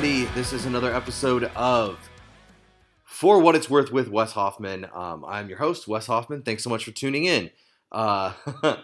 everybody. 0.00 0.24
This 0.34 0.54
is 0.54 0.64
another 0.64 0.94
episode 0.94 1.44
of 1.54 1.98
For 3.04 3.38
What 3.38 3.54
It's 3.54 3.68
Worth 3.68 3.92
with 3.92 4.08
Wes 4.08 4.32
Hoffman. 4.32 4.86
Um, 4.94 5.26
I'm 5.26 5.50
your 5.50 5.58
host, 5.58 5.86
Wes 5.86 6.06
Hoffman. 6.06 6.40
Thanks 6.40 6.64
so 6.64 6.70
much 6.70 6.86
for 6.86 6.90
tuning 6.90 7.26
in. 7.26 7.50
Uh, 7.92 8.32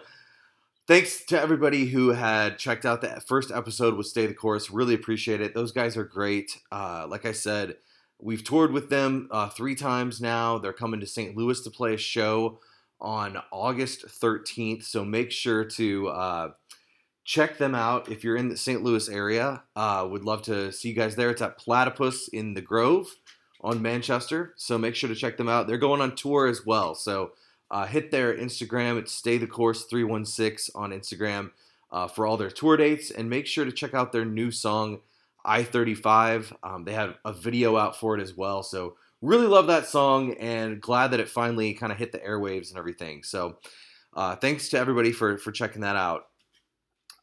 thanks 0.87 1.25
to 1.25 1.41
everybody 1.41 1.87
who 1.87 2.09
had 2.09 2.59
checked 2.59 2.85
out 2.85 3.01
the 3.01 3.19
first 3.27 3.49
episode 3.49 3.95
with 3.95 4.05
Stay 4.05 4.27
the 4.27 4.35
Course. 4.35 4.69
Really 4.69 4.93
appreciate 4.93 5.41
it. 5.41 5.55
Those 5.55 5.71
guys 5.71 5.97
are 5.97 6.03
great. 6.03 6.55
Uh, 6.71 7.07
like 7.09 7.25
I 7.25 7.31
said, 7.31 7.77
we've 8.21 8.43
toured 8.43 8.71
with 8.71 8.91
them 8.91 9.27
uh, 9.31 9.49
three 9.49 9.73
times 9.73 10.21
now. 10.21 10.59
They're 10.59 10.71
coming 10.71 10.99
to 10.99 11.07
St. 11.07 11.35
Louis 11.35 11.59
to 11.61 11.71
play 11.71 11.95
a 11.95 11.97
show 11.97 12.59
on 13.01 13.41
August 13.51 14.05
13th. 14.05 14.83
So 14.83 15.03
make 15.03 15.31
sure 15.31 15.65
to 15.65 16.09
uh, 16.09 16.49
check 17.27 17.57
them 17.57 17.75
out 17.75 18.09
if 18.09 18.23
you're 18.23 18.37
in 18.37 18.47
the 18.47 18.55
St. 18.55 18.81
Louis 18.81 19.09
area. 19.09 19.61
Uh, 19.75 20.07
would 20.09 20.23
love 20.23 20.41
to 20.43 20.71
see 20.71 20.87
you 20.87 20.95
guys 20.95 21.17
there. 21.17 21.29
It's 21.29 21.41
at 21.41 21.57
Platypus 21.57 22.29
in 22.29 22.53
the 22.53 22.61
Grove 22.61 23.13
on 23.59 23.81
Manchester. 23.81 24.53
So 24.55 24.77
make 24.77 24.95
sure 24.95 25.09
to 25.09 25.15
check 25.15 25.35
them 25.35 25.49
out. 25.49 25.67
They're 25.67 25.77
going 25.77 25.99
on 25.99 26.15
tour 26.15 26.47
as 26.47 26.65
well. 26.65 26.95
So 26.95 27.33
uh, 27.69 27.85
hit 27.85 28.11
their 28.11 28.33
Instagram. 28.33 28.97
It's 28.97 29.11
Stay 29.11 29.37
the 29.37 29.45
Course 29.45 29.83
316 29.83 30.73
on 30.73 30.91
Instagram 30.91 31.51
uh, 31.91 32.07
for 32.07 32.25
all 32.25 32.37
their 32.37 32.49
tour 32.49 32.77
dates. 32.77 33.11
And 33.11 33.29
make 33.29 33.45
sure 33.45 33.65
to 33.65 33.73
check 33.73 33.93
out 33.93 34.13
their 34.13 34.23
new 34.23 34.49
song, 34.49 35.01
I 35.43 35.63
35. 35.63 36.53
Um, 36.63 36.85
they 36.85 36.93
have 36.93 37.15
a 37.25 37.33
video 37.33 37.75
out 37.75 37.99
for 37.99 38.17
it 38.17 38.21
as 38.21 38.37
well. 38.37 38.63
So 38.63 38.95
really 39.21 39.47
love 39.47 39.67
that 39.67 39.85
song 39.85 40.33
and 40.35 40.79
glad 40.79 41.11
that 41.11 41.19
it 41.19 41.27
finally 41.27 41.73
kind 41.73 41.91
of 41.91 41.97
hit 41.97 42.13
the 42.13 42.19
airwaves 42.19 42.69
and 42.69 42.77
everything. 42.77 43.23
So 43.23 43.57
uh, 44.13 44.37
thanks 44.37 44.69
to 44.69 44.79
everybody 44.79 45.11
for, 45.11 45.37
for 45.37 45.51
checking 45.51 45.81
that 45.81 45.97
out. 45.97 46.27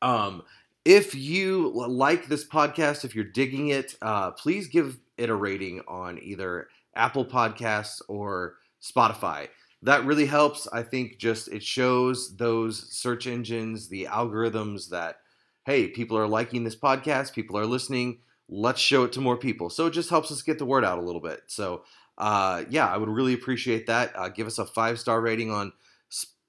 Um, 0.04 0.42
if 0.84 1.14
you 1.14 1.72
like 1.74 2.28
this 2.28 2.46
podcast, 2.46 3.04
if 3.04 3.14
you're 3.14 3.24
digging 3.24 3.68
it, 3.68 3.96
uh, 4.02 4.32
please 4.32 4.68
give 4.68 4.98
it 5.16 5.30
a 5.30 5.34
rating 5.34 5.80
on 5.88 6.18
either 6.22 6.68
Apple 6.94 7.24
Podcasts 7.24 8.02
or 8.06 8.56
Spotify. 8.82 9.48
That 9.82 10.04
really 10.04 10.26
helps. 10.26 10.68
I 10.72 10.82
think 10.82 11.18
just 11.18 11.48
it 11.48 11.62
shows 11.62 12.36
those 12.36 12.94
search 12.94 13.26
engines, 13.26 13.88
the 13.88 14.08
algorithms 14.10 14.90
that, 14.90 15.16
hey, 15.64 15.88
people 15.88 16.18
are 16.18 16.28
liking 16.28 16.64
this 16.64 16.76
podcast, 16.76 17.32
people 17.32 17.58
are 17.58 17.66
listening. 17.66 18.18
Let's 18.48 18.80
show 18.80 19.04
it 19.04 19.12
to 19.12 19.22
more 19.22 19.38
people. 19.38 19.70
So 19.70 19.86
it 19.86 19.92
just 19.92 20.10
helps 20.10 20.30
us 20.30 20.42
get 20.42 20.58
the 20.58 20.66
word 20.66 20.84
out 20.84 20.98
a 20.98 21.02
little 21.02 21.20
bit. 21.20 21.44
So, 21.46 21.84
uh, 22.18 22.64
yeah, 22.68 22.86
I 22.86 22.98
would 22.98 23.08
really 23.08 23.32
appreciate 23.32 23.86
that. 23.86 24.12
Uh, 24.14 24.28
give 24.28 24.46
us 24.46 24.58
a 24.58 24.66
five 24.66 25.00
star 25.00 25.22
rating 25.22 25.50
on 25.50 25.72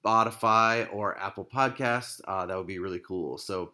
Spotify 0.06 0.92
or 0.92 1.18
Apple 1.18 1.48
Podcasts. 1.52 2.20
Uh, 2.26 2.46
that 2.46 2.56
would 2.56 2.66
be 2.66 2.78
really 2.78 3.00
cool. 3.00 3.38
So, 3.38 3.72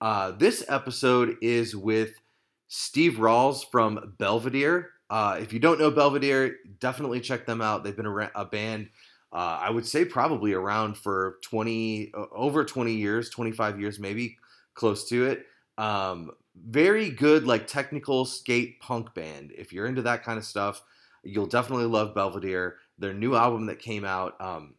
uh, 0.00 0.32
this 0.32 0.64
episode 0.68 1.36
is 1.40 1.76
with 1.76 2.12
Steve 2.68 3.14
Rawles 3.14 3.64
from 3.70 4.14
Belvedere. 4.18 4.90
Uh, 5.10 5.38
if 5.40 5.52
you 5.52 5.58
don't 5.58 5.78
know 5.78 5.90
Belvedere, 5.90 6.56
definitely 6.80 7.20
check 7.20 7.46
them 7.46 7.60
out. 7.60 7.84
They've 7.84 7.96
been 7.96 8.06
a, 8.06 8.30
a 8.34 8.44
band, 8.44 8.88
uh, 9.32 9.58
I 9.60 9.70
would 9.70 9.86
say 9.86 10.04
probably 10.04 10.52
around 10.52 10.96
for 10.96 11.36
20, 11.44 12.12
over 12.32 12.64
20 12.64 12.92
years, 12.92 13.30
25 13.30 13.80
years, 13.80 13.98
maybe 13.98 14.36
close 14.74 15.08
to 15.10 15.26
it. 15.26 15.46
Um, 15.78 16.32
very 16.56 17.10
good, 17.10 17.46
like 17.46 17.66
technical 17.66 18.24
skate 18.24 18.80
punk 18.80 19.14
band. 19.14 19.52
If 19.56 19.72
you're 19.72 19.86
into 19.86 20.02
that 20.02 20.24
kind 20.24 20.38
of 20.38 20.44
stuff, 20.44 20.82
you'll 21.22 21.46
definitely 21.46 21.86
love 21.86 22.14
Belvedere. 22.14 22.76
Their 22.98 23.14
new 23.14 23.34
album 23.34 23.66
that 23.66 23.78
came 23.78 24.04
out, 24.04 24.40
um, 24.40 24.74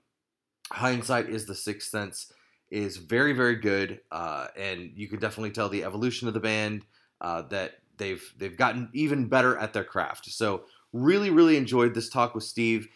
hindsight 0.75 1.29
is 1.29 1.45
the 1.45 1.55
sixth 1.55 1.89
sense 1.89 2.31
is 2.69 2.97
very 2.97 3.33
very 3.33 3.55
good 3.55 4.01
uh, 4.11 4.47
and 4.57 4.91
you 4.95 5.07
can 5.07 5.19
definitely 5.19 5.51
tell 5.51 5.69
the 5.69 5.83
evolution 5.83 6.27
of 6.27 6.33
the 6.33 6.39
band 6.39 6.83
uh, 7.21 7.41
that 7.43 7.75
they've 7.97 8.33
they've 8.37 8.57
gotten 8.57 8.89
even 8.93 9.27
better 9.27 9.57
at 9.57 9.73
their 9.73 9.83
craft. 9.83 10.25
So 10.31 10.63
really 10.93 11.29
really 11.29 11.57
enjoyed 11.57 11.93
this 11.93 12.09
talk 12.09 12.35
with 12.35 12.43
steve. 12.43 12.87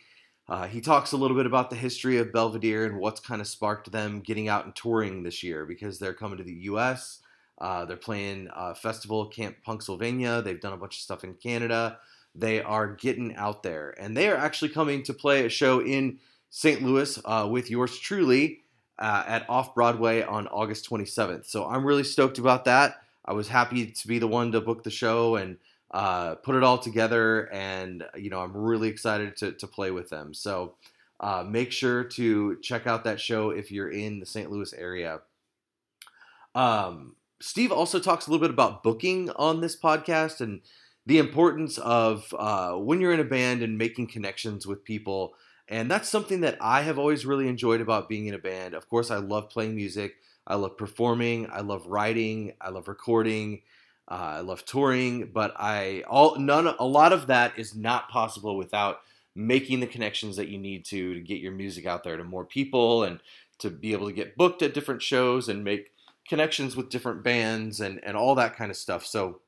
Uh, 0.48 0.66
he 0.66 0.82
talks 0.82 1.12
a 1.12 1.18
little 1.18 1.38
bit 1.38 1.46
about 1.46 1.70
the 1.70 1.76
history 1.76 2.18
of 2.18 2.34
belvedere 2.34 2.86
and 2.86 2.98
what's 2.98 3.20
kind 3.20 3.40
of 3.40 3.48
sparked 3.48 3.92
them 3.92 4.20
getting 4.20 4.48
out 4.48 4.66
and 4.66 4.76
touring 4.76 5.22
this 5.22 5.44
year 5.44 5.64
because 5.66 6.00
they're 6.00 6.14
coming 6.14 6.38
to 6.38 6.44
the 6.44 6.54
us 6.54 7.20
uh, 7.60 7.86
they're 7.86 7.98
playing 7.98 8.50
uh, 8.56 8.74
festival 8.74 9.28
camp 9.28 9.58
punksylvania 9.66 10.44
they've 10.44 10.62
done 10.62 10.74
a 10.74 10.78
bunch 10.78 10.96
of 10.96 11.02
stuff 11.02 11.24
in 11.24 11.34
canada. 11.36 12.00
They 12.36 12.62
are 12.62 12.96
getting 12.96 13.36
out 13.36 13.64
there 13.64 13.94
and 14.00 14.16
they 14.16 14.30
are 14.30 14.38
actually 14.38 14.70
coming 14.70 15.04
to 15.04 15.14
play 15.14 15.46
a 15.46 15.50
show 15.50 15.82
in 15.82 16.20
St. 16.50 16.82
Louis 16.82 17.20
uh, 17.26 17.48
with 17.50 17.70
yours 17.70 17.98
truly 17.98 18.62
uh, 18.98 19.24
at 19.28 19.50
Off 19.50 19.76
Broadway 19.76 20.24
on 20.24 20.48
August 20.48 20.90
27th. 20.90 21.46
So 21.46 21.66
I'm 21.66 21.86
really 21.86 22.04
stoked 22.04 22.38
about 22.38 22.66
that. 22.66 23.02
I 23.26 23.34
was 23.34 23.48
happy 23.48 23.86
to 23.86 24.08
be 24.08 24.20
the 24.20 24.28
one 24.28 24.52
to 24.52 24.62
book 24.62 24.84
the 24.84 24.90
show 24.90 25.36
and 25.36 25.58
uh, 25.92 26.36
put 26.36 26.56
it 26.56 26.64
all 26.64 26.78
together, 26.78 27.52
and 27.52 28.04
you 28.16 28.30
know 28.30 28.42
I'm 28.42 28.56
really 28.56 28.88
excited 28.88 29.36
to, 29.38 29.54
to 29.54 29.68
play 29.68 29.92
with 29.92 30.10
them. 30.10 30.34
So 30.34 30.76
uh, 31.20 31.44
make 31.48 31.72
sure 31.72 32.04
to 32.04 32.58
check 32.62 32.88
out 32.88 33.04
that 33.04 33.20
show 33.20 33.50
if 33.50 33.72
you're 33.72 33.90
in 33.90 34.20
the 34.20 34.26
St. 34.26 34.52
Louis 34.52 34.74
area. 34.74 35.22
Um, 36.56 37.16
Steve 37.42 37.72
also 37.72 38.00
talks 38.00 38.28
a 38.28 38.32
little 38.32 38.42
bit 38.46 38.54
about 38.54 38.84
booking 38.84 39.30
on 39.32 39.62
this 39.62 39.80
podcast 39.80 40.42
and 40.42 40.62
the 41.06 41.18
importance 41.18 41.78
of 41.80 42.34
uh, 42.38 42.74
when 42.74 43.02
you're 43.02 43.14
in 43.14 43.20
a 43.20 43.26
band 43.26 43.64
and 43.64 43.78
making 43.78 44.08
connections 44.08 44.68
with 44.68 44.84
people 44.84 45.34
and 45.70 45.90
that's 45.90 46.10
something 46.10 46.42
that 46.42 46.58
I 46.60 46.82
have 46.82 46.98
always 46.98 47.26
really 47.26 47.48
enjoyed 47.48 47.80
about 47.80 48.10
being 48.10 48.26
in 48.26 48.34
a 48.34 48.40
band. 48.40 48.74
Of 48.74 48.90
course, 48.90 49.12
I 49.12 49.18
love 49.18 49.50
playing 49.50 49.76
music. 49.76 50.16
I 50.48 50.56
love 50.56 50.78
performing. 50.78 51.48
I 51.52 51.62
love 51.62 51.86
writing. 51.86 52.54
I 52.60 52.70
love 52.70 52.88
recording. 52.88 53.62
Uh, 54.10 54.38
I 54.38 54.40
love 54.40 54.66
touring. 54.66 55.28
But 55.32 55.54
I 55.58 56.04
all 56.10 56.38
none 56.38 56.68
a 56.68 56.86
lot 56.86 57.14
of 57.14 57.28
that 57.28 57.58
is 57.58 57.76
not 57.76 58.10
possible 58.10 58.58
without 58.58 59.02
making 59.36 59.80
the 59.80 59.88
connections 59.88 60.36
that 60.38 60.48
you 60.48 60.58
need 60.58 60.86
to 60.86 61.14
to 61.14 61.22
get 61.22 61.40
your 61.40 61.52
music 61.52 61.86
out 61.86 62.04
there 62.04 62.18
to 62.18 62.24
more 62.24 62.46
people 62.46 63.04
and 63.04 63.20
to 63.60 63.70
be 63.70 63.94
able 63.94 64.08
to 64.08 64.14
get 64.14 64.36
booked 64.36 64.64
at 64.64 64.74
different 64.74 65.04
shows 65.04 65.48
and 65.48 65.64
make 65.64 65.92
connections 66.28 66.76
with 66.76 66.90
different 66.90 67.24
bands 67.24 67.80
and 67.80 68.04
and 68.04 68.18
all 68.18 68.34
that 68.34 68.56
kind 68.56 68.72
of 68.72 68.78
stuff. 68.78 69.06
So, 69.06 69.42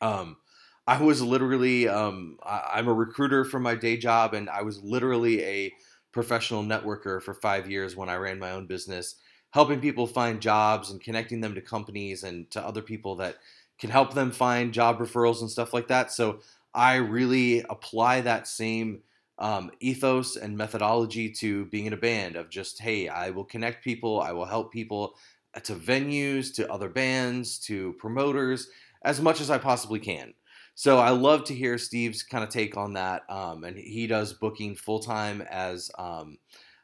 um, 0.00 0.38
I 0.86 1.00
was 1.00 1.22
literally, 1.22 1.88
um, 1.88 2.38
I, 2.42 2.78
am 2.78 2.88
a 2.88 2.92
recruiter 2.92 3.44
for 3.44 3.58
my 3.58 3.74
day 3.74 3.96
job, 3.96 4.34
and 4.34 4.50
I 4.50 4.62
was 4.62 4.82
literally 4.82 5.42
a 5.42 5.72
professional 6.12 6.62
networker 6.62 7.22
for 7.22 7.34
five 7.34 7.70
years 7.70 7.96
when 7.96 8.08
I 8.08 8.16
ran 8.16 8.38
my 8.38 8.50
own 8.50 8.66
business, 8.66 9.16
helping 9.50 9.80
people 9.80 10.06
find 10.06 10.40
jobs 10.40 10.90
and 10.90 11.00
connecting 11.00 11.40
them 11.40 11.54
to 11.54 11.62
companies 11.62 12.22
and 12.22 12.50
to 12.50 12.64
other 12.64 12.82
people 12.82 13.16
that 13.16 13.36
can 13.78 13.90
help 13.90 14.14
them 14.14 14.30
find 14.30 14.74
job 14.74 14.98
referrals 14.98 15.40
and 15.40 15.50
stuff 15.50 15.72
like 15.72 15.88
that. 15.88 16.12
So 16.12 16.40
I 16.74 16.96
really 16.96 17.64
apply 17.70 18.20
that 18.20 18.46
same 18.46 19.00
um, 19.38 19.70
ethos 19.80 20.36
and 20.36 20.56
methodology 20.56 21.30
to 21.30 21.64
being 21.66 21.86
in 21.86 21.92
a 21.92 21.96
band 21.98 22.36
of 22.36 22.50
just, 22.50 22.80
hey, 22.80 23.08
I 23.08 23.30
will 23.30 23.44
connect 23.44 23.82
people, 23.82 24.20
I 24.20 24.32
will 24.32 24.44
help 24.44 24.72
people 24.72 25.14
to 25.60 25.74
venues, 25.74 26.54
to 26.54 26.70
other 26.70 26.88
bands, 26.88 27.58
to 27.60 27.94
promoters, 27.94 28.68
as 29.04 29.20
much 29.20 29.40
as 29.40 29.50
I 29.50 29.58
possibly 29.58 29.98
can. 29.98 30.34
So 30.74 30.98
I 30.98 31.10
love 31.10 31.44
to 31.44 31.54
hear 31.54 31.78
Steve's 31.78 32.22
kind 32.22 32.42
of 32.42 32.50
take 32.50 32.76
on 32.76 32.94
that, 32.94 33.22
um, 33.28 33.64
and 33.64 33.76
he 33.76 34.06
does 34.06 34.32
booking 34.32 34.74
full 34.74 34.98
time 34.98 35.40
as 35.42 35.90
um, 35.98 36.38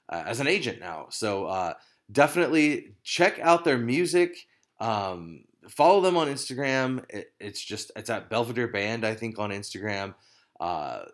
uh, 0.09 0.23
as 0.27 0.41
an 0.41 0.47
agent 0.47 0.79
now. 0.81 1.07
So 1.11 1.47
uh, 1.47 1.75
definitely 2.11 2.95
check 3.03 3.39
out 3.41 3.65
their 3.65 3.79
music. 3.79 4.47
Um, 4.79 5.45
follow 5.69 6.01
them 6.01 6.17
on 6.17 6.29
Instagram. 6.29 7.05
It, 7.09 7.33
it's 7.41 7.63
just 7.63 7.91
it's 7.97 8.11
at 8.11 8.31
Belvedere 8.31 8.69
Band, 8.69 9.05
I 9.05 9.15
think, 9.15 9.39
on 9.39 9.51
Instagram. 9.51 10.15
Uh, 10.61 11.05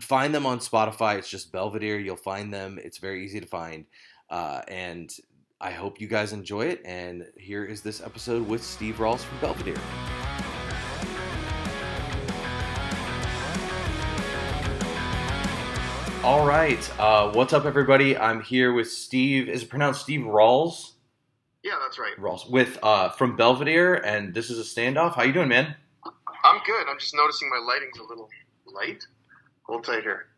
find 0.00 0.34
them 0.34 0.46
on 0.46 0.60
Spotify. 0.60 1.18
It's 1.18 1.28
just 1.28 1.52
Belvedere. 1.52 1.98
You'll 1.98 2.16
find 2.16 2.52
them. 2.52 2.78
It's 2.82 2.98
very 2.98 3.24
easy 3.24 3.40
to 3.40 3.46
find. 3.46 3.86
Uh, 4.30 4.62
and 4.68 5.12
I 5.60 5.72
hope 5.72 6.00
you 6.00 6.06
guys 6.06 6.32
enjoy 6.32 6.66
it. 6.66 6.80
And 6.84 7.26
here 7.36 7.64
is 7.64 7.82
this 7.82 8.00
episode 8.00 8.46
with 8.46 8.62
Steve 8.62 8.96
Rawles 8.96 9.20
from 9.20 9.38
Belvedere. 9.40 9.80
All 16.24 16.46
right. 16.46 16.90
Uh, 16.98 17.30
what's 17.32 17.52
up, 17.52 17.66
everybody? 17.66 18.16
I'm 18.16 18.40
here 18.40 18.72
with 18.72 18.90
Steve. 18.90 19.46
Is 19.46 19.62
it 19.64 19.68
pronounced 19.68 20.00
Steve 20.00 20.22
Rawles? 20.22 20.92
Yeah, 21.62 21.74
that's 21.82 21.98
right. 21.98 22.16
Rawles 22.18 22.48
with 22.50 22.78
uh, 22.82 23.10
from 23.10 23.36
Belvedere, 23.36 23.96
and 23.96 24.32
this 24.32 24.48
is 24.48 24.58
a 24.58 24.62
standoff. 24.62 25.16
How 25.16 25.22
you 25.24 25.34
doing, 25.34 25.48
man? 25.48 25.76
I'm 26.42 26.60
good. 26.64 26.86
I'm 26.88 26.98
just 26.98 27.14
noticing 27.14 27.50
my 27.50 27.58
lighting's 27.58 27.98
a 27.98 28.04
little 28.04 28.30
light. 28.64 29.06
Hold 29.64 29.84
tight 29.84 30.02
here. 30.02 30.28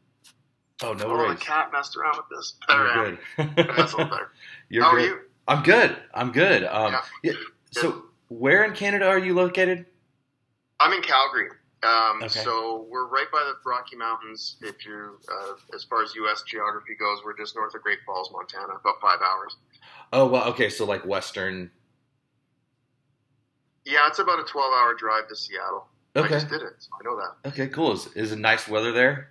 Oh 0.83 0.93
no 0.93 1.05
oh, 1.05 1.11
worries. 1.11 1.38
the 1.38 1.44
cat 1.44 1.71
messed 1.73 1.97
around 1.97 2.17
with 2.17 2.37
this. 2.37 2.55
You're 2.69 2.94
good. 2.94 3.67
That's 3.77 3.93
a 3.93 3.97
better. 3.99 4.32
You're 4.69 4.82
How 4.82 4.91
good. 4.91 5.03
are 5.03 5.06
you? 5.06 5.19
I'm 5.47 5.62
good. 5.62 5.97
I'm 6.12 6.32
good. 6.32 6.65
Um, 6.65 6.93
Yeah. 6.94 7.00
yeah, 7.23 7.32
So, 7.71 8.06
where 8.27 8.65
in 8.65 8.73
Canada 8.73 9.06
are 9.06 9.19
you 9.21 9.35
located? 9.35 9.87
I'm 10.81 10.93
in 10.93 11.03
Calgary. 11.03 11.50
Um, 11.87 12.23
Okay. 12.23 12.41
So 12.41 12.87
we're 12.91 13.06
right 13.06 13.31
by 13.31 13.43
the 13.44 13.55
Rocky 13.69 13.97
Mountains. 13.97 14.56
If 14.62 14.85
you, 14.85 15.19
uh, 15.31 15.53
as 15.75 15.85
far 15.85 16.03
as 16.03 16.15
U.S. 16.17 16.43
geography 16.47 16.94
goes, 16.99 17.19
we're 17.25 17.37
just 17.37 17.55
north 17.55 17.75
of 17.75 17.83
Great 17.83 17.99
Falls, 18.05 18.31
Montana, 18.33 18.75
about 18.81 19.00
five 19.00 19.21
hours. 19.21 19.56
Oh 20.12 20.27
well, 20.27 20.44
okay. 20.49 20.69
So 20.69 20.85
like 20.85 21.05
Western. 21.06 21.71
Yeah, 23.85 24.09
it's 24.09 24.19
about 24.19 24.41
a 24.41 24.43
12-hour 24.43 24.94
drive 24.99 25.29
to 25.29 25.37
Seattle. 25.37 25.87
Okay. 26.17 26.27
I 26.27 26.38
just 26.38 26.49
did 26.49 26.62
it. 26.62 26.73
So 26.79 26.88
I 27.00 27.05
know 27.05 27.17
that. 27.17 27.50
Okay, 27.50 27.69
cool. 27.69 27.93
Is, 27.93 28.09
is 28.17 28.32
it 28.32 28.39
nice 28.39 28.67
weather 28.67 28.91
there? 28.91 29.29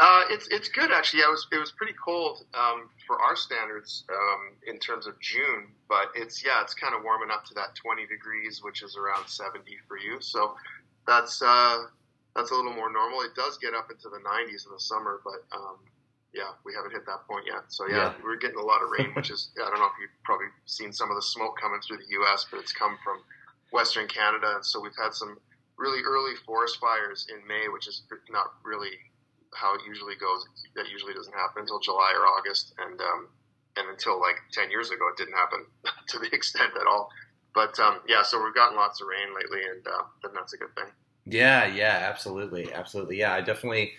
Uh, 0.00 0.24
it's 0.30 0.48
it's 0.48 0.68
good 0.68 0.90
actually. 0.90 1.20
It 1.20 1.30
was 1.30 1.46
it 1.52 1.58
was 1.58 1.70
pretty 1.70 1.92
cold 2.02 2.44
um, 2.54 2.88
for 3.06 3.20
our 3.20 3.36
standards 3.36 4.02
um, 4.10 4.56
in 4.66 4.80
terms 4.80 5.06
of 5.06 5.14
June, 5.20 5.68
but 5.88 6.08
it's 6.16 6.44
yeah, 6.44 6.60
it's 6.62 6.74
kind 6.74 6.92
of 6.92 7.04
warming 7.04 7.30
up 7.30 7.44
to 7.44 7.54
that 7.54 7.76
20 7.76 8.06
degrees, 8.08 8.62
which 8.64 8.82
is 8.82 8.96
around 8.96 9.28
70 9.28 9.62
for 9.86 9.96
you. 9.96 10.16
So 10.20 10.56
that's 11.06 11.42
uh, 11.42 11.78
that's 12.36 12.50
a 12.50 12.54
little 12.54 12.72
more 12.72 12.90
normal. 12.92 13.20
It 13.22 13.34
does 13.34 13.58
get 13.58 13.74
up 13.74 13.90
into 13.90 14.08
the 14.08 14.18
90s 14.24 14.66
in 14.66 14.72
the 14.72 14.80
summer, 14.80 15.20
but 15.24 15.44
um, 15.56 15.76
yeah, 16.32 16.56
we 16.64 16.72
haven't 16.74 16.92
hit 16.92 17.04
that 17.06 17.26
point 17.28 17.44
yet. 17.46 17.68
So 17.68 17.86
yeah, 17.86 17.96
Yeah. 17.96 18.12
we're 18.24 18.36
getting 18.36 18.58
a 18.58 18.64
lot 18.64 18.82
of 18.82 18.88
rain, 18.90 19.12
which 19.14 19.30
is 19.30 19.50
I 19.56 19.68
don't 19.68 19.78
know 19.80 19.86
if 19.92 19.98
you've 20.00 20.16
probably 20.24 20.46
seen 20.66 20.92
some 20.92 21.10
of 21.10 21.16
the 21.16 21.22
smoke 21.22 21.58
coming 21.60 21.80
through 21.86 21.98
the 21.98 22.08
U.S., 22.24 22.46
but 22.50 22.60
it's 22.60 22.72
come 22.72 22.96
from 23.04 23.20
Western 23.72 24.06
Canada, 24.08 24.54
and 24.56 24.64
so 24.64 24.80
we've 24.80 24.96
had 25.00 25.12
some 25.14 25.38
really 25.76 26.02
early 26.04 26.34
forest 26.46 26.78
fires 26.80 27.26
in 27.30 27.46
May, 27.46 27.68
which 27.72 27.88
is 27.88 28.02
not 28.30 28.52
really 28.64 28.92
how 29.54 29.74
it 29.74 29.82
usually 29.86 30.14
goes. 30.16 30.46
That 30.76 30.88
usually 30.88 31.12
doesn't 31.12 31.34
happen 31.34 31.62
until 31.62 31.80
July 31.80 32.12
or 32.16 32.24
August, 32.26 32.72
and 32.78 33.00
um, 33.00 33.28
and 33.76 33.88
until 33.90 34.20
like 34.20 34.36
ten 34.52 34.70
years 34.70 34.90
ago, 34.90 35.04
it 35.08 35.16
didn't 35.18 35.34
happen 35.36 35.66
to 36.08 36.18
the 36.18 36.32
extent 36.34 36.72
at 36.80 36.86
all. 36.86 37.10
But 37.54 37.78
um, 37.80 38.00
yeah, 38.08 38.22
so 38.22 38.42
we've 38.42 38.54
gotten 38.54 38.76
lots 38.76 39.00
of 39.00 39.08
rain 39.08 39.34
lately, 39.34 39.60
and 39.64 39.86
uh, 39.86 40.02
then 40.22 40.32
that's 40.34 40.52
a 40.54 40.56
good 40.56 40.74
thing. 40.74 40.86
Yeah, 41.26 41.66
yeah, 41.66 42.08
absolutely, 42.10 42.72
absolutely. 42.72 43.18
Yeah, 43.18 43.34
I 43.34 43.40
definitely. 43.40 43.92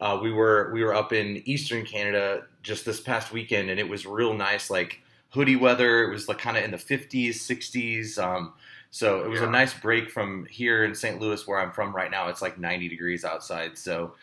Uh, 0.00 0.18
we 0.22 0.32
were 0.32 0.70
we 0.72 0.82
were 0.82 0.94
up 0.94 1.12
in 1.12 1.42
Eastern 1.46 1.84
Canada 1.84 2.44
just 2.62 2.84
this 2.86 3.00
past 3.00 3.32
weekend, 3.32 3.68
and 3.70 3.78
it 3.78 3.88
was 3.88 4.06
real 4.06 4.32
nice, 4.32 4.70
like 4.70 5.00
hoodie 5.30 5.56
weather. 5.56 6.04
It 6.04 6.10
was 6.10 6.28
like 6.28 6.38
kind 6.38 6.56
of 6.56 6.64
in 6.64 6.70
the 6.70 6.78
fifties, 6.78 7.42
sixties. 7.42 8.18
Um, 8.18 8.54
so 8.90 9.22
it 9.24 9.28
was 9.28 9.42
a 9.42 9.46
nice 9.50 9.74
break 9.74 10.10
from 10.10 10.46
here 10.46 10.84
in 10.84 10.94
St. 10.94 11.20
Louis, 11.20 11.46
where 11.46 11.60
I'm 11.60 11.70
from 11.70 11.94
right 11.94 12.10
now. 12.10 12.28
It's 12.28 12.40
like 12.42 12.58
ninety 12.58 12.88
degrees 12.88 13.24
outside, 13.24 13.76
so 13.76 14.14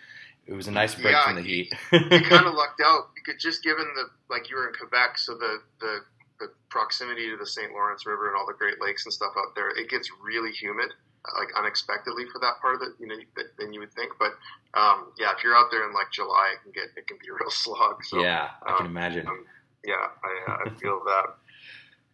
it 0.48 0.54
was 0.54 0.68
a 0.68 0.72
nice 0.72 0.96
break 0.96 1.14
Yeah, 1.14 1.26
from 1.26 1.36
the 1.36 1.42
heat. 1.42 1.72
you 1.92 2.22
kind 2.22 2.48
of 2.48 2.54
lucked 2.56 2.82
out 2.84 3.10
because 3.14 3.42
just 3.42 3.64
given 3.64 3.86
the 3.96 4.10
like 4.34 4.50
you 4.50 4.56
were 4.56 4.68
in 4.68 4.74
Quebec, 4.74 5.18
so 5.20 5.36
the 5.36 5.62
the 5.80 6.00
the 6.40 6.52
proximity 6.70 7.30
to 7.30 7.38
the 7.38 7.46
St. 7.46 7.72
Lawrence 7.72 8.06
River 8.06 8.28
and 8.28 8.38
all 8.38 8.46
the 8.46 8.54
Great 8.54 8.82
Lakes 8.82 9.06
and 9.06 9.14
stuff 9.14 9.34
out 9.38 9.56
there, 9.56 9.70
it 9.70 9.90
gets 9.90 10.10
really 10.24 10.52
humid, 10.52 10.90
uh, 11.26 11.40
like 11.40 11.50
unexpectedly 11.58 12.26
for 12.32 12.40
that 12.40 12.60
part 12.62 12.76
of 12.76 12.82
it, 12.82 12.90
you 13.00 13.08
know, 13.08 13.16
than 13.58 13.74
you 13.74 13.80
would 13.80 13.94
think. 13.94 14.14
But 14.20 14.32
um, 14.80 15.12
yeah, 15.20 15.32
if 15.36 15.44
you're 15.44 15.56
out 15.56 15.68
there 15.72 15.88
in 15.88 15.94
like 15.94 16.12
July, 16.12 16.56
it 16.56 16.64
can 16.64 16.72
get 16.72 16.90
it 16.96 17.08
can 17.08 17.18
be 17.18 17.28
a 17.30 17.34
real 17.40 17.52
slog. 17.52 18.04
So 18.04 18.22
yeah, 18.22 18.50
I 18.64 18.78
can 18.78 18.86
um, 18.86 18.92
imagine. 18.92 19.28
um, 19.28 19.46
yeah, 19.86 19.94
I, 19.96 20.52
uh, 20.52 20.58
I 20.66 20.70
feel 20.80 21.02
that. 21.06 21.36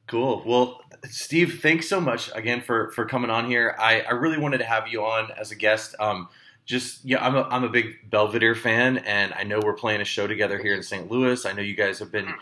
Cool. 0.05 0.43
Well, 0.45 0.81
Steve, 1.05 1.59
thanks 1.61 1.87
so 1.87 2.01
much 2.01 2.29
again 2.35 2.61
for 2.61 2.91
for 2.91 3.05
coming 3.05 3.29
on 3.29 3.45
here. 3.45 3.73
I, 3.79 4.01
I 4.01 4.11
really 4.11 4.37
wanted 4.37 4.57
to 4.57 4.65
have 4.65 4.89
you 4.89 5.05
on 5.05 5.31
as 5.31 5.51
a 5.51 5.55
guest. 5.55 5.95
Um, 5.97 6.27
just 6.65 7.03
yeah, 7.05 7.25
I'm 7.25 7.35
a 7.35 7.43
I'm 7.43 7.63
a 7.63 7.69
big 7.69 8.09
Belvedere 8.09 8.55
fan, 8.55 8.97
and 8.99 9.33
I 9.33 9.43
know 9.43 9.59
we're 9.63 9.73
playing 9.73 10.01
a 10.01 10.05
show 10.05 10.27
together 10.27 10.57
here 10.57 10.73
in 10.73 10.83
St. 10.83 11.09
Louis. 11.09 11.45
I 11.45 11.53
know 11.53 11.61
you 11.61 11.75
guys 11.75 11.99
have 11.99 12.11
been 12.11 12.33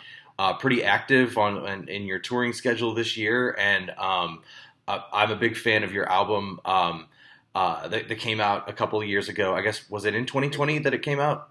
uh, 0.42 0.54
pretty 0.54 0.84
active 0.84 1.38
on 1.38 1.68
in, 1.68 1.88
in 1.88 2.04
your 2.08 2.18
touring 2.18 2.52
schedule 2.54 2.96
this 2.96 3.16
year, 3.16 3.56
and 3.60 3.92
um, 3.92 4.42
I, 4.88 5.04
I'm 5.14 5.32
a 5.32 5.36
big 5.36 5.56
fan 5.56 5.84
of 5.84 5.94
your 5.94 6.10
album. 6.10 6.60
Um, 6.66 7.06
uh, 7.54 7.88
that, 7.90 8.08
that 8.08 8.18
came 8.18 8.40
out 8.40 8.68
a 8.70 8.74
couple 8.74 9.00
of 9.02 9.08
years 9.08 9.30
ago. 9.30 9.54
I 9.54 9.62
guess 9.62 9.88
was 9.90 10.06
it 10.06 10.16
in 10.16 10.26
2020 10.26 10.80
that 10.80 10.94
it 10.94 11.04
came 11.04 11.20
out? 11.20 11.50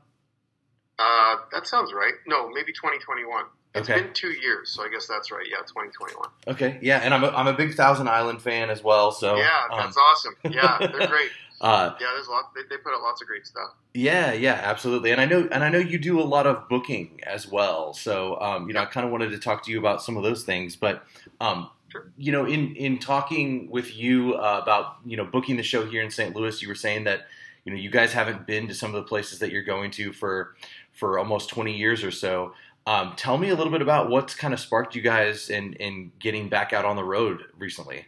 Uh, 0.99 1.37
that 1.53 1.67
sounds 1.67 1.93
right. 1.93 2.15
No, 2.27 2.49
maybe 2.49 2.73
2021. 2.73 3.45
It's 3.75 3.89
Okay. 3.89 4.01
been 4.03 4.13
two 4.13 4.31
years, 4.31 4.71
so 4.75 4.83
I 4.83 4.89
guess 4.89 5.07
that's 5.07 5.31
right. 5.31 5.47
Yeah, 5.49 5.59
2021. 5.59 6.29
Okay, 6.49 6.79
yeah, 6.83 6.99
and 7.05 7.15
I'm 7.15 7.23
a, 7.23 7.29
I'm 7.29 7.47
a 7.47 7.53
big 7.53 7.75
Thousand 7.75 8.09
Island 8.09 8.43
fan 8.43 8.69
as 8.71 8.83
well. 8.83 9.13
So 9.13 9.37
yeah, 9.37 9.49
um, 9.71 9.79
that's 9.79 9.97
awesome. 9.97 10.35
Yeah, 10.51 10.79
they're 10.79 11.07
great. 11.15 11.31
Uh, 11.61 11.95
Yeah, 12.01 12.07
there's 12.15 12.27
a 12.27 12.31
lot. 12.31 12.53
They, 12.55 12.63
they 12.71 12.77
put 12.77 12.95
out 12.95 13.03
lots 13.03 13.21
of 13.21 13.29
great 13.29 13.47
stuff. 13.47 13.71
Yeah, 13.95 14.33
yeah, 14.33 14.61
absolutely. 14.63 15.11
And 15.11 15.21
I 15.21 15.27
know, 15.27 15.49
and 15.53 15.63
I 15.63 15.69
know 15.69 15.79
you 15.79 15.99
do 15.99 16.21
a 16.21 16.23
lot 16.25 16.47
of 16.47 16.69
booking 16.69 17.21
as 17.27 17.47
well. 17.47 17.93
So, 17.93 18.41
um, 18.41 18.69
you 18.69 18.75
know, 18.75 18.81
I 18.81 18.87
kind 18.87 19.05
of 19.05 19.13
wanted 19.13 19.31
to 19.31 19.39
talk 19.39 19.65
to 19.65 19.71
you 19.71 19.79
about 19.79 20.03
some 20.03 20.17
of 20.17 20.23
those 20.23 20.45
things. 20.45 20.77
But, 20.77 21.05
um, 21.41 21.71
Sure. 21.91 22.13
you 22.17 22.31
know, 22.31 22.47
in 22.47 22.77
in 22.77 22.99
talking 22.99 23.69
with 23.69 23.97
you 23.97 24.35
uh, 24.35 24.61
about 24.63 24.99
you 25.05 25.17
know 25.17 25.25
booking 25.25 25.57
the 25.57 25.63
show 25.65 25.85
here 25.85 26.03
in 26.03 26.11
St. 26.11 26.37
Louis, 26.37 26.63
you 26.63 26.69
were 26.69 26.75
saying 26.77 27.03
that 27.05 27.27
you 27.65 27.73
know 27.73 27.79
you 27.79 27.91
guys 27.91 28.13
haven't 28.13 28.47
been 28.47 28.69
to 28.69 28.75
some 28.75 28.95
of 28.95 29.03
the 29.03 29.09
places 29.09 29.41
that 29.41 29.51
you're 29.51 29.65
going 29.65 29.91
to 29.93 30.13
for 30.13 30.55
for 30.93 31.19
almost 31.19 31.49
20 31.51 31.77
years 31.77 32.05
or 32.05 32.13
so. 32.13 32.55
Um, 32.87 33.15
tell 33.17 33.39
me 33.39 33.49
a 33.49 33.57
little 33.57 33.73
bit 33.73 33.83
about 33.83 34.09
what's 34.09 34.37
kind 34.37 34.55
of 34.55 34.61
sparked 34.61 34.95
you 34.95 35.03
guys 35.03 35.51
in 35.51 35.73
in 35.75 36.13
getting 36.21 36.49
back 36.49 36.73
out 36.73 36.85
on 36.85 36.95
the 36.95 37.03
road 37.03 37.43
recently. 37.59 38.07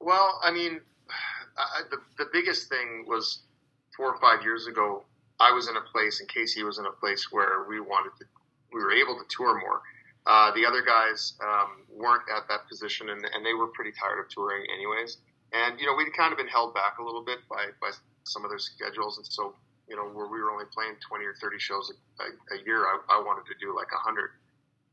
Well, 0.00 0.40
I 0.42 0.50
mean, 0.50 0.80
I, 1.58 1.82
the 1.90 1.98
the 2.18 2.30
biggest 2.32 2.68
thing 2.68 3.04
was 3.06 3.42
four 3.96 4.14
or 4.14 4.20
five 4.20 4.42
years 4.44 4.66
ago. 4.66 5.04
I 5.40 5.52
was 5.52 5.68
in 5.68 5.76
a 5.76 5.80
place, 5.92 6.20
and 6.20 6.28
Casey 6.28 6.64
was 6.64 6.78
in 6.78 6.86
a 6.86 6.90
place 6.90 7.28
where 7.30 7.64
we 7.68 7.78
wanted 7.78 8.10
to, 8.18 8.24
we 8.72 8.82
were 8.82 8.90
able 8.90 9.14
to 9.14 9.24
tour 9.30 9.60
more. 9.60 9.82
Uh, 10.26 10.50
the 10.52 10.66
other 10.66 10.82
guys 10.82 11.34
um, 11.40 11.86
weren't 11.88 12.26
at 12.34 12.48
that 12.48 12.66
position, 12.68 13.08
and, 13.10 13.24
and 13.24 13.46
they 13.46 13.54
were 13.54 13.68
pretty 13.68 13.92
tired 13.92 14.18
of 14.18 14.28
touring, 14.28 14.66
anyways. 14.74 15.18
And 15.52 15.78
you 15.78 15.86
know, 15.86 15.94
we'd 15.94 16.12
kind 16.12 16.32
of 16.32 16.38
been 16.38 16.48
held 16.48 16.74
back 16.74 16.98
a 16.98 17.04
little 17.04 17.24
bit 17.24 17.38
by 17.48 17.66
by 17.80 17.90
some 18.24 18.44
of 18.44 18.50
their 18.50 18.58
schedules, 18.58 19.18
and 19.18 19.26
so 19.26 19.54
you 19.88 19.96
know, 19.96 20.04
where 20.04 20.28
we 20.28 20.40
were 20.40 20.50
only 20.50 20.66
playing 20.72 20.96
twenty 21.00 21.24
or 21.24 21.34
thirty 21.40 21.58
shows 21.58 21.90
a, 21.90 22.22
a, 22.22 22.60
a 22.60 22.64
year, 22.66 22.84
I, 22.84 23.18
I 23.18 23.22
wanted 23.24 23.46
to 23.46 23.56
do 23.58 23.74
like 23.74 23.88
a 23.94 23.98
hundred. 23.98 24.30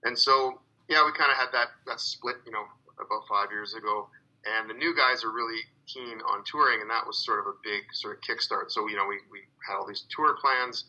And 0.06 0.18
so, 0.18 0.62
yeah, 0.88 1.04
we 1.04 1.12
kind 1.18 1.32
of 1.32 1.38
had 1.38 1.50
that 1.52 1.70
that 1.88 2.00
split, 2.00 2.38
you 2.46 2.52
know, 2.54 2.64
about 3.02 3.28
five 3.28 3.52
years 3.52 3.74
ago 3.74 4.08
and 4.46 4.70
the 4.70 4.74
new 4.74 4.96
guys 4.96 5.24
are 5.24 5.32
really 5.32 5.60
keen 5.88 6.22
on 6.28 6.44
touring, 6.46 6.82
and 6.82 6.90
that 6.90 7.06
was 7.06 7.24
sort 7.24 7.40
of 7.40 7.48
a 7.48 7.56
big 7.64 7.84
sort 7.94 8.18
of 8.18 8.22
kickstart. 8.22 8.70
So 8.70 8.88
you 8.88 8.96
know, 8.96 9.08
we, 9.08 9.20
we 9.32 9.40
had 9.66 9.78
all 9.78 9.88
these 9.88 10.06
tour 10.10 10.36
plans, 10.42 10.86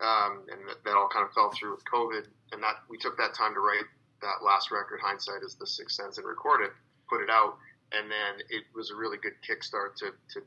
um, 0.00 0.44
and 0.50 0.66
that, 0.68 0.84
that 0.84 0.94
all 0.94 1.08
kind 1.08 1.26
of 1.26 1.32
fell 1.32 1.52
through 1.52 1.72
with 1.72 1.84
COVID, 1.84 2.24
and 2.52 2.62
that 2.62 2.82
we 2.88 2.98
took 2.98 3.16
that 3.18 3.34
time 3.34 3.54
to 3.54 3.60
write 3.60 3.86
that 4.22 4.44
last 4.44 4.70
record, 4.70 5.00
"Hindsight 5.02 5.42
Is 5.42 5.56
the 5.56 5.66
Sixth 5.66 5.96
Sense," 5.96 6.18
and 6.18 6.26
record 6.26 6.62
it, 6.62 6.72
put 7.08 7.22
it 7.22 7.30
out, 7.30 7.56
and 7.92 8.10
then 8.10 8.44
it 8.48 8.64
was 8.74 8.90
a 8.90 8.96
really 8.96 9.18
good 9.18 9.36
kickstart 9.46 9.96
to 10.00 10.12
to 10.34 10.42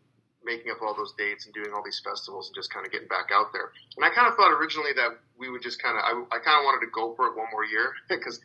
making 0.45 0.71
up 0.71 0.81
all 0.81 0.93
those 0.95 1.13
dates 1.17 1.45
and 1.45 1.53
doing 1.53 1.71
all 1.73 1.83
these 1.83 2.01
festivals 2.03 2.47
and 2.47 2.55
just 2.55 2.71
kind 2.71 2.85
of 2.85 2.91
getting 2.91 3.07
back 3.07 3.31
out 3.33 3.51
there. 3.53 3.71
And 3.95 4.05
I 4.05 4.12
kind 4.12 4.27
of 4.27 4.35
thought 4.35 4.51
originally 4.51 4.91
that 4.95 5.17
we 5.38 5.50
would 5.50 5.63
just 5.63 5.81
kind 5.81 5.97
of, 5.97 6.03
I, 6.03 6.12
I 6.35 6.39
kind 6.43 6.59
of 6.59 6.67
wanted 6.67 6.85
to 6.85 6.91
go 6.91 7.15
for 7.15 7.27
it 7.27 7.38
one 7.38 7.47
more 7.51 7.65
year 7.65 7.93
because 8.09 8.39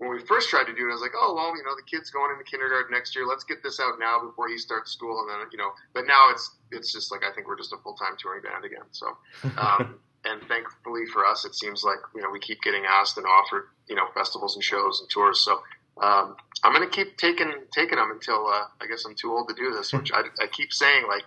when 0.00 0.08
we 0.08 0.20
first 0.24 0.48
tried 0.48 0.64
to 0.64 0.72
do 0.72 0.88
it, 0.88 0.90
I 0.90 0.96
was 0.96 1.02
like, 1.02 1.12
oh, 1.14 1.34
well, 1.36 1.54
you 1.54 1.62
know, 1.62 1.76
the 1.76 1.84
kid's 1.84 2.08
going 2.08 2.32
into 2.32 2.42
kindergarten 2.44 2.90
next 2.90 3.14
year. 3.14 3.26
Let's 3.26 3.44
get 3.44 3.62
this 3.62 3.78
out 3.78 4.00
now 4.00 4.18
before 4.18 4.48
he 4.48 4.56
starts 4.56 4.92
school. 4.92 5.20
And 5.20 5.28
then, 5.28 5.46
you 5.52 5.58
know, 5.58 5.72
but 5.92 6.06
now 6.06 6.30
it's, 6.30 6.56
it's 6.72 6.90
just 6.90 7.12
like, 7.12 7.20
I 7.22 7.30
think 7.34 7.46
we're 7.46 7.58
just 7.58 7.74
a 7.74 7.76
full 7.84 7.92
time 7.92 8.16
touring 8.18 8.40
band 8.40 8.64
again. 8.64 8.88
So, 8.92 9.12
um, 9.60 10.00
and 10.24 10.40
thankfully 10.48 11.04
for 11.12 11.26
us, 11.26 11.44
it 11.44 11.54
seems 11.54 11.84
like, 11.84 11.98
you 12.14 12.22
know, 12.22 12.30
we 12.30 12.40
keep 12.40 12.62
getting 12.62 12.84
asked 12.88 13.18
and 13.18 13.26
offered, 13.26 13.68
you 13.88 13.94
know, 13.94 14.08
festivals 14.14 14.54
and 14.54 14.64
shows 14.64 15.00
and 15.00 15.10
tours. 15.10 15.44
So, 15.44 15.60
um, 16.00 16.34
I'm 16.64 16.72
going 16.72 16.88
to 16.88 16.94
keep 16.94 17.18
taking, 17.18 17.52
taking 17.70 17.96
them 17.96 18.10
until, 18.10 18.46
uh, 18.46 18.72
I 18.80 18.86
guess 18.88 19.04
I'm 19.04 19.14
too 19.14 19.30
old 19.32 19.48
to 19.48 19.54
do 19.54 19.70
this, 19.70 19.92
which 19.96 20.12
I, 20.12 20.22
I 20.40 20.46
keep 20.46 20.72
saying 20.72 21.08
like, 21.08 21.24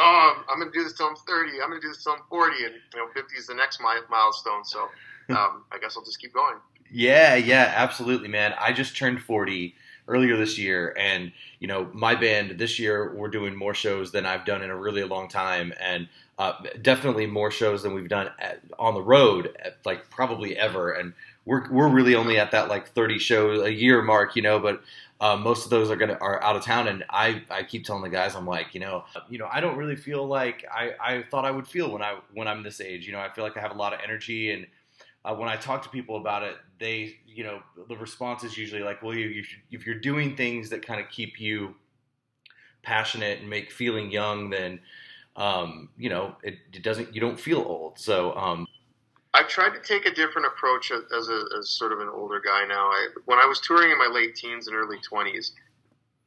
oh, 0.00 0.44
I'm, 0.48 0.60
going 0.60 0.72
to 0.72 0.78
do 0.78 0.82
this 0.82 0.96
till 0.96 1.08
I'm 1.08 1.16
30. 1.16 1.60
I'm 1.60 1.68
going 1.68 1.80
to 1.80 1.86
do 1.86 1.92
this 1.92 2.02
till 2.02 2.14
I'm 2.14 2.24
40. 2.30 2.64
And, 2.64 2.74
you 2.94 3.00
know, 3.00 3.08
50 3.12 3.36
is 3.36 3.46
the 3.48 3.54
next 3.54 3.80
mi- 3.80 4.08
milestone. 4.08 4.64
So, 4.64 4.88
um, 5.36 5.64
I 5.70 5.78
guess 5.78 5.94
I'll 5.98 6.04
just 6.04 6.20
keep 6.20 6.32
going. 6.32 6.56
Yeah, 6.90 7.34
yeah, 7.34 7.72
absolutely, 7.76 8.28
man. 8.28 8.54
I 8.58 8.72
just 8.72 8.96
turned 8.96 9.20
40 9.22 9.74
earlier 10.06 10.36
this 10.36 10.58
year, 10.58 10.94
and 10.98 11.32
you 11.58 11.66
know, 11.66 11.90
my 11.92 12.14
band 12.14 12.58
this 12.58 12.78
year 12.78 13.14
we're 13.14 13.28
doing 13.28 13.56
more 13.56 13.74
shows 13.74 14.12
than 14.12 14.26
I've 14.26 14.44
done 14.44 14.62
in 14.62 14.70
a 14.70 14.76
really 14.76 15.02
long 15.04 15.28
time, 15.28 15.72
and 15.80 16.08
uh, 16.38 16.52
definitely 16.82 17.26
more 17.26 17.50
shows 17.50 17.82
than 17.82 17.94
we've 17.94 18.08
done 18.08 18.28
at, 18.38 18.60
on 18.78 18.94
the 18.94 19.02
road, 19.02 19.56
at, 19.64 19.78
like 19.84 20.08
probably 20.10 20.56
ever. 20.56 20.92
And 20.92 21.14
we're 21.46 21.68
we're 21.70 21.88
really 21.88 22.14
only 22.14 22.38
at 22.38 22.50
that 22.52 22.68
like 22.68 22.88
30 22.90 23.18
shows 23.18 23.62
a 23.64 23.72
year 23.72 24.02
mark, 24.02 24.36
you 24.36 24.42
know, 24.42 24.58
but. 24.60 24.82
Uh, 25.20 25.36
most 25.36 25.64
of 25.64 25.70
those 25.70 25.90
are 25.90 25.96
gonna 25.96 26.18
are 26.20 26.42
out 26.42 26.56
of 26.56 26.62
town, 26.64 26.88
and 26.88 27.04
I, 27.08 27.42
I 27.48 27.62
keep 27.62 27.84
telling 27.86 28.02
the 28.02 28.08
guys 28.10 28.34
I'm 28.34 28.46
like 28.46 28.74
you 28.74 28.80
know 28.80 29.04
you 29.30 29.38
know 29.38 29.48
I 29.50 29.60
don't 29.60 29.76
really 29.76 29.94
feel 29.96 30.26
like 30.26 30.64
I, 30.70 30.90
I 31.00 31.22
thought 31.30 31.44
I 31.44 31.52
would 31.52 31.68
feel 31.68 31.90
when 31.90 32.02
I 32.02 32.18
when 32.34 32.48
I'm 32.48 32.64
this 32.64 32.80
age. 32.80 33.06
You 33.06 33.12
know 33.12 33.20
I 33.20 33.30
feel 33.30 33.44
like 33.44 33.56
I 33.56 33.60
have 33.60 33.70
a 33.70 33.78
lot 33.78 33.94
of 33.94 34.00
energy 34.02 34.50
and 34.50 34.66
uh, 35.24 35.34
when 35.34 35.48
I 35.48 35.56
talk 35.56 35.82
to 35.82 35.88
people 35.88 36.16
about 36.16 36.42
it, 36.42 36.56
they, 36.78 37.16
you 37.26 37.44
know, 37.44 37.62
the 37.88 37.96
response 37.96 38.44
is 38.44 38.58
usually 38.58 38.82
like, 38.82 39.02
well, 39.02 39.14
you, 39.14 39.28
you 39.28 39.42
should, 39.42 39.60
if 39.70 39.86
you're 39.86 40.00
doing 40.00 40.36
things 40.36 40.70
that 40.70 40.84
kind 40.84 41.00
of 41.00 41.08
keep 41.08 41.40
you 41.40 41.74
passionate 42.82 43.40
and 43.40 43.48
make 43.48 43.70
feeling 43.70 44.10
young, 44.10 44.50
then, 44.50 44.80
um, 45.36 45.88
you 45.96 46.10
know, 46.10 46.36
it, 46.42 46.56
it 46.72 46.82
doesn't, 46.82 47.14
you 47.14 47.20
don't 47.20 47.40
feel 47.40 47.60
old. 47.60 47.98
So, 47.98 48.34
um, 48.36 48.66
I've 49.32 49.48
tried 49.48 49.70
to 49.70 49.80
take 49.80 50.06
a 50.06 50.14
different 50.14 50.46
approach 50.46 50.92
as, 50.92 51.28
a, 51.28 51.44
as 51.58 51.70
sort 51.70 51.92
of 51.92 51.98
an 51.98 52.08
older 52.08 52.40
guy 52.44 52.64
now. 52.66 52.86
I, 52.86 53.08
when 53.24 53.38
I 53.38 53.46
was 53.46 53.60
touring 53.60 53.90
in 53.90 53.98
my 53.98 54.06
late 54.06 54.36
teens 54.36 54.68
and 54.68 54.76
early 54.76 54.98
twenties, 55.00 55.52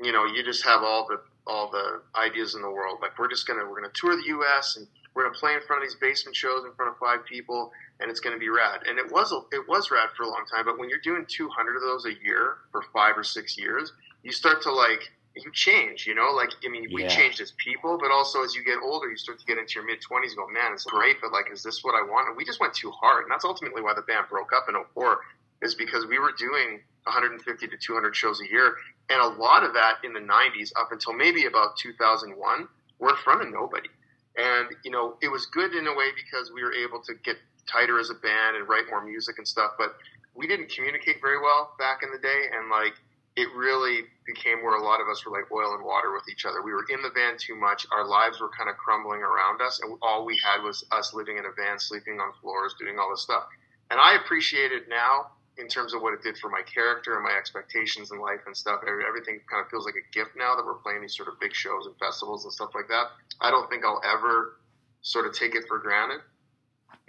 you 0.02 0.12
know, 0.12 0.26
you 0.26 0.44
just 0.44 0.64
have 0.66 0.84
all 0.84 1.08
the 1.08 1.22
all 1.48 1.72
the 1.72 2.02
ideas 2.20 2.56
in 2.56 2.62
the 2.62 2.70
world. 2.70 3.00
Like 3.02 3.18
we're 3.18 3.30
just 3.30 3.48
gonna 3.48 3.64
we're 3.68 3.80
gonna 3.80 3.94
tour 3.94 4.16
the 4.18 4.28
U.S. 4.28 4.76
and 4.76 4.88
we're 5.18 5.24
gonna 5.26 5.36
play 5.36 5.56
in 5.56 5.62
front 5.62 5.82
of 5.82 5.90
these 5.90 5.98
basement 5.98 6.36
shows 6.36 6.64
in 6.64 6.72
front 6.74 6.92
of 6.92 6.98
five 7.00 7.26
people, 7.26 7.72
and 8.00 8.12
it's 8.12 8.20
gonna 8.20 8.38
be 8.38 8.50
rad. 8.50 8.86
And 8.86 9.00
it 9.00 9.12
was 9.12 9.34
it 9.52 9.68
was 9.68 9.90
rad 9.90 10.10
for 10.16 10.24
a 10.24 10.30
long 10.30 10.46
time. 10.46 10.66
But 10.66 10.78
when 10.78 10.90
you're 10.90 11.02
doing 11.04 11.26
200 11.28 11.76
of 11.76 11.82
those 11.82 12.06
a 12.06 12.14
year 12.24 12.58
for 12.72 12.84
five 12.94 13.18
or 13.18 13.24
six 13.24 13.58
years, 13.58 13.92
you 14.22 14.32
start 14.32 14.62
to 14.62 14.72
like 14.72 15.02
you 15.36 15.52
change, 15.54 16.08
you 16.08 16.16
know, 16.16 16.32
like, 16.32 16.50
I 16.66 16.70
mean, 16.70 16.90
we 16.92 17.04
Yeah. 17.04 17.10
changed 17.10 17.42
as 17.42 17.52
people, 17.64 17.98
but 18.00 18.12
also 18.12 18.44
as 18.44 18.56
you 18.56 18.64
get 18.64 18.80
older, 18.82 19.10
you 19.10 19.18
start 19.18 19.40
to 19.40 19.46
get 19.46 19.58
into 19.60 19.76
your 19.76 19.86
mid 19.86 20.02
20s, 20.02 20.36
go, 20.36 20.48
man, 20.48 20.74
it's 20.74 20.84
great, 20.84 21.22
but 21.22 21.32
like, 21.32 21.52
is 21.52 21.62
this 21.64 21.84
what 21.84 21.94
I 21.94 22.02
want? 22.02 22.28
And 22.28 22.38
we 22.38 22.44
just 22.46 22.60
went 22.60 22.74
too 22.74 22.92
hard. 22.92 23.24
And 23.24 23.32
that's 23.32 23.46
ultimately 23.46 23.82
why 23.84 23.94
the 23.94 24.02
band 24.04 24.28
broke 24.30 24.52
up 24.54 24.66
in 24.70 24.76
04, 24.96 25.20
is 25.62 25.76
because 25.76 26.06
we 26.08 26.20
were 26.20 26.32
doing 26.38 26.82
150 27.06 27.68
to 27.68 27.78
200 27.78 28.16
shows 28.16 28.42
a 28.42 28.50
year. 28.50 28.76
And 29.10 29.22
a 29.22 29.28
lot 29.28 29.64
of 29.64 29.74
that 29.74 29.98
in 30.04 30.14
the 30.14 30.20
90s 30.20 30.72
up 30.76 30.92
until 30.92 31.14
maybe 31.14 31.46
about 31.46 31.78
2001 31.78 32.68
were 33.00 33.10
in 33.10 33.16
front 33.18 33.42
of 33.44 33.50
nobody. 33.52 33.90
And, 34.38 34.70
you 34.86 34.92
know, 34.92 35.18
it 35.22 35.30
was 35.30 35.48
good 35.48 35.74
in 35.74 35.88
a 35.88 35.94
way 35.94 36.10
because 36.16 36.52
we 36.54 36.64
were 36.64 36.74
able 36.74 37.02
to 37.04 37.14
get 37.26 37.38
tighter 37.66 38.00
as 38.00 38.10
a 38.10 38.16
band 38.16 38.56
and 38.56 38.70
write 38.70 38.86
more 38.90 39.04
music 39.04 39.38
and 39.38 39.48
stuff, 39.48 39.72
but 39.78 39.96
we 40.36 40.48
didn't 40.48 40.70
communicate 40.70 41.18
very 41.20 41.40
well 41.42 41.74
back 41.80 42.02
in 42.04 42.12
the 42.12 42.20
day. 42.20 42.42
And 42.54 42.70
like, 42.70 42.94
it 43.36 43.50
really 43.56 44.02
became 44.26 44.64
where 44.64 44.76
a 44.76 44.84
lot 44.84 45.02
of 45.02 45.08
us 45.08 45.26
were 45.26 45.32
like 45.32 45.52
oil 45.52 45.74
and 45.74 45.86
water 45.86 46.12
with 46.14 46.24
each 46.30 46.46
other. 46.46 46.62
We 46.62 46.74
were 46.74 46.86
in 46.90 47.02
the 47.02 47.12
van 47.14 47.38
too 47.38 47.56
much. 47.56 47.86
Our 47.92 48.06
lives 48.06 48.40
were 48.42 48.50
kind 48.50 48.70
of 48.70 48.78
crumbling 48.78 49.22
around 49.22 49.62
us, 49.62 49.80
and 49.82 49.98
all 50.02 50.26
we 50.26 50.40
had 50.44 50.64
was 50.64 50.86
us 50.92 51.14
living 51.14 51.38
in 51.38 51.46
a 51.46 51.54
van, 51.54 51.78
sleeping 51.78 52.20
on 52.20 52.34
floors, 52.42 52.74
doing 52.80 52.98
all 52.98 53.10
this 53.12 53.22
stuff. 53.22 53.44
And 53.92 54.00
I 54.00 54.16
appreciate 54.16 54.72
it 54.72 54.90
now 54.90 55.37
in 55.58 55.68
terms 55.68 55.94
of 55.94 56.02
what 56.02 56.14
it 56.14 56.22
did 56.22 56.38
for 56.38 56.50
my 56.50 56.62
character 56.62 57.16
and 57.16 57.24
my 57.24 57.36
expectations 57.38 58.12
in 58.12 58.20
life 58.20 58.42
and 58.46 58.56
stuff. 58.56 58.82
Everything 58.84 59.40
kind 59.50 59.64
of 59.64 59.70
feels 59.70 59.86
like 59.86 59.96
a 59.96 60.06
gift 60.14 60.32
now 60.38 60.56
that 60.56 60.66
we're 60.66 60.76
playing 60.76 61.02
these 61.02 61.16
sort 61.16 61.28
of 61.28 61.40
big 61.40 61.54
shows 61.54 61.86
and 61.86 61.96
festivals 61.98 62.44
and 62.46 62.54
stuff 62.54 62.72
like 62.76 62.88
that. 62.90 63.06
I 63.42 63.50
don't 63.50 63.70
think 63.70 63.84
I'll 63.84 64.02
ever 64.06 64.58
sort 65.02 65.26
of 65.26 65.34
take 65.34 65.56
it 65.56 65.66
for 65.68 65.80
granted, 65.80 66.22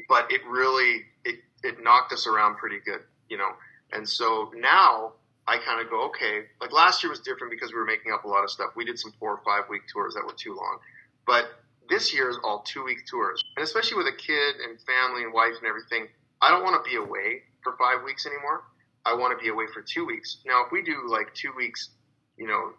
but 0.09 0.31
it 0.33 0.41
really 0.49 1.03
it 1.25 1.37
it 1.63 1.83
knocked 1.83 2.13
us 2.13 2.27
around 2.27 2.57
pretty 2.57 2.79
good, 2.85 3.01
you 3.29 3.37
know. 3.37 3.51
And 3.93 4.09
so 4.09 4.51
now 4.55 5.13
I 5.47 5.59
kind 5.59 5.81
of 5.81 5.91
go, 5.91 6.05
okay, 6.09 6.45
like 6.61 6.73
last 6.73 7.03
year 7.03 7.11
was 7.11 7.21
different 7.21 7.51
because 7.51 7.73
we 7.73 7.79
were 7.79 7.87
making 7.87 8.13
up 8.13 8.25
a 8.25 8.29
lot 8.29 8.45
of 8.45 8.51
stuff. 8.51 8.71
We 8.77 8.85
did 8.85 8.99
some 8.99 9.13
four 9.19 9.33
or 9.33 9.43
five 9.45 9.69
week 9.69 9.83
tours 9.93 10.15
that 10.15 10.25
were 10.25 10.37
too 10.37 10.55
long, 10.55 10.79
but 11.27 11.47
this 11.89 12.13
year 12.15 12.29
is 12.29 12.39
all 12.45 12.61
two 12.61 12.85
week 12.85 13.07
tours, 13.07 13.43
and 13.57 13.65
especially 13.65 13.97
with 13.97 14.07
a 14.07 14.17
kid 14.17 14.57
and 14.67 14.79
family 14.83 15.25
and 15.25 15.33
wife 15.33 15.55
and 15.59 15.67
everything, 15.67 16.09
I 16.41 16.51
don't 16.51 16.63
want 16.63 16.83
to 16.83 16.89
be 16.89 16.97
away 16.97 17.43
for 17.69 17.77
five 17.77 18.05
weeks 18.05 18.27
anymore. 18.27 18.65
I 19.05 19.15
want 19.15 19.37
to 19.37 19.43
be 19.43 19.51
away 19.51 19.65
for 19.73 19.83
two 19.83 20.07
weeks. 20.07 20.39
Now, 20.47 20.65
if 20.65 20.73
we 20.73 20.83
do 20.83 21.09
like 21.09 21.33
two 21.35 21.53
weeks, 21.57 21.91
you 22.37 22.47
know, 22.47 22.73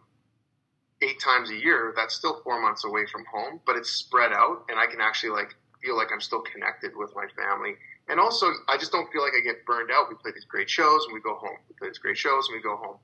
eight 1.02 1.20
times 1.20 1.50
a 1.50 1.56
year, 1.56 1.94
that's 1.96 2.16
still 2.16 2.42
four 2.44 2.62
months 2.62 2.86
away 2.86 3.06
from 3.12 3.24
home, 3.32 3.60
but 3.66 3.76
it's 3.76 3.90
spread 3.90 4.32
out, 4.34 4.66
and 4.70 4.80
I 4.80 4.86
can 4.88 5.02
actually 5.02 5.32
like 5.32 5.56
feel 5.82 5.96
like 5.96 6.10
I'm 6.14 6.22
still 6.22 6.42
connected 6.42 6.92
with 6.96 7.14
my 7.16 7.26
family. 7.38 7.76
And 8.10 8.20
also, 8.20 8.48
I 8.68 8.78
just 8.78 8.92
don't 8.92 9.10
feel 9.14 9.22
like 9.22 9.34
I 9.38 9.42
get 9.42 9.66
burned 9.66 9.92
out. 9.92 10.10
We 10.10 10.16
play 10.16 10.32
these 10.34 10.46
great 10.46 10.70
shows 10.70 11.06
and 11.06 11.14
we 11.14 11.22
go 11.22 11.36
home. 11.36 11.56
We 11.70 11.76
play 11.78 11.90
these 11.90 12.00
great 12.00 12.18
shows 12.18 12.50
and 12.50 12.58
we 12.58 12.62
go 12.62 12.76
home. 12.76 12.98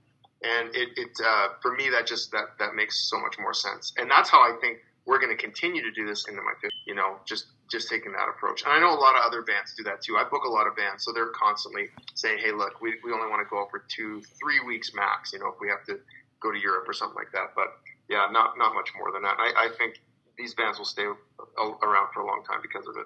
And 0.44 0.76
it, 0.76 0.90
it 0.98 1.12
uh, 1.24 1.50
for 1.62 1.74
me, 1.74 1.90
that 1.90 2.06
just 2.06 2.32
that 2.32 2.58
that 2.60 2.76
makes 2.76 3.10
so 3.10 3.18
much 3.20 3.38
more 3.40 3.54
sense. 3.54 3.94
And 3.98 4.10
that's 4.12 4.30
how 4.30 4.40
I 4.40 4.58
think 4.60 4.80
we're 5.06 5.20
going 5.20 5.36
to 5.36 5.42
continue 5.42 5.82
to 5.84 5.92
do 5.92 6.06
this 6.06 6.26
into 6.28 6.42
my 6.42 6.54
50s. 6.62 6.70
You 6.86 6.96
know, 6.96 7.18
just 7.26 7.46
just 7.70 7.90
taking 7.90 8.12
that 8.12 8.30
approach. 8.30 8.64
And 8.64 8.72
I 8.72 8.80
know 8.80 8.94
a 8.94 9.00
lot 9.00 9.16
of 9.16 9.24
other 9.26 9.42
bands 9.42 9.74
do 9.76 9.84
that 9.84 10.02
too. 10.02 10.18
I 10.18 10.24
book 10.24 10.44
a 10.46 10.50
lot 10.50 10.68
of 10.68 10.76
bands, 10.76 11.04
so 11.04 11.12
they're 11.12 11.34
constantly 11.34 11.90
saying, 12.14 12.40
"Hey, 12.40 12.52
look, 12.52 12.82
we, 12.82 12.96
we 13.04 13.12
only 13.12 13.28
want 13.28 13.42
to 13.42 13.50
go 13.50 13.62
out 13.62 13.72
for 13.72 13.86
two, 13.88 14.22
three 14.40 14.60
weeks 14.66 14.94
max. 14.94 15.34
You 15.34 15.40
know, 15.40 15.48
if 15.48 15.56
we 15.60 15.70
have 15.70 15.84
to 15.86 16.00
go 16.40 16.52
to 16.52 16.60
Europe 16.60 16.88
or 16.88 16.94
something 16.94 17.16
like 17.16 17.32
that." 17.34 17.54
But 17.56 17.68
yeah, 18.10 18.28
not 18.32 18.58
not 18.58 18.74
much 18.74 18.92
more 18.98 19.12
than 19.12 19.24
that. 19.24 19.36
I, 19.38 19.66
I 19.66 19.70
think 19.78 20.02
these 20.38 20.54
bands 20.54 20.78
will 20.78 20.86
stay 20.86 21.04
around 21.04 22.08
for 22.14 22.22
a 22.22 22.26
long 22.26 22.44
time 22.48 22.60
because 22.62 22.88
of 22.88 22.96
it. 22.98 23.06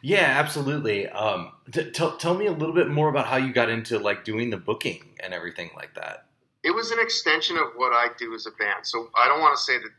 Yeah, 0.00 0.34
absolutely. 0.38 1.08
Um, 1.08 1.52
t- 1.70 1.90
tell 1.90 2.16
tell 2.16 2.34
me 2.34 2.46
a 2.46 2.52
little 2.52 2.74
bit 2.74 2.88
more 2.88 3.08
about 3.08 3.26
how 3.26 3.36
you 3.36 3.52
got 3.52 3.70
into 3.70 3.98
like 3.98 4.24
doing 4.24 4.50
the 4.50 4.56
booking 4.56 5.02
and 5.22 5.32
everything 5.32 5.70
like 5.76 5.94
that. 5.94 6.26
It 6.64 6.72
was 6.72 6.92
an 6.92 7.00
extension 7.00 7.56
of 7.56 7.72
what 7.74 7.92
I 7.92 8.08
do 8.18 8.34
as 8.34 8.46
a 8.46 8.52
band. 8.52 8.84
So 8.86 9.08
I 9.16 9.26
don't 9.26 9.40
want 9.40 9.56
to 9.56 9.62
say 9.62 9.78
that 9.78 9.90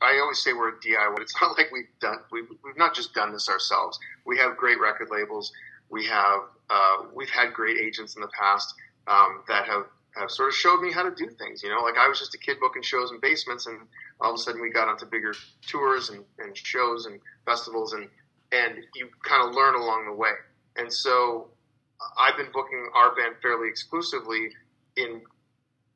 I 0.00 0.18
always 0.20 0.38
say 0.38 0.52
we're 0.52 0.68
a 0.68 0.80
DIY. 0.80 1.20
It's 1.20 1.34
not 1.40 1.58
like 1.58 1.72
we've 1.72 1.88
done 2.00 2.18
we've, 2.30 2.48
we've 2.64 2.76
not 2.76 2.94
just 2.94 3.14
done 3.14 3.32
this 3.32 3.48
ourselves. 3.48 3.98
We 4.24 4.38
have 4.38 4.56
great 4.56 4.80
record 4.80 5.08
labels. 5.10 5.52
We 5.90 6.06
have 6.06 6.40
uh, 6.70 7.04
we've 7.14 7.30
had 7.30 7.52
great 7.52 7.78
agents 7.78 8.14
in 8.14 8.22
the 8.22 8.28
past 8.28 8.74
um, 9.06 9.42
that 9.48 9.66
have 9.66 9.86
have 10.16 10.30
sort 10.30 10.48
of 10.48 10.54
showed 10.54 10.80
me 10.80 10.92
how 10.92 11.02
to 11.02 11.14
do 11.14 11.28
things. 11.30 11.62
You 11.62 11.70
know, 11.70 11.82
like 11.82 11.96
I 11.96 12.08
was 12.08 12.18
just 12.18 12.34
a 12.34 12.38
kid 12.38 12.58
booking 12.60 12.82
shows 12.82 13.10
in 13.10 13.18
basements, 13.20 13.66
and 13.66 13.80
all 14.20 14.30
of 14.30 14.34
a 14.36 14.38
sudden 14.38 14.60
we 14.60 14.70
got 14.70 14.88
onto 14.88 15.06
bigger 15.06 15.34
tours 15.66 16.10
and, 16.10 16.24
and 16.38 16.56
shows 16.56 17.06
and 17.06 17.20
festivals, 17.44 17.92
and 17.92 18.08
and 18.52 18.84
you 18.94 19.08
kind 19.24 19.48
of 19.48 19.54
learn 19.54 19.74
along 19.74 20.06
the 20.06 20.14
way. 20.14 20.30
And 20.76 20.92
so 20.92 21.48
I've 22.18 22.36
been 22.36 22.52
booking 22.52 22.88
our 22.94 23.14
band 23.16 23.36
fairly 23.42 23.68
exclusively 23.68 24.50
in 24.96 25.22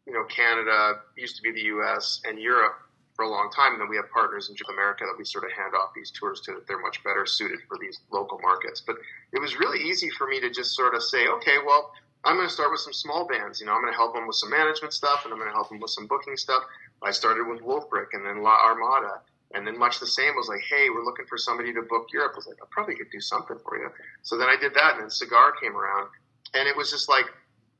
you 0.07 0.13
know 0.13 0.25
Canada, 0.25 1.01
used 1.17 1.37
to 1.37 1.43
be 1.43 1.53
the 1.53 1.67
U.S. 1.77 2.21
and 2.25 2.39
Europe 2.39 2.79
for 3.15 3.25
a 3.25 3.29
long 3.29 3.51
time, 3.55 3.73
and 3.73 3.81
then 3.81 3.89
we 3.89 3.97
have 3.97 4.11
partners 4.11 4.49
in 4.49 4.57
America 4.73 5.05
that 5.05 5.15
we 5.19 5.25
sort 5.25 5.45
of 5.45 5.53
hand 5.53 5.75
off 5.75 5.93
these 5.95 6.11
tours 6.11 6.41
to. 6.43 6.63
They're 6.67 6.81
much 6.81 7.05
better 7.05 7.27
suited 7.27 7.61
for 7.69 7.77
these 7.79 8.01
local 8.11 8.39
markets. 8.41 8.81
But 8.81 8.97
it 9.33 9.41
was 9.41 9.59
really 9.59 9.81
easy 9.85 10.09
for 10.11 10.27
me 10.27 10.41
to 10.41 10.51
just 10.51 10.75
sort 10.75 10.95
of 10.95 11.03
say, 11.03 11.29
okay, 11.29 11.57
well, 11.65 11.93
I'm 12.25 12.37
going 12.37 12.49
to 12.49 12.53
start 12.53 12.71
with 12.71 12.81
some 12.81 12.93
small 12.93 13.27
bands. 13.27 13.61
You 13.61 13.67
know, 13.67 13.75
I'm 13.75 13.83
going 13.83 13.93
to 13.93 13.97
help 13.97 14.15
them 14.15 14.27
with 14.27 14.37
some 14.37 14.51
management 14.51 14.95
stuff, 14.95 15.25
and 15.25 15.33
I'm 15.33 15.39
going 15.39 15.51
to 15.51 15.55
help 15.55 15.69
them 15.69 15.81
with 15.81 15.91
some 15.91 16.07
booking 16.07 16.37
stuff. 16.37 16.63
I 17.03 17.11
started 17.11 17.47
with 17.49 17.61
Wolfbrick 17.61 18.15
and 18.15 18.25
then 18.25 18.43
La 18.43 18.57
Armada, 18.65 19.21
and 19.55 19.67
then 19.67 19.77
much 19.77 19.99
the 19.99 20.07
same 20.07 20.35
was 20.37 20.49
like, 20.49 20.63
hey, 20.71 20.89
we're 20.89 21.05
looking 21.05 21.27
for 21.27 21.37
somebody 21.37 21.73
to 21.75 21.83
book 21.83 22.07
Europe. 22.13 22.33
I 22.35 22.39
was 22.39 22.47
like, 22.47 22.63
I 22.63 22.67
probably 22.71 22.95
could 22.95 23.11
do 23.11 23.21
something 23.21 23.57
for 23.65 23.77
you. 23.77 23.91
So 24.23 24.39
then 24.39 24.49
I 24.49 24.57
did 24.57 24.73
that, 24.75 24.95
and 24.95 25.03
then 25.03 25.11
Cigar 25.11 25.53
came 25.61 25.77
around, 25.77 26.09
and 26.55 26.69
it 26.69 26.77
was 26.77 26.91
just 26.91 27.09
like 27.09 27.27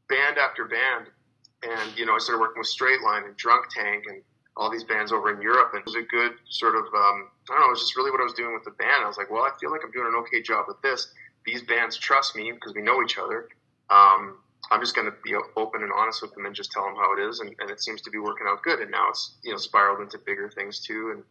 band 0.09 0.39
after 0.39 0.65
band. 0.65 1.07
And 1.63 1.97
you 1.97 2.07
know, 2.07 2.15
I 2.15 2.19
started 2.19 2.41
working 2.41 2.59
with 2.59 2.69
Straight 2.69 3.03
Line 3.03 3.25
and 3.25 3.37
Drunk 3.37 3.67
Tank 3.75 4.05
and 4.09 4.23
all 4.57 4.71
these 4.71 4.85
bands 4.85 5.13
over 5.13 5.33
in 5.33 5.41
Europe, 5.41 5.71
and 5.73 5.81
it 5.81 5.87
was 5.87 5.95
a 5.95 6.03
good 6.03 6.33
sort 6.49 6.77
of 6.77 6.85
um, 6.95 7.31
I 7.49 7.55
don't 7.55 7.61
know, 7.61 7.67
it 7.67 7.71
was 7.71 7.81
just 7.81 7.97
really 7.97 8.11
what 8.11 8.21
I 8.21 8.25
was 8.25 8.35
doing 8.35 8.53
with 8.55 8.65
the 8.65 8.73
band. 8.73 9.05
I 9.05 9.07
was 9.07 9.17
like, 9.17 9.31
well, 9.31 9.43
I 9.43 9.51
feel 9.61 9.71
like 9.71 9.81
I'm 9.85 9.91
doing 9.91 10.09
an 10.09 10.15
okay 10.27 10.43
job 10.43 10.67
with 10.69 10.81
this. 10.83 11.09
These 11.47 11.63
bands 11.63 11.97
trust 11.97 12.37
me 12.37 12.53
because 12.53 12.75
we 12.75 12.83
know 12.83 13.03
each 13.03 13.19
other. 13.19 13.49
Um, 13.91 14.39
I'm 14.71 14.81
just 14.81 14.95
going 14.95 15.11
to 15.11 15.15
be 15.25 15.35
open 15.57 15.83
and 15.83 15.91
honest 15.93 16.23
with 16.23 16.35
them 16.35 16.47
and 16.47 16.55
just 16.55 16.71
tell 16.71 16.85
them 16.85 16.95
how 16.95 17.17
it 17.17 17.21
is, 17.21 17.41
and, 17.41 17.55
and 17.59 17.71
it 17.71 17.83
seems 17.83 18.01
to 18.03 18.11
be 18.11 18.19
working 18.19 18.47
out 18.49 18.63
good. 18.63 18.81
And 18.81 18.91
now 18.91 19.09
it's 19.11 19.37
you 19.43 19.51
know 19.51 19.57
spiraled 19.57 20.01
into 20.01 20.19
bigger 20.19 20.49
things 20.51 20.81
too, 20.81 21.13
and 21.15 21.23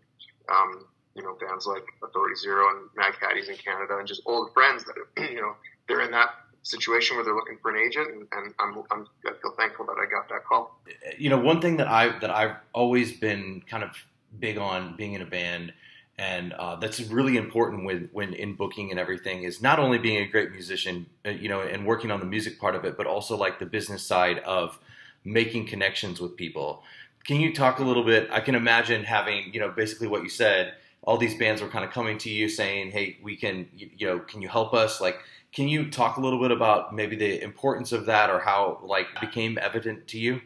um, 0.49 0.85
you 1.15 1.23
know 1.23 1.37
bands 1.39 1.65
like 1.65 1.83
Authority 2.03 2.35
Zero 2.35 2.69
and 2.69 2.89
Mad 2.95 3.13
Caddies 3.19 3.49
in 3.49 3.55
Canada, 3.55 3.97
and 3.97 4.07
just 4.07 4.21
old 4.25 4.53
friends 4.53 4.83
that 4.85 4.95
have, 4.97 5.29
you 5.31 5.41
know 5.41 5.55
they're 5.87 6.01
in 6.01 6.11
that 6.11 6.29
situation 6.63 7.15
where 7.15 7.25
they're 7.25 7.35
looking 7.35 7.57
for 7.61 7.71
an 7.71 7.77
agent, 7.77 8.07
and, 8.09 8.27
and 8.31 8.53
I'm, 8.59 8.83
I'm 8.91 9.07
I 9.25 9.33
feel 9.41 9.51
thankful 9.57 9.85
that 9.85 9.95
I 9.99 10.09
got 10.09 10.29
that 10.29 10.45
call. 10.45 10.77
You 11.17 11.29
know, 11.29 11.39
one 11.39 11.61
thing 11.61 11.77
that 11.77 11.87
I 11.87 12.19
that 12.19 12.29
I've 12.29 12.55
always 12.73 13.11
been 13.17 13.63
kind 13.69 13.83
of 13.83 13.91
big 14.39 14.57
on 14.57 14.95
being 14.95 15.13
in 15.13 15.21
a 15.21 15.25
band, 15.25 15.73
and 16.17 16.53
uh, 16.53 16.75
that's 16.75 17.01
really 17.01 17.37
important 17.37 17.85
when 17.85 18.09
when 18.13 18.33
in 18.33 18.55
booking 18.55 18.91
and 18.91 18.99
everything 18.99 19.43
is 19.43 19.61
not 19.61 19.79
only 19.79 19.97
being 19.97 20.21
a 20.21 20.27
great 20.27 20.51
musician, 20.51 21.07
uh, 21.25 21.29
you 21.29 21.49
know, 21.49 21.61
and 21.61 21.85
working 21.85 22.11
on 22.11 22.19
the 22.19 22.25
music 22.25 22.59
part 22.59 22.75
of 22.75 22.85
it, 22.85 22.97
but 22.97 23.07
also 23.07 23.35
like 23.35 23.59
the 23.59 23.65
business 23.65 24.03
side 24.03 24.39
of 24.39 24.79
making 25.23 25.67
connections 25.67 26.19
with 26.19 26.35
people. 26.35 26.83
Can 27.25 27.39
you 27.39 27.53
talk 27.53 27.79
a 27.79 27.83
little 27.83 28.03
bit? 28.03 28.29
I 28.31 28.39
can 28.39 28.55
imagine 28.55 29.03
having, 29.03 29.53
you 29.53 29.59
know, 29.59 29.69
basically 29.69 30.07
what 30.07 30.23
you 30.23 30.29
said. 30.29 30.73
All 31.03 31.17
these 31.17 31.37
bands 31.37 31.61
were 31.61 31.67
kind 31.67 31.85
of 31.85 31.91
coming 31.91 32.17
to 32.19 32.29
you 32.29 32.47
saying, 32.49 32.91
"Hey, 32.91 33.17
we 33.23 33.35
can, 33.35 33.67
you, 33.75 33.89
you 33.97 34.07
know, 34.07 34.19
can 34.19 34.41
you 34.41 34.47
help 34.47 34.73
us?" 34.73 35.01
Like, 35.01 35.19
can 35.53 35.67
you 35.67 35.89
talk 35.89 36.17
a 36.17 36.21
little 36.21 36.39
bit 36.39 36.51
about 36.51 36.95
maybe 36.95 37.15
the 37.15 37.41
importance 37.43 37.91
of 37.91 38.05
that 38.05 38.29
or 38.29 38.39
how 38.39 38.79
like 38.83 39.07
became 39.19 39.57
evident 39.61 40.07
to 40.07 40.19
you? 40.19 40.41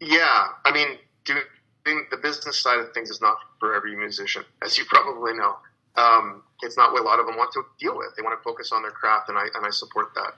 Yeah, 0.00 0.48
I 0.64 0.72
mean, 0.72 0.98
doing 1.24 2.06
the 2.10 2.18
business 2.18 2.58
side 2.58 2.78
of 2.78 2.92
things 2.92 3.10
is 3.10 3.20
not 3.20 3.38
for 3.58 3.74
every 3.74 3.96
musician, 3.96 4.44
as 4.62 4.76
you 4.78 4.84
probably 4.84 5.34
know. 5.34 5.56
Um, 5.96 6.42
it's 6.62 6.76
not 6.76 6.92
what 6.92 7.02
a 7.02 7.04
lot 7.04 7.18
of 7.18 7.26
them 7.26 7.36
want 7.36 7.52
to 7.52 7.62
deal 7.78 7.96
with. 7.96 8.08
They 8.16 8.22
want 8.22 8.38
to 8.38 8.42
focus 8.42 8.70
on 8.70 8.82
their 8.82 8.92
craft, 8.92 9.28
and 9.28 9.38
I 9.38 9.46
and 9.54 9.66
I 9.66 9.70
support 9.70 10.14
that. 10.14 10.34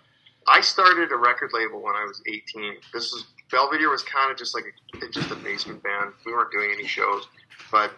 I 0.46 0.60
started 0.60 1.12
a 1.12 1.16
record 1.16 1.50
label 1.52 1.82
when 1.82 1.94
I 1.94 2.04
was 2.04 2.22
18. 2.26 2.76
This 2.92 3.12
was 3.12 3.26
Belvedere 3.50 3.90
was 3.90 4.02
kind 4.02 4.30
of 4.30 4.38
just 4.38 4.54
like 4.54 4.64
a, 5.02 5.08
just 5.10 5.30
a 5.30 5.34
basement 5.34 5.82
band. 5.82 6.12
We 6.24 6.32
weren't 6.32 6.52
doing 6.52 6.70
any 6.72 6.86
shows, 6.86 7.26
but 7.70 7.92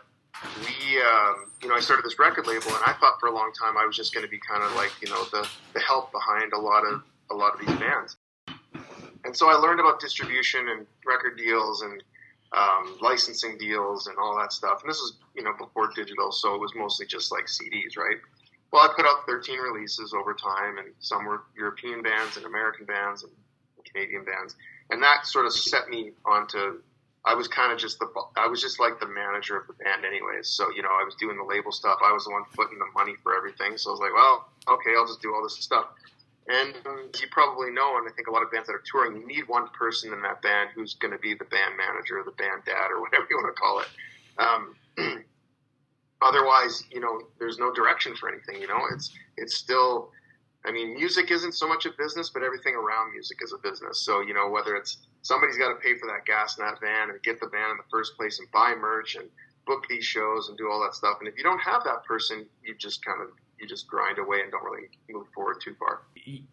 we, 0.61 1.01
um, 1.01 1.51
you 1.63 1.69
know, 1.69 1.75
I 1.75 1.81
started 1.81 2.05
this 2.05 2.19
record 2.19 2.47
label, 2.47 2.69
and 2.69 2.85
I 2.87 2.95
thought 2.95 3.21
for 3.21 3.29
a 3.29 3.35
long 3.35 3.53
time 3.59 3.77
I 3.77 3.87
was 3.87 3.97
just 3.97 4.15
going 4.15 4.25
to 4.25 4.31
be 4.31 4.39
kind 4.39 4.63
of 4.63 4.75
like, 4.75 4.93
you 5.01 5.09
know, 5.09 5.25
the 5.33 5.49
the 5.75 5.81
help 5.81 6.13
behind 6.13 6.53
a 6.53 6.59
lot 6.59 6.85
of 6.85 7.03
a 7.31 7.35
lot 7.35 7.55
of 7.55 7.67
these 7.67 7.77
bands. 7.79 8.17
And 9.25 9.37
so 9.37 9.49
I 9.49 9.55
learned 9.55 9.81
about 9.81 10.01
distribution 10.01 10.69
and 10.69 10.87
record 11.07 11.39
deals 11.39 11.83
and 11.83 12.03
um, 12.53 12.99
licensing 13.01 13.57
deals 13.57 14.07
and 14.07 14.17
all 14.19 14.37
that 14.39 14.53
stuff. 14.53 14.83
And 14.83 14.91
this 14.91 14.99
was, 14.99 15.17
you 15.35 15.43
know, 15.43 15.53
before 15.57 15.91
digital, 15.95 16.33
so 16.33 16.55
it 16.55 16.61
was 16.61 16.73
mostly 16.75 17.07
just 17.07 17.33
like 17.33 17.47
CDs, 17.47 17.97
right? 17.97 18.17
Well, 18.73 18.83
I 18.83 18.93
put 18.97 19.07
out 19.07 19.27
13 19.27 19.59
releases 19.59 20.15
over 20.15 20.35
time, 20.35 20.79
and 20.79 20.89
some 20.99 21.25
were 21.25 21.43
European 21.57 22.03
bands 22.03 22.37
and 22.37 22.47
American 22.47 22.87
bands 22.87 23.23
and 23.23 23.33
Canadian 23.85 24.25
bands, 24.25 24.57
and 24.91 25.03
that 25.03 25.27
sort 25.27 25.47
of 25.47 25.53
set 25.53 25.89
me 25.89 26.13
onto. 26.25 26.81
I 27.25 27.35
was 27.35 27.47
kind 27.47 27.73
of 27.73 27.79
just 27.79 27.99
the 28.01 28.09
I 28.37 28.49
was 28.49 28.61
just 28.61 28.81
like 28.81 28.99
the 28.99 29.07
manager 29.07 29.57
of 29.57 29.67
the 29.69 29.75
band, 29.75 30.05
anyways. 30.05 30.49
So 30.49 30.71
you 30.75 30.83
know, 30.83 30.91
I 30.91 31.05
was 31.05 31.15
doing 31.15 31.37
the 31.37 31.45
label 31.45 31.71
stuff. 31.71 31.99
I 32.05 32.13
was 32.13 32.25
the 32.25 32.31
one 32.31 32.43
putting 32.55 32.79
the 32.79 32.91
money 32.95 33.15
for 33.23 33.37
everything. 33.37 33.79
So 33.79 33.91
I 33.91 33.93
was 33.93 34.01
like, 34.01 34.15
well, 34.15 34.49
okay, 34.69 34.91
I'll 34.97 35.07
just 35.07 35.23
do 35.23 35.33
all 35.35 35.43
this 35.43 35.57
stuff. 35.63 35.87
And 36.49 36.75
as 37.15 37.21
you 37.21 37.29
probably 37.31 37.71
know, 37.71 37.99
and 37.99 38.09
I 38.09 38.13
think 38.13 38.27
a 38.27 38.33
lot 38.33 38.43
of 38.43 38.51
bands 38.51 38.67
that 38.67 38.75
are 38.75 38.83
touring, 38.85 39.21
you 39.21 39.27
need 39.27 39.47
one 39.47 39.69
person 39.69 40.13
in 40.13 40.21
that 40.23 40.43
band 40.43 40.71
who's 40.75 40.95
going 40.95 41.13
to 41.13 41.19
be 41.19 41.35
the 41.35 41.45
band 41.45 41.77
manager, 41.79 42.19
or 42.19 42.25
the 42.25 42.33
band 42.33 42.63
dad, 42.67 42.91
or 42.91 43.01
whatever 43.01 43.27
you 43.31 43.37
want 43.37 43.55
to 43.55 43.61
call 43.61 43.79
it. 43.79 43.91
Um, 44.43 45.25
otherwise, 46.23 46.83
you 46.91 46.99
know, 46.99 47.21
there's 47.39 47.59
no 47.59 47.73
direction 47.73 48.17
for 48.17 48.29
anything. 48.29 48.61
You 48.61 48.67
know, 48.69 48.83
it's 48.93 49.13
it's 49.37 49.55
still. 49.55 50.11
I 50.65 50.73
mean, 50.73 50.95
music 50.95 51.31
isn't 51.31 51.53
so 51.53 51.69
much 51.69 51.87
a 51.87 51.91
business, 51.99 52.31
but 52.31 52.43
everything 52.43 52.75
around 52.75 53.13
music 53.13 53.39
is 53.43 53.53
a 53.53 53.59
business. 53.59 54.05
So 54.05 54.21
you 54.21 54.35
know, 54.35 54.49
whether 54.49 54.77
it's 54.77 54.99
somebody's 55.23 55.59
got 55.59 55.69
to 55.69 55.77
pay 55.77 55.97
for 55.99 56.07
that 56.07 56.25
gas 56.27 56.59
in 56.59 56.65
that 56.65 56.81
van, 56.81 57.11
and 57.11 57.23
get 57.23 57.41
the 57.41 57.49
van 57.49 57.71
in 57.71 57.77
the 57.77 57.89
first 57.91 58.17
place, 58.17 58.39
and 58.39 58.51
buy 58.51 58.75
merch, 58.75 59.17
and 59.17 59.29
book 59.67 59.85
these 59.89 60.05
shows, 60.05 60.49
and 60.49 60.59
do 60.59 60.71
all 60.71 60.83
that 60.83 60.95
stuff. 60.95 61.17
And 61.21 61.29
if 61.29 61.37
you 61.37 61.45
don't 61.45 61.61
have 61.61 61.85
that 61.85 62.05
person, 62.05 62.47
you 62.65 62.75
just 62.77 63.05
kind 63.05 63.21
of 63.21 63.29
you 63.59 63.69
just 63.69 63.87
grind 63.87 64.19
away 64.19 64.41
and 64.41 64.51
don't 64.51 64.65
really 64.65 64.89
move 65.09 65.27
forward 65.35 65.61
too 65.63 65.75
far. 65.79 66.03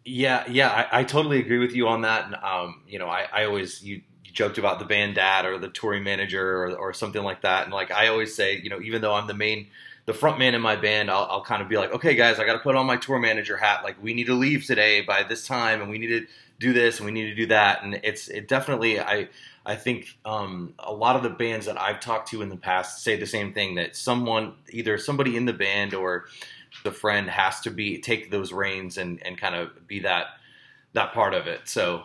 Yeah, 0.04 0.44
yeah, 0.48 0.68
I, 0.70 1.00
I 1.00 1.04
totally 1.04 1.40
agree 1.40 1.58
with 1.58 1.72
you 1.72 1.88
on 1.88 2.02
that. 2.02 2.26
And 2.26 2.36
um, 2.36 2.82
you 2.86 2.98
know, 2.98 3.08
I, 3.08 3.26
I 3.32 3.44
always 3.44 3.82
you 3.82 4.02
joked 4.32 4.58
about 4.58 4.78
the 4.78 4.84
band 4.84 5.16
dad 5.16 5.44
or 5.44 5.58
the 5.58 5.68
touring 5.68 6.04
manager 6.04 6.64
or, 6.64 6.76
or 6.76 6.92
something 6.92 7.22
like 7.22 7.42
that. 7.42 7.64
And 7.64 7.72
like 7.72 7.90
I 7.90 8.08
always 8.08 8.34
say, 8.34 8.60
you 8.62 8.70
know, 8.70 8.80
even 8.80 9.02
though 9.02 9.14
I'm 9.14 9.26
the 9.26 9.34
main 9.34 9.68
the 10.06 10.14
front 10.14 10.38
man 10.38 10.54
in 10.54 10.60
my 10.60 10.76
band, 10.76 11.10
I'll, 11.10 11.26
I'll 11.30 11.44
kind 11.44 11.62
of 11.62 11.68
be 11.68 11.76
like, 11.76 11.92
okay, 11.92 12.14
guys, 12.14 12.38
I 12.38 12.44
got 12.44 12.54
to 12.54 12.58
put 12.60 12.76
on 12.76 12.86
my 12.86 12.96
tour 12.96 13.18
manager 13.18 13.56
hat. 13.56 13.84
Like, 13.84 14.02
we 14.02 14.14
need 14.14 14.26
to 14.26 14.34
leave 14.34 14.64
today 14.64 15.02
by 15.02 15.22
this 15.22 15.46
time, 15.46 15.80
and 15.80 15.90
we 15.90 15.98
need 15.98 16.08
to 16.08 16.26
do 16.58 16.72
this, 16.72 16.98
and 16.98 17.06
we 17.06 17.12
need 17.12 17.26
to 17.26 17.34
do 17.34 17.46
that. 17.46 17.82
And 17.82 18.00
it's 18.02 18.28
it 18.28 18.48
definitely, 18.48 19.00
I 19.00 19.28
I 19.64 19.76
think 19.76 20.16
um, 20.24 20.74
a 20.78 20.92
lot 20.92 21.16
of 21.16 21.22
the 21.22 21.30
bands 21.30 21.66
that 21.66 21.78
I've 21.78 22.00
talked 22.00 22.28
to 22.30 22.42
in 22.42 22.48
the 22.48 22.56
past 22.56 23.02
say 23.02 23.16
the 23.16 23.26
same 23.26 23.52
thing 23.52 23.74
that 23.76 23.94
someone, 23.94 24.54
either 24.70 24.96
somebody 24.98 25.36
in 25.36 25.44
the 25.44 25.52
band 25.52 25.94
or 25.94 26.26
the 26.82 26.92
friend, 26.92 27.28
has 27.28 27.60
to 27.60 27.70
be 27.70 27.98
take 27.98 28.30
those 28.30 28.52
reins 28.52 28.98
and 28.98 29.24
and 29.24 29.38
kind 29.38 29.54
of 29.54 29.86
be 29.86 30.00
that 30.00 30.26
that 30.94 31.12
part 31.12 31.34
of 31.34 31.46
it. 31.46 31.68
So. 31.68 32.02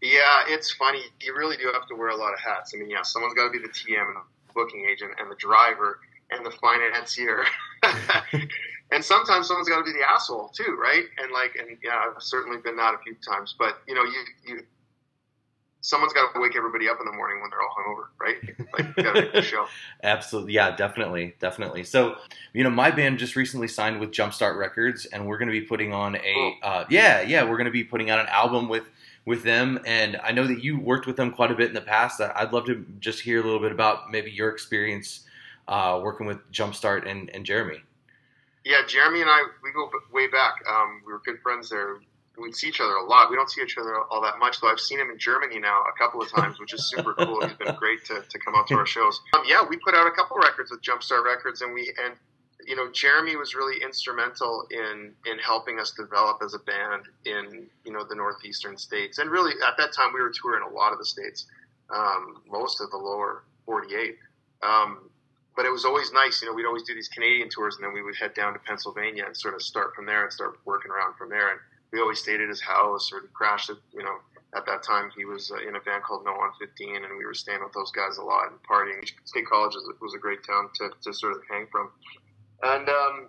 Yeah, 0.00 0.42
it's 0.48 0.72
funny. 0.72 1.00
You 1.20 1.32
really 1.36 1.56
do 1.56 1.70
have 1.72 1.86
to 1.86 1.94
wear 1.94 2.08
a 2.08 2.16
lot 2.16 2.32
of 2.32 2.40
hats. 2.40 2.72
I 2.74 2.78
mean, 2.78 2.90
yeah, 2.90 3.02
someone's 3.02 3.34
got 3.34 3.44
to 3.44 3.50
be 3.50 3.60
the 3.60 3.68
TM 3.68 4.04
and 4.04 4.16
the 4.16 4.52
booking 4.52 4.84
agent 4.90 5.12
and 5.20 5.30
the 5.30 5.36
driver 5.36 6.00
and 6.32 6.44
the 6.44 6.50
financier. 6.50 7.44
and 8.92 9.04
sometimes 9.04 9.48
someone's 9.48 9.68
got 9.68 9.78
to 9.78 9.84
be 9.84 9.92
the 9.92 10.08
asshole 10.08 10.48
too, 10.48 10.76
right? 10.80 11.04
And 11.18 11.32
like, 11.32 11.56
and 11.56 11.76
yeah, 11.82 12.04
I've 12.06 12.22
certainly 12.22 12.58
been 12.62 12.76
that 12.76 12.94
a 12.94 12.98
few 12.98 13.14
times. 13.26 13.54
But 13.58 13.78
you 13.86 13.94
know, 13.94 14.04
you 14.04 14.24
you 14.46 14.60
someone's 15.82 16.12
got 16.12 16.32
to 16.32 16.40
wake 16.40 16.56
everybody 16.56 16.88
up 16.88 16.98
in 17.00 17.06
the 17.06 17.12
morning 17.12 17.40
when 17.40 17.50
they're 17.50 17.60
all 17.60 17.74
hungover, 17.76 18.06
right? 18.20 18.36
Like, 18.72 18.96
you 18.96 19.02
got 19.02 19.14
to 19.14 19.22
make 19.22 19.32
the 19.32 19.42
show. 19.42 19.66
Absolutely, 20.02 20.54
yeah, 20.54 20.74
definitely, 20.74 21.34
definitely. 21.40 21.82
So, 21.82 22.16
you 22.52 22.62
know, 22.62 22.70
my 22.70 22.90
band 22.90 23.18
just 23.18 23.34
recently 23.36 23.68
signed 23.68 23.98
with 23.98 24.12
Jumpstart 24.12 24.56
Records, 24.56 25.06
and 25.06 25.26
we're 25.26 25.38
going 25.38 25.48
to 25.48 25.60
be 25.60 25.60
putting 25.60 25.92
on 25.92 26.16
a, 26.16 26.56
uh, 26.62 26.84
yeah, 26.88 27.20
yeah, 27.22 27.42
we're 27.42 27.56
going 27.56 27.66
to 27.66 27.72
be 27.72 27.84
putting 27.84 28.10
out 28.10 28.20
an 28.20 28.26
album 28.28 28.68
with 28.68 28.84
with 29.24 29.44
them. 29.44 29.78
And 29.86 30.18
I 30.22 30.32
know 30.32 30.46
that 30.46 30.64
you 30.64 30.80
worked 30.80 31.06
with 31.06 31.16
them 31.16 31.32
quite 31.32 31.50
a 31.50 31.54
bit 31.54 31.68
in 31.68 31.74
the 31.74 31.80
past. 31.80 32.20
I'd 32.20 32.52
love 32.52 32.66
to 32.66 32.84
just 32.98 33.20
hear 33.20 33.40
a 33.40 33.44
little 33.44 33.60
bit 33.60 33.70
about 33.70 34.10
maybe 34.10 34.30
your 34.30 34.48
experience 34.48 35.26
uh, 35.68 36.00
working 36.02 36.26
with 36.26 36.38
Jumpstart 36.50 37.08
and, 37.08 37.30
and 37.30 37.44
Jeremy. 37.44 37.82
Yeah, 38.64 38.82
Jeremy 38.86 39.20
and 39.22 39.30
I, 39.30 39.42
we 39.62 39.72
go 39.72 39.90
way 40.12 40.28
back. 40.28 40.54
Um, 40.68 41.02
we 41.06 41.12
were 41.12 41.20
good 41.24 41.40
friends 41.42 41.70
there. 41.70 41.98
We'd 42.38 42.54
see 42.54 42.68
each 42.68 42.80
other 42.80 42.94
a 42.94 43.04
lot. 43.04 43.28
We 43.28 43.36
don't 43.36 43.50
see 43.50 43.60
each 43.62 43.76
other 43.76 43.94
all 44.10 44.22
that 44.22 44.38
much, 44.38 44.60
though. 44.60 44.68
I've 44.68 44.80
seen 44.80 44.98
him 44.98 45.10
in 45.10 45.18
Germany 45.18 45.58
now 45.58 45.82
a 45.82 45.98
couple 45.98 46.22
of 46.22 46.30
times, 46.30 46.58
which 46.58 46.72
is 46.72 46.88
super 46.88 47.12
cool. 47.14 47.44
He's 47.46 47.56
been 47.56 47.74
great 47.74 48.04
to, 48.06 48.22
to 48.26 48.38
come 48.38 48.54
out 48.54 48.66
to 48.68 48.74
our 48.74 48.86
shows. 48.86 49.20
Um, 49.34 49.42
yeah, 49.46 49.62
we 49.68 49.76
put 49.76 49.94
out 49.94 50.06
a 50.06 50.12
couple 50.12 50.38
records 50.38 50.70
with 50.70 50.80
Jumpstart 50.80 51.24
Records, 51.24 51.60
and 51.60 51.74
we 51.74 51.92
and 52.02 52.14
you 52.64 52.76
know 52.76 52.90
Jeremy 52.90 53.36
was 53.36 53.54
really 53.54 53.82
instrumental 53.82 54.66
in 54.70 55.12
in 55.26 55.38
helping 55.40 55.78
us 55.78 55.92
develop 55.92 56.38
as 56.42 56.54
a 56.54 56.58
band 56.60 57.02
in 57.26 57.66
you 57.84 57.92
know 57.92 58.04
the 58.08 58.14
northeastern 58.14 58.78
states, 58.78 59.18
and 59.18 59.30
really 59.30 59.52
at 59.66 59.76
that 59.76 59.92
time 59.92 60.12
we 60.14 60.20
were 60.20 60.32
touring 60.32 60.62
a 60.62 60.74
lot 60.74 60.92
of 60.92 60.98
the 60.98 61.04
states, 61.04 61.46
um, 61.90 62.42
most 62.48 62.80
of 62.80 62.90
the 62.90 62.96
lower 62.96 63.44
48. 63.66 64.16
Um, 64.62 65.10
but 65.56 65.66
it 65.66 65.70
was 65.70 65.84
always 65.84 66.12
nice. 66.12 66.40
You 66.40 66.48
know, 66.48 66.54
we'd 66.54 66.66
always 66.66 66.82
do 66.82 66.94
these 66.94 67.08
Canadian 67.08 67.48
tours, 67.48 67.76
and 67.76 67.84
then 67.84 67.92
we 67.92 68.02
would 68.02 68.16
head 68.16 68.34
down 68.34 68.52
to 68.54 68.58
Pennsylvania 68.60 69.24
and 69.26 69.36
sort 69.36 69.54
of 69.54 69.62
start 69.62 69.94
from 69.94 70.06
there 70.06 70.24
and 70.24 70.32
start 70.32 70.58
working 70.64 70.90
around 70.90 71.14
from 71.16 71.28
there. 71.28 71.50
And 71.50 71.60
we 71.92 72.00
always 72.00 72.18
stayed 72.18 72.40
at 72.40 72.48
his 72.48 72.60
house 72.60 73.12
or 73.12 73.20
crashed 73.34 73.70
at, 73.70 73.76
you 73.92 74.02
know, 74.02 74.16
at 74.54 74.66
that 74.66 74.82
time 74.82 75.10
he 75.16 75.24
was 75.24 75.50
uh, 75.50 75.66
in 75.66 75.76
a 75.76 75.80
band 75.80 76.02
called 76.04 76.24
No 76.24 76.32
on 76.32 76.52
15, 76.60 76.96
and 76.96 77.18
we 77.18 77.24
were 77.24 77.34
staying 77.34 77.62
with 77.62 77.72
those 77.72 77.90
guys 77.90 78.18
a 78.18 78.22
lot 78.22 78.50
and 78.50 78.58
partying. 78.62 79.04
State 79.24 79.46
College 79.46 79.74
was, 80.00 80.14
a 80.14 80.18
great 80.18 80.44
town 80.44 80.68
to, 80.76 80.90
to 81.02 81.12
sort 81.12 81.32
of 81.32 81.42
hang 81.50 81.66
from. 81.70 81.90
And, 82.62 82.88
um, 82.88 83.28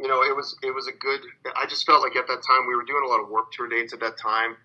you 0.00 0.08
know, 0.08 0.22
it 0.22 0.34
was 0.34 0.56
it 0.62 0.72
was 0.72 0.86
a 0.86 0.92
good. 0.92 1.20
I 1.56 1.66
just 1.66 1.84
felt 1.84 2.02
like 2.02 2.14
at 2.14 2.28
that 2.28 2.42
time 2.46 2.66
we 2.68 2.76
were 2.76 2.84
doing 2.84 3.02
a 3.04 3.08
lot 3.08 3.20
of 3.20 3.28
Warped 3.28 3.54
Tour 3.54 3.68
dates 3.68 3.92
at 3.92 4.00
that 4.00 4.16
time. 4.16 4.56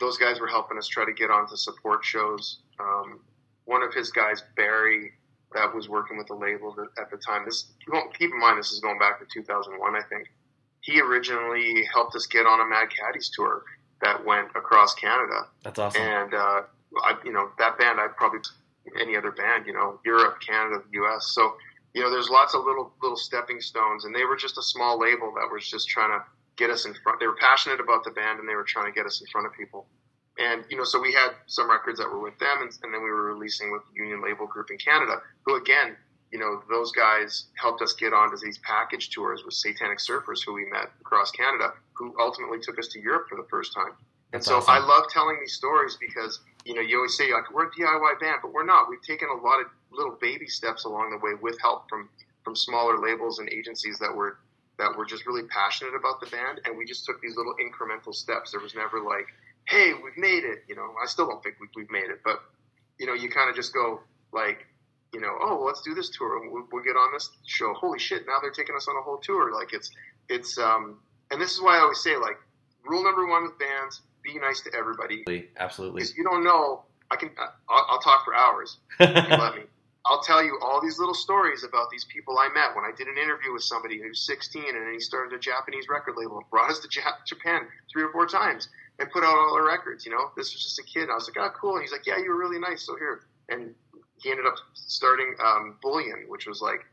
Those 0.00 0.18
guys 0.18 0.40
were 0.40 0.48
helping 0.48 0.76
us 0.76 0.86
try 0.86 1.04
to 1.04 1.12
get 1.12 1.30
onto 1.30 1.56
support 1.56 2.04
shows. 2.04 2.58
Um, 2.78 3.20
one 3.64 3.82
of 3.82 3.94
his 3.94 4.10
guys, 4.10 4.42
Barry, 4.56 5.12
that 5.54 5.74
was 5.74 5.88
working 5.88 6.18
with 6.18 6.26
the 6.26 6.34
label 6.34 6.74
at 6.98 7.10
the 7.10 7.16
time. 7.16 7.44
This 7.44 7.66
keep 8.18 8.30
in 8.30 8.38
mind 8.38 8.58
this 8.58 8.72
is 8.72 8.80
going 8.80 8.98
back 8.98 9.18
to 9.20 9.26
2001, 9.32 9.94
I 9.94 10.02
think. 10.08 10.28
He 10.80 11.00
originally 11.00 11.84
helped 11.92 12.16
us 12.16 12.26
get 12.26 12.46
on 12.46 12.60
a 12.60 12.68
Mad 12.68 12.88
Caddies 12.90 13.30
tour 13.34 13.62
that 14.02 14.24
went 14.24 14.48
across 14.56 14.94
Canada. 14.94 15.46
That's 15.62 15.78
awesome. 15.78 16.02
And 16.02 16.34
uh, 16.34 16.62
I, 17.04 17.16
you 17.24 17.32
know 17.32 17.50
that 17.58 17.78
band, 17.78 18.00
I 18.00 18.08
probably 18.08 18.40
any 19.00 19.16
other 19.16 19.30
band, 19.30 19.66
you 19.66 19.72
know, 19.72 20.00
Europe, 20.04 20.40
Canada, 20.40 20.82
the 20.84 20.98
U.S. 20.98 21.30
So 21.34 21.54
you 21.94 22.02
know, 22.02 22.10
there's 22.10 22.30
lots 22.30 22.54
of 22.54 22.64
little 22.64 22.92
little 23.02 23.16
stepping 23.16 23.60
stones, 23.60 24.04
and 24.04 24.14
they 24.14 24.24
were 24.24 24.36
just 24.36 24.58
a 24.58 24.62
small 24.62 24.98
label 24.98 25.32
that 25.34 25.48
was 25.52 25.68
just 25.68 25.88
trying 25.88 26.18
to 26.18 26.24
get 26.56 26.70
us 26.70 26.86
in 26.86 26.94
front. 27.02 27.20
They 27.20 27.26
were 27.26 27.36
passionate 27.36 27.80
about 27.80 28.04
the 28.04 28.10
band, 28.10 28.40
and 28.40 28.48
they 28.48 28.54
were 28.54 28.64
trying 28.64 28.86
to 28.86 28.92
get 28.92 29.06
us 29.06 29.20
in 29.20 29.26
front 29.28 29.46
of 29.46 29.52
people. 29.52 29.86
And, 30.38 30.64
you 30.70 30.76
know, 30.76 30.84
so 30.84 31.00
we 31.00 31.12
had 31.12 31.32
some 31.46 31.70
records 31.70 31.98
that 31.98 32.08
were 32.08 32.20
with 32.20 32.38
them, 32.38 32.62
and, 32.62 32.70
and 32.82 32.94
then 32.94 33.02
we 33.02 33.10
were 33.10 33.34
releasing 33.34 33.70
with 33.70 33.82
Union 33.94 34.22
Label 34.22 34.46
Group 34.46 34.70
in 34.70 34.78
Canada, 34.78 35.20
who, 35.44 35.56
again, 35.56 35.96
you 36.32 36.38
know, 36.38 36.62
those 36.70 36.90
guys 36.92 37.46
helped 37.60 37.82
us 37.82 37.92
get 37.92 38.14
onto 38.14 38.38
these 38.42 38.58
package 38.58 39.10
tours 39.10 39.44
with 39.44 39.52
Satanic 39.52 39.98
Surfers, 39.98 40.42
who 40.44 40.54
we 40.54 40.64
met 40.64 40.90
across 41.00 41.30
Canada, 41.30 41.74
who 41.92 42.14
ultimately 42.18 42.58
took 42.60 42.78
us 42.78 42.88
to 42.88 43.00
Europe 43.00 43.28
for 43.28 43.36
the 43.36 43.46
first 43.50 43.74
time. 43.74 43.92
And 44.32 44.40
That's 44.40 44.46
so 44.46 44.56
awesome. 44.56 44.74
I 44.74 44.78
love 44.78 45.04
telling 45.10 45.36
these 45.40 45.52
stories 45.52 45.98
because, 46.00 46.40
you 46.64 46.74
know, 46.74 46.80
you 46.80 46.96
always 46.96 47.16
say, 47.18 47.30
like, 47.34 47.52
we're 47.52 47.66
a 47.66 47.70
DIY 47.70 48.18
band, 48.18 48.38
but 48.40 48.54
we're 48.54 48.64
not. 48.64 48.88
We've 48.88 49.02
taken 49.02 49.28
a 49.28 49.46
lot 49.46 49.60
of 49.60 49.66
little 49.92 50.16
baby 50.22 50.46
steps 50.46 50.84
along 50.86 51.10
the 51.10 51.18
way 51.18 51.34
with 51.40 51.60
help 51.60 51.90
from, 51.90 52.08
from 52.42 52.56
smaller 52.56 52.98
labels 52.98 53.38
and 53.38 53.50
agencies 53.50 53.98
that 53.98 54.14
were 54.14 54.38
that 54.78 54.96
were 54.96 55.04
just 55.04 55.26
really 55.26 55.44
passionate 55.48 55.94
about 55.94 56.18
the 56.20 56.26
band, 56.26 56.60
and 56.64 56.76
we 56.76 56.84
just 56.84 57.04
took 57.04 57.20
these 57.20 57.36
little 57.36 57.54
incremental 57.60 58.14
steps. 58.14 58.52
There 58.52 58.60
was 58.60 58.74
never 58.74 59.00
like, 59.00 59.26
hey, 59.66 59.92
we've 59.94 60.16
made 60.16 60.44
it. 60.44 60.64
You 60.68 60.76
know, 60.76 60.94
I 61.02 61.06
still 61.06 61.26
don't 61.26 61.42
think 61.42 61.56
we've, 61.60 61.90
made 61.90 62.10
it, 62.10 62.20
but 62.24 62.40
you 62.98 63.06
know, 63.06 63.14
you 63.14 63.28
kind 63.28 63.50
of 63.50 63.56
just 63.56 63.72
go 63.74 64.00
like, 64.32 64.66
you 65.12 65.20
know, 65.20 65.34
oh, 65.40 65.56
well, 65.56 65.66
let's 65.66 65.82
do 65.82 65.94
this 65.94 66.10
tour. 66.10 66.40
We'll, 66.50 66.66
we'll, 66.72 66.82
get 66.82 66.96
on 66.96 67.12
this 67.12 67.28
show. 67.44 67.74
Holy 67.74 67.98
shit! 67.98 68.24
Now 68.26 68.38
they're 68.40 68.50
taking 68.50 68.74
us 68.76 68.88
on 68.88 68.96
a 68.96 69.02
whole 69.02 69.18
tour. 69.18 69.52
Like 69.52 69.72
it's 69.72 69.90
it's 70.28 70.58
um, 70.58 71.00
and 71.30 71.40
this 71.40 71.52
is 71.52 71.60
why 71.60 71.76
I 71.76 71.80
always 71.80 72.00
say 72.00 72.16
like, 72.16 72.38
rule 72.84 73.04
number 73.04 73.26
one 73.26 73.42
with 73.42 73.58
bands: 73.58 74.00
be 74.22 74.38
nice 74.38 74.62
to 74.62 74.70
everybody. 74.74 75.22
Absolutely. 75.58 76.04
You 76.16 76.24
don't 76.24 76.44
know. 76.44 76.84
I 77.10 77.16
can. 77.16 77.30
I'll, 77.68 77.86
I'll 77.90 78.00
talk 78.00 78.24
for 78.24 78.34
hours. 78.34 78.78
let 79.00 79.54
me. 79.54 79.62
I'll 80.04 80.22
tell 80.22 80.42
you 80.42 80.58
all 80.60 80.80
these 80.80 80.98
little 80.98 81.14
stories 81.14 81.62
about 81.62 81.90
these 81.90 82.04
people 82.04 82.36
I 82.38 82.48
met 82.48 82.74
when 82.74 82.84
I 82.84 82.90
did 82.96 83.06
an 83.06 83.18
interview 83.18 83.52
with 83.52 83.62
somebody 83.62 84.00
who's 84.00 84.26
16 84.26 84.64
and 84.66 84.92
he 84.92 84.98
started 84.98 85.32
a 85.32 85.38
Japanese 85.38 85.86
record 85.88 86.14
label 86.16 86.38
and 86.38 86.50
brought 86.50 86.70
us 86.70 86.80
to 86.80 86.88
Japan 87.24 87.68
three 87.92 88.02
or 88.02 88.10
four 88.10 88.26
times 88.26 88.68
and 89.02 89.10
put 89.10 89.24
out 89.24 89.34
all 89.34 89.54
our 89.54 89.66
records. 89.66 90.06
You 90.06 90.12
know, 90.12 90.30
this 90.36 90.54
was 90.54 90.62
just 90.62 90.78
a 90.78 90.84
kid. 90.84 91.10
I 91.10 91.14
was 91.14 91.28
like, 91.28 91.36
oh, 91.44 91.50
cool. 91.58 91.74
And 91.74 91.82
he's 91.82 91.92
like, 91.92 92.06
yeah, 92.06 92.18
you 92.18 92.30
were 92.30 92.38
really 92.38 92.58
nice. 92.58 92.86
So 92.86 92.96
here. 92.96 93.20
And 93.48 93.74
he 94.22 94.30
ended 94.30 94.46
up 94.46 94.54
starting 94.74 95.34
um, 95.44 95.76
Bullion, 95.82 96.24
which 96.28 96.46
was 96.46 96.62
like 96.62 96.86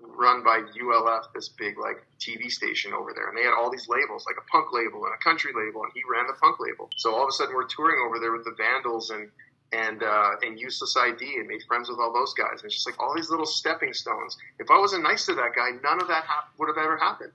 run 0.00 0.44
by 0.44 0.62
ULF, 0.62 1.32
this 1.34 1.48
big 1.48 1.78
like 1.78 2.06
TV 2.20 2.50
station 2.50 2.92
over 2.94 3.12
there. 3.12 3.28
And 3.28 3.36
they 3.36 3.42
had 3.42 3.52
all 3.58 3.70
these 3.70 3.88
labels, 3.88 4.24
like 4.26 4.36
a 4.38 4.46
punk 4.50 4.72
label 4.72 5.04
and 5.04 5.14
a 5.14 5.22
country 5.22 5.50
label. 5.52 5.82
And 5.82 5.92
he 5.94 6.02
ran 6.08 6.26
the 6.28 6.38
punk 6.40 6.58
label. 6.60 6.88
So 6.96 7.14
all 7.14 7.24
of 7.24 7.28
a 7.28 7.32
sudden 7.32 7.54
we're 7.54 7.66
touring 7.66 7.98
over 8.06 8.20
there 8.20 8.32
with 8.32 8.44
the 8.44 8.54
Vandals 8.56 9.10
and 9.10 9.28
and 9.72 10.02
uh, 10.02 10.36
and 10.42 10.58
useless 10.58 10.96
ID 10.96 11.36
and 11.36 11.48
made 11.48 11.62
friends 11.66 11.90
with 11.90 11.98
all 11.98 12.12
those 12.12 12.32
guys. 12.34 12.62
And 12.62 12.70
it's 12.70 12.76
just 12.76 12.86
like 12.86 13.02
all 13.02 13.14
these 13.14 13.30
little 13.30 13.46
stepping 13.46 13.92
stones. 13.92 14.38
If 14.58 14.70
I 14.70 14.78
wasn't 14.78 15.02
nice 15.02 15.26
to 15.26 15.34
that 15.34 15.52
guy, 15.56 15.70
none 15.82 16.00
of 16.00 16.08
that 16.08 16.24
ha- 16.24 16.48
would 16.58 16.68
have 16.68 16.78
ever 16.78 16.96
happened. 16.96 17.32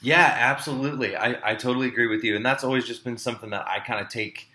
Yeah, 0.00 0.34
absolutely. 0.38 1.16
I, 1.16 1.52
I 1.52 1.54
totally 1.54 1.88
agree 1.88 2.06
with 2.06 2.22
you, 2.22 2.36
and 2.36 2.44
that's 2.44 2.64
always 2.64 2.84
just 2.84 3.04
been 3.04 3.16
something 3.18 3.50
that 3.50 3.66
I 3.66 3.80
kind 3.80 4.00
of 4.00 4.08
take 4.08 4.48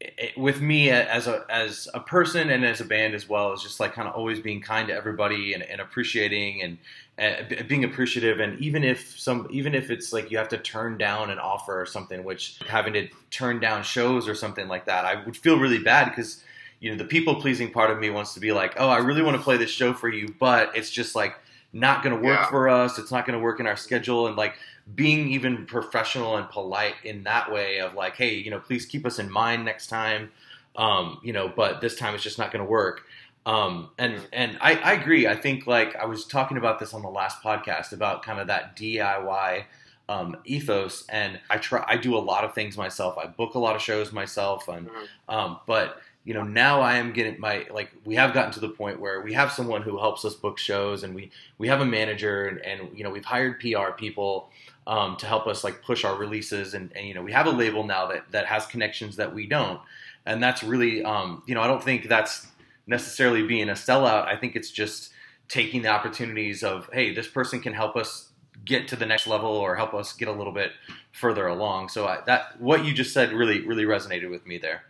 eh, 0.00 0.08
eh, 0.18 0.28
with 0.36 0.60
me 0.60 0.90
eh, 0.90 1.06
as 1.10 1.26
a 1.26 1.44
as 1.50 1.88
a 1.94 2.00
person 2.00 2.50
and 2.50 2.64
as 2.64 2.80
a 2.80 2.84
band 2.84 3.14
as 3.14 3.28
well 3.28 3.52
is 3.52 3.62
just 3.62 3.80
like 3.80 3.94
kind 3.94 4.08
of 4.08 4.14
always 4.14 4.40
being 4.40 4.60
kind 4.62 4.88
to 4.88 4.94
everybody 4.94 5.54
and, 5.54 5.62
and 5.64 5.80
appreciating 5.80 6.62
and, 6.62 6.78
and, 7.18 7.68
being 7.68 7.84
appreciative 7.84 8.40
and 8.40 8.58
even 8.60 8.84
if 8.84 9.18
some 9.18 9.48
even 9.50 9.74
if 9.74 9.90
it's 9.90 10.12
like 10.12 10.30
you 10.30 10.38
have 10.38 10.48
to 10.50 10.58
turn 10.58 10.98
down 10.98 11.30
an 11.30 11.38
offer 11.38 11.80
or 11.80 11.86
something 11.86 12.24
which 12.24 12.60
having 12.68 12.92
to 12.94 13.08
turn 13.30 13.60
down 13.60 13.82
shows 13.82 14.28
or 14.28 14.34
something 14.34 14.68
like 14.68 14.86
that 14.86 15.04
I 15.04 15.24
would 15.24 15.36
feel 15.36 15.58
really 15.58 15.78
bad 15.80 16.06
because 16.10 16.44
you 16.80 16.90
know 16.90 16.96
the 16.96 17.04
people 17.04 17.36
pleasing 17.40 17.70
part 17.72 17.90
of 17.90 17.98
me 17.98 18.10
wants 18.10 18.34
to 18.34 18.40
be 18.40 18.52
like 18.52 18.74
oh 18.78 18.88
I 18.88 18.98
really 18.98 19.22
want 19.22 19.36
to 19.36 19.42
play 19.42 19.56
this 19.56 19.70
show 19.70 19.92
for 19.94 20.08
you 20.08 20.34
but 20.38 20.76
it's 20.76 20.90
just 20.90 21.14
like 21.16 21.36
not 21.72 22.02
going 22.02 22.14
to 22.16 22.22
work 22.22 22.40
Yeah. 22.40 22.48
for 22.48 22.68
us. 22.68 22.98
It's 22.98 23.10
not 23.12 23.26
going 23.26 23.38
to 23.38 23.42
work 23.42 23.60
in 23.60 23.66
our 23.66 23.76
schedule. 23.76 24.26
And 24.26 24.36
like 24.36 24.54
being 24.94 25.28
even 25.30 25.66
professional 25.66 26.36
and 26.36 26.48
polite 26.48 26.94
in 27.04 27.24
that 27.24 27.50
way 27.52 27.80
of 27.80 27.94
like, 27.94 28.14
hey, 28.16 28.34
you 28.34 28.50
know, 28.50 28.60
please 28.60 28.86
keep 28.86 29.04
us 29.04 29.18
in 29.18 29.30
mind 29.30 29.64
next 29.64 29.88
time. 29.88 30.30
Um, 30.76 31.20
you 31.24 31.32
know, 31.32 31.48
but 31.48 31.80
this 31.80 31.96
time 31.96 32.14
it's 32.14 32.22
just 32.22 32.38
not 32.38 32.52
going 32.52 32.64
to 32.64 32.70
work. 32.70 33.02
Um, 33.46 33.90
and 33.98 34.20
and 34.32 34.58
I, 34.60 34.74
I 34.76 34.92
agree. 34.94 35.26
I 35.26 35.36
think 35.36 35.66
like 35.66 35.94
I 35.96 36.04
was 36.04 36.24
talking 36.24 36.56
about 36.56 36.78
this 36.78 36.92
on 36.92 37.02
the 37.02 37.08
last 37.08 37.42
podcast 37.42 37.92
about 37.92 38.22
kind 38.22 38.40
of 38.40 38.48
that 38.48 38.76
DIY 38.76 39.64
um, 40.08 40.36
ethos, 40.44 41.04
and 41.08 41.38
I 41.50 41.58
try. 41.58 41.84
I 41.86 41.96
do 41.96 42.16
a 42.16 42.18
lot 42.18 42.44
of 42.44 42.54
things 42.54 42.76
myself. 42.76 43.16
I 43.18 43.26
book 43.26 43.54
a 43.54 43.58
lot 43.58 43.74
of 43.76 43.82
shows 43.82 44.12
myself, 44.12 44.68
and 44.68 44.88
Mhm. 44.88 45.08
um, 45.28 45.60
but 45.66 46.00
you 46.24 46.34
know 46.34 46.42
now 46.42 46.80
I 46.80 46.96
am 46.96 47.12
getting 47.12 47.38
my 47.40 47.66
like 47.72 47.90
we 48.04 48.16
have 48.16 48.34
gotten 48.34 48.50
to 48.52 48.60
the 48.60 48.68
point 48.68 49.00
where 49.00 49.20
we 49.20 49.32
have 49.32 49.52
someone 49.52 49.82
who 49.82 49.96
helps 49.98 50.24
us 50.24 50.34
book 50.34 50.58
shows, 50.58 51.04
and 51.04 51.14
we 51.14 51.30
we 51.58 51.68
have 51.68 51.80
a 51.80 51.86
manager, 51.86 52.46
and, 52.48 52.58
and 52.60 52.96
you 52.98 53.04
know 53.04 53.10
we've 53.10 53.24
hired 53.24 53.60
PR 53.60 53.92
people. 53.96 54.50
Um, 54.86 55.16
to 55.16 55.26
help 55.26 55.48
us 55.48 55.64
like 55.64 55.82
push 55.82 56.04
our 56.04 56.16
releases. 56.16 56.74
And, 56.74 56.92
and 56.94 57.08
you 57.08 57.14
know 57.14 57.22
we 57.22 57.32
have 57.32 57.46
a 57.46 57.50
label 57.50 57.84
now 57.84 58.06
that 58.06 58.30
that 58.30 58.46
has 58.46 58.66
connections 58.66 59.16
that 59.16 59.34
we 59.34 59.46
don't. 59.46 59.80
And 60.24 60.42
that's 60.42 60.62
really 60.62 61.02
um, 61.02 61.42
you 61.46 61.54
know 61.54 61.60
i 61.60 61.66
don't 61.66 61.82
think 61.82 62.08
that's 62.08 62.46
necessarily 62.86 63.42
being 63.42 63.68
a 63.68 63.72
sellout. 63.72 64.26
I 64.26 64.36
think 64.36 64.54
it's 64.54 64.70
just 64.70 65.12
taking 65.48 65.82
the 65.82 65.88
opportunities 65.88 66.62
of 66.62 66.88
hey 66.92 67.14
this 67.14 67.28
person 67.28 67.60
can 67.60 67.72
help 67.72 67.96
us 67.96 68.30
get 68.64 68.88
to 68.88 68.96
the 68.96 69.06
next 69.06 69.26
level 69.26 69.50
or 69.50 69.76
help 69.76 69.94
us 69.94 70.12
get 70.12 70.28
a 70.28 70.32
little 70.32 70.52
bit 70.52 70.72
further 71.12 71.46
along. 71.46 71.88
So 71.88 72.06
I, 72.06 72.20
that 72.26 72.60
what 72.60 72.84
you 72.84 72.92
just 72.92 73.12
said 73.12 73.32
really 73.32 73.66
really 73.66 73.84
resonated 73.84 74.30
with 74.30 74.46
me 74.46 74.58
there. 74.58 74.84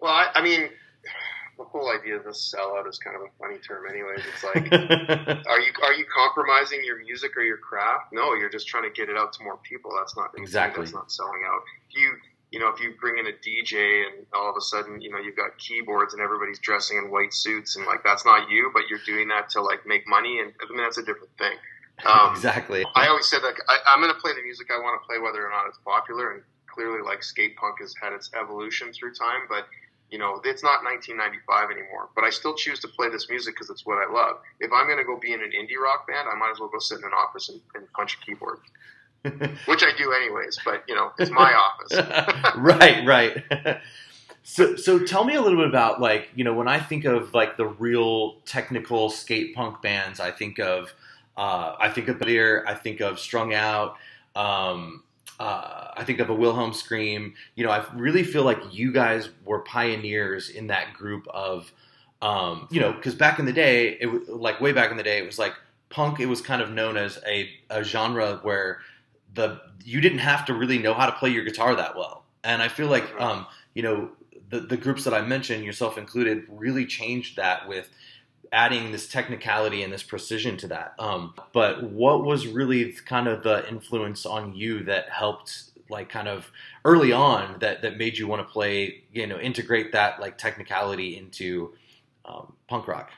Well, 0.00 0.12
I, 0.12 0.30
I 0.34 0.42
mean, 0.42 0.68
the 1.62 1.68
whole 1.68 1.90
idea 1.92 2.16
of 2.16 2.24
this 2.24 2.52
sellout 2.52 2.88
is 2.88 2.98
kind 2.98 3.16
of 3.16 3.22
a 3.22 3.30
funny 3.38 3.58
term, 3.58 3.84
anyways. 3.88 4.20
It's 4.20 4.44
like, 4.54 4.72
are 5.46 5.60
you 5.60 5.72
are 5.82 5.94
you 5.94 6.04
compromising 6.12 6.84
your 6.84 6.98
music 6.98 7.36
or 7.36 7.42
your 7.42 7.58
craft? 7.58 8.12
No, 8.12 8.34
you're 8.34 8.50
just 8.50 8.66
trying 8.66 8.84
to 8.84 8.90
get 8.90 9.08
it 9.08 9.16
out 9.16 9.32
to 9.34 9.44
more 9.44 9.58
people. 9.62 9.92
That's 9.96 10.16
not 10.16 10.32
Exactly. 10.36 10.84
That's 10.84 10.94
not 10.94 11.12
selling 11.12 11.42
out. 11.46 11.62
If 11.90 11.96
you 11.96 12.10
you 12.50 12.58
know 12.58 12.68
if 12.68 12.80
you 12.80 12.94
bring 13.00 13.18
in 13.18 13.26
a 13.26 13.32
DJ 13.32 14.06
and 14.06 14.26
all 14.34 14.50
of 14.50 14.56
a 14.56 14.60
sudden 14.60 15.00
you 15.00 15.10
know 15.10 15.18
you've 15.18 15.36
got 15.36 15.56
keyboards 15.58 16.14
and 16.14 16.22
everybody's 16.22 16.58
dressing 16.58 16.98
in 16.98 17.10
white 17.10 17.32
suits 17.32 17.76
and 17.76 17.86
like 17.86 18.02
that's 18.04 18.24
not 18.24 18.50
you, 18.50 18.70
but 18.74 18.88
you're 18.90 19.04
doing 19.06 19.28
that 19.28 19.50
to 19.50 19.62
like 19.62 19.86
make 19.86 20.06
money 20.08 20.40
and 20.40 20.52
I 20.60 20.70
mean 20.70 20.82
that's 20.82 20.98
a 20.98 21.04
different 21.04 21.36
thing. 21.38 21.54
Um, 22.06 22.32
exactly 22.32 22.84
I 22.96 23.06
always 23.06 23.28
said 23.28 23.40
that 23.42 23.54
I, 23.68 23.76
I'm 23.86 24.00
going 24.00 24.12
to 24.12 24.18
play 24.18 24.32
the 24.34 24.42
music 24.42 24.68
I 24.74 24.78
want 24.80 25.00
to 25.00 25.06
play, 25.06 25.18
whether 25.18 25.46
or 25.46 25.50
not 25.50 25.68
it's 25.68 25.78
popular. 25.84 26.32
And 26.32 26.42
clearly, 26.66 27.02
like 27.04 27.22
skate 27.22 27.54
punk 27.56 27.80
has 27.80 27.94
had 28.00 28.12
its 28.12 28.30
evolution 28.34 28.92
through 28.92 29.14
time, 29.14 29.42
but 29.48 29.68
you 30.12 30.18
know, 30.18 30.40
it's 30.44 30.62
not 30.62 30.84
1995 30.84 31.70
anymore. 31.70 32.10
But 32.14 32.24
I 32.24 32.30
still 32.30 32.54
choose 32.54 32.78
to 32.80 32.88
play 32.88 33.08
this 33.08 33.30
music 33.30 33.54
because 33.54 33.70
it's 33.70 33.86
what 33.86 33.96
I 33.96 34.12
love. 34.12 34.36
If 34.60 34.70
I'm 34.70 34.86
going 34.86 34.98
to 34.98 35.04
go 35.04 35.18
be 35.18 35.32
in 35.32 35.42
an 35.42 35.50
indie 35.50 35.82
rock 35.82 36.06
band, 36.06 36.28
I 36.30 36.36
might 36.36 36.50
as 36.52 36.60
well 36.60 36.68
go 36.68 36.78
sit 36.78 36.98
in 36.98 37.04
an 37.04 37.12
office 37.18 37.48
and, 37.48 37.60
and 37.74 37.90
punch 37.94 38.18
a 38.20 38.24
keyboard, 38.24 38.58
which 39.22 39.82
I 39.82 39.90
do 39.96 40.12
anyways. 40.12 40.60
But 40.64 40.84
you 40.86 40.94
know, 40.94 41.12
it's 41.18 41.30
my 41.30 41.54
office. 41.54 42.54
right, 42.58 43.06
right. 43.06 43.80
so, 44.42 44.76
so 44.76 44.98
tell 44.98 45.24
me 45.24 45.34
a 45.34 45.40
little 45.40 45.58
bit 45.58 45.68
about 45.68 45.98
like 45.98 46.28
you 46.34 46.44
know 46.44 46.52
when 46.52 46.68
I 46.68 46.78
think 46.78 47.06
of 47.06 47.32
like 47.32 47.56
the 47.56 47.66
real 47.66 48.40
technical 48.42 49.08
skate 49.08 49.54
punk 49.54 49.80
bands, 49.80 50.20
I 50.20 50.30
think 50.30 50.60
of 50.60 50.92
uh, 51.38 51.74
I 51.80 51.88
think 51.88 52.08
of 52.08 52.18
Beer, 52.18 52.66
I 52.68 52.74
think 52.74 53.00
of 53.00 53.18
Strung 53.18 53.54
Out, 53.54 53.96
um, 54.36 55.04
uh, 55.42 55.90
I 55.96 56.04
think 56.04 56.20
of 56.20 56.30
a 56.30 56.34
Wilhelm 56.34 56.72
Scream. 56.72 57.34
You 57.56 57.64
know, 57.64 57.72
I 57.72 57.84
really 57.96 58.22
feel 58.22 58.44
like 58.44 58.60
you 58.70 58.92
guys 58.92 59.28
were 59.44 59.58
pioneers 59.58 60.48
in 60.48 60.68
that 60.68 60.94
group 60.94 61.26
of, 61.26 61.72
um, 62.22 62.68
you 62.70 62.80
know, 62.80 62.92
because 62.92 63.16
back 63.16 63.40
in 63.40 63.44
the 63.44 63.52
day, 63.52 63.98
it 64.00 64.06
was 64.06 64.28
like 64.28 64.60
way 64.60 64.70
back 64.70 64.92
in 64.92 64.96
the 64.96 65.02
day, 65.02 65.18
it 65.18 65.26
was 65.26 65.40
like 65.40 65.54
punk. 65.88 66.20
It 66.20 66.26
was 66.26 66.40
kind 66.40 66.62
of 66.62 66.70
known 66.70 66.96
as 66.96 67.18
a, 67.26 67.50
a 67.70 67.82
genre 67.82 68.38
where 68.44 68.78
the 69.34 69.60
you 69.84 70.00
didn't 70.00 70.20
have 70.20 70.44
to 70.44 70.54
really 70.54 70.78
know 70.78 70.94
how 70.94 71.06
to 71.06 71.12
play 71.12 71.30
your 71.30 71.42
guitar 71.42 71.74
that 71.74 71.96
well. 71.96 72.24
And 72.44 72.62
I 72.62 72.68
feel 72.68 72.86
like, 72.86 73.12
um, 73.20 73.46
you 73.74 73.82
know, 73.82 74.10
the 74.50 74.60
the 74.60 74.76
groups 74.76 75.02
that 75.02 75.12
I 75.12 75.22
mentioned, 75.22 75.64
yourself 75.64 75.98
included, 75.98 76.44
really 76.50 76.86
changed 76.86 77.34
that 77.36 77.66
with 77.66 77.90
adding 78.52 78.92
this 78.92 79.08
technicality 79.08 79.82
and 79.82 79.92
this 79.92 80.02
precision 80.02 80.56
to 80.58 80.68
that. 80.68 80.94
Um, 80.98 81.34
but 81.52 81.82
what 81.82 82.24
was 82.24 82.46
really 82.46 82.92
kind 82.92 83.26
of 83.26 83.42
the 83.42 83.66
influence 83.68 84.26
on 84.26 84.54
you 84.54 84.84
that 84.84 85.08
helped, 85.08 85.70
like, 85.88 86.10
kind 86.10 86.28
of 86.28 86.50
early 86.84 87.12
on 87.12 87.58
that 87.60 87.82
that 87.82 87.96
made 87.96 88.18
you 88.18 88.26
want 88.26 88.46
to 88.46 88.52
play, 88.52 89.04
you 89.12 89.26
know, 89.26 89.38
integrate 89.38 89.92
that 89.92 90.20
like 90.20 90.36
technicality 90.36 91.16
into 91.16 91.72
um, 92.26 92.52
punk 92.68 92.86
rock? 92.86 93.10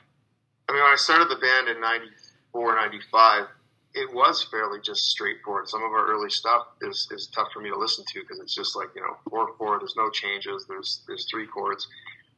I 0.69 0.73
mean, 0.73 0.81
when 0.81 0.91
I 0.91 0.95
started 0.95 1.29
the 1.29 1.35
band 1.35 1.67
in 1.67 1.81
94, 1.81 2.75
95, 2.75 3.43
it 3.93 4.13
was 4.13 4.43
fairly 4.49 4.79
just 4.81 5.05
straightforward. 5.05 5.67
Some 5.67 5.83
of 5.83 5.91
our 5.91 6.07
early 6.07 6.29
stuff 6.29 6.67
is, 6.81 7.07
is 7.11 7.27
tough 7.27 7.47
for 7.53 7.61
me 7.61 7.69
to 7.69 7.77
listen 7.77 8.03
to 8.13 8.19
because 8.21 8.39
it's 8.39 8.55
just 8.55 8.75
like, 8.75 8.89
you 8.95 9.01
know, 9.01 9.15
4 9.29 9.53
4, 9.57 9.79
there's 9.79 9.95
no 9.95 10.09
changes, 10.09 10.65
there's, 10.67 11.01
there's 11.07 11.25
three 11.29 11.47
chords. 11.47 11.87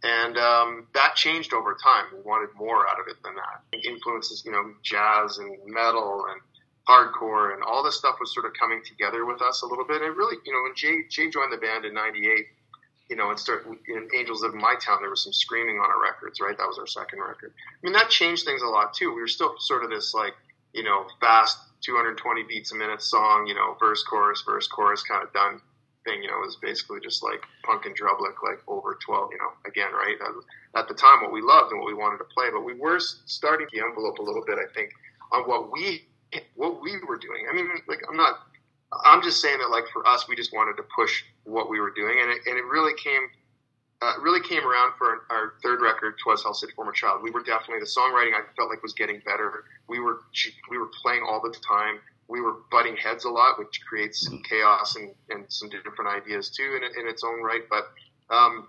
And 0.03 0.37
um, 0.37 0.87
that 0.93 1.15
changed 1.15 1.53
over 1.53 1.75
time. 1.81 2.05
We 2.13 2.21
wanted 2.21 2.49
more 2.55 2.87
out 2.87 2.99
of 2.99 3.07
it 3.07 3.17
than 3.23 3.33
that. 3.35 3.63
Influences, 3.83 4.43
you 4.45 4.51
know, 4.51 4.73
jazz 4.83 5.39
and 5.39 5.57
metal 5.65 6.25
and 6.29 6.39
hardcore 6.87 7.53
and 7.53 7.63
all 7.63 7.83
this 7.83 7.97
stuff 7.97 8.15
was 8.19 8.33
sort 8.33 8.45
of 8.45 8.53
coming 8.59 8.81
together 8.85 9.25
with 9.25 9.41
us 9.41 9.61
a 9.63 9.65
little 9.65 9.85
bit. 9.85 10.01
And 10.01 10.15
really, 10.15 10.37
you 10.45 10.53
know, 10.53 10.61
when 10.63 10.75
Jay, 10.75 11.03
Jay 11.09 11.29
joined 11.29 11.51
the 11.51 11.57
band 11.57 11.85
in 11.85 11.93
98, 11.93 12.45
you 13.09 13.15
know, 13.15 13.29
and 13.29 13.39
start 13.39 13.65
in 13.65 14.07
Angels 14.15 14.43
of 14.43 14.53
My 14.53 14.75
Town, 14.79 14.99
there 15.01 15.09
was 15.09 15.23
some 15.23 15.33
screaming 15.33 15.77
on 15.77 15.89
our 15.89 16.01
records, 16.01 16.39
right? 16.39 16.57
That 16.57 16.67
was 16.67 16.77
our 16.77 16.87
second 16.87 17.19
record. 17.19 17.53
I 17.55 17.79
mean, 17.81 17.93
that 17.93 18.09
changed 18.09 18.45
things 18.45 18.61
a 18.61 18.67
lot 18.67 18.93
too. 18.93 19.13
We 19.13 19.21
were 19.21 19.27
still 19.27 19.55
sort 19.59 19.83
of 19.83 19.89
this 19.89 20.13
like, 20.13 20.33
you 20.73 20.83
know, 20.83 21.07
fast 21.19 21.57
220 21.81 22.43
beats 22.43 22.71
a 22.71 22.75
minute 22.75 23.01
song, 23.01 23.47
you 23.47 23.55
know, 23.55 23.75
verse, 23.79 24.03
chorus, 24.03 24.43
verse, 24.45 24.67
chorus 24.67 25.03
kind 25.03 25.23
of 25.23 25.33
done 25.33 25.61
thing. 26.07 26.23
You 26.23 26.31
know, 26.31 26.39
was 26.39 26.55
basically 26.55 26.99
just 27.03 27.21
like 27.21 27.43
Punk 27.63 27.85
in 27.85 27.93
Drublic, 27.93 28.39
like 28.41 28.63
over 28.67 28.97
12, 29.03 29.29
you 29.31 29.37
know, 29.37 29.51
again, 29.67 29.91
right? 29.91 30.15
At 30.75 30.87
the 30.87 30.95
time, 30.95 31.21
what 31.21 31.31
we 31.31 31.41
loved 31.41 31.71
and 31.71 31.81
what 31.81 31.87
we 31.87 31.93
wanted 31.93 32.17
to 32.23 32.29
play, 32.31 32.47
but 32.51 32.63
we 32.63 32.73
were 32.73 32.99
starting 32.99 33.67
the 33.73 33.81
envelope 33.83 34.19
a 34.19 34.23
little 34.23 34.43
bit, 34.47 34.57
I 34.57 34.71
think, 34.73 34.91
on 35.31 35.43
what 35.43 35.71
we, 35.71 36.07
what 36.55 36.81
we 36.81 36.95
were 37.05 37.17
doing. 37.17 37.45
I 37.51 37.53
mean, 37.53 37.67
like, 37.87 37.99
I'm 38.09 38.15
not, 38.15 38.39
I'm 39.03 39.21
just 39.21 39.41
saying 39.41 39.59
that, 39.59 39.69
like, 39.69 39.85
for 39.91 40.07
us, 40.07 40.27
we 40.29 40.35
just 40.35 40.53
wanted 40.53 40.77
to 40.77 40.83
push 40.95 41.23
what 41.43 41.69
we 41.69 41.79
were 41.79 41.91
doing, 41.91 42.17
and 42.21 42.31
it, 42.31 42.39
and 42.47 42.57
it 42.57 42.65
really 42.65 42.95
came, 42.95 43.27
uh, 44.01 44.13
really 44.21 44.41
came 44.41 44.63
around 44.63 44.93
for 44.97 45.25
our 45.29 45.53
third 45.63 45.81
record, 45.81 46.19
"Twas 46.23 46.43
Hell 46.43 46.53
City 46.53 46.71
Former 46.75 46.91
Child." 46.91 47.23
We 47.23 47.31
were 47.31 47.41
definitely 47.41 47.79
the 47.79 47.89
songwriting. 47.89 48.33
I 48.37 48.45
felt 48.55 48.69
like 48.69 48.83
was 48.83 48.93
getting 48.93 49.19
better. 49.25 49.65
We 49.87 49.99
were 49.99 50.21
we 50.69 50.77
were 50.77 50.91
playing 51.01 51.23
all 51.27 51.41
the 51.41 51.49
time. 51.49 51.99
We 52.27 52.41
were 52.41 52.55
butting 52.71 52.97
heads 52.97 53.25
a 53.25 53.29
lot, 53.29 53.57
which 53.57 53.81
creates 53.87 54.25
some 54.25 54.41
chaos 54.43 54.95
and, 54.95 55.13
and 55.29 55.45
some 55.47 55.69
different 55.69 56.09
ideas 56.09 56.49
too 56.49 56.77
in, 56.77 56.83
in 56.99 57.07
its 57.07 57.23
own 57.23 57.41
right. 57.41 57.61
But 57.69 57.87
um, 58.29 58.67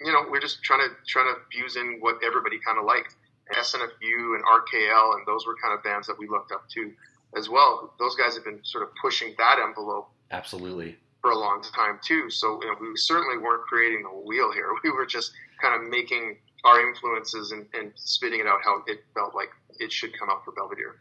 you 0.00 0.12
know, 0.12 0.24
we're 0.30 0.40
just 0.40 0.62
trying 0.62 0.88
to 0.88 0.94
trying 1.06 1.34
to 1.34 1.40
fuse 1.50 1.76
in 1.76 1.98
what 2.00 2.16
everybody 2.24 2.58
kind 2.64 2.78
of 2.78 2.84
liked. 2.84 3.14
SNFU 3.52 4.36
and 4.36 4.44
RKL, 4.44 5.14
and 5.16 5.26
those 5.26 5.46
were 5.46 5.56
kind 5.62 5.72
of 5.72 5.82
bands 5.82 6.06
that 6.06 6.18
we 6.18 6.28
looked 6.28 6.52
up 6.52 6.68
to 6.68 6.92
as 7.36 7.48
well. 7.48 7.94
Those 7.98 8.14
guys 8.14 8.34
have 8.34 8.44
been 8.44 8.60
sort 8.62 8.84
of 8.84 8.90
pushing 9.00 9.34
that 9.38 9.58
envelope 9.58 10.10
Absolutely. 10.30 10.96
for 11.22 11.30
a 11.30 11.38
long 11.38 11.62
time 11.62 11.98
too. 12.04 12.30
So 12.30 12.60
you 12.62 12.68
know, 12.68 12.74
we 12.80 12.96
certainly 12.96 13.38
weren't 13.38 13.62
creating 13.62 14.02
the 14.02 14.10
wheel 14.10 14.52
here. 14.52 14.68
We 14.84 14.90
were 14.90 15.06
just 15.06 15.32
kind 15.60 15.74
of 15.74 15.88
making 15.88 16.36
our 16.64 16.86
influences 16.86 17.52
and, 17.52 17.66
and 17.74 17.92
spitting 17.94 18.40
it 18.40 18.46
out 18.46 18.58
how 18.64 18.82
it 18.86 18.98
felt 19.14 19.34
like 19.34 19.50
it 19.78 19.92
should 19.92 20.18
come 20.18 20.28
out 20.28 20.44
for 20.44 20.52
Belvedere. 20.52 20.96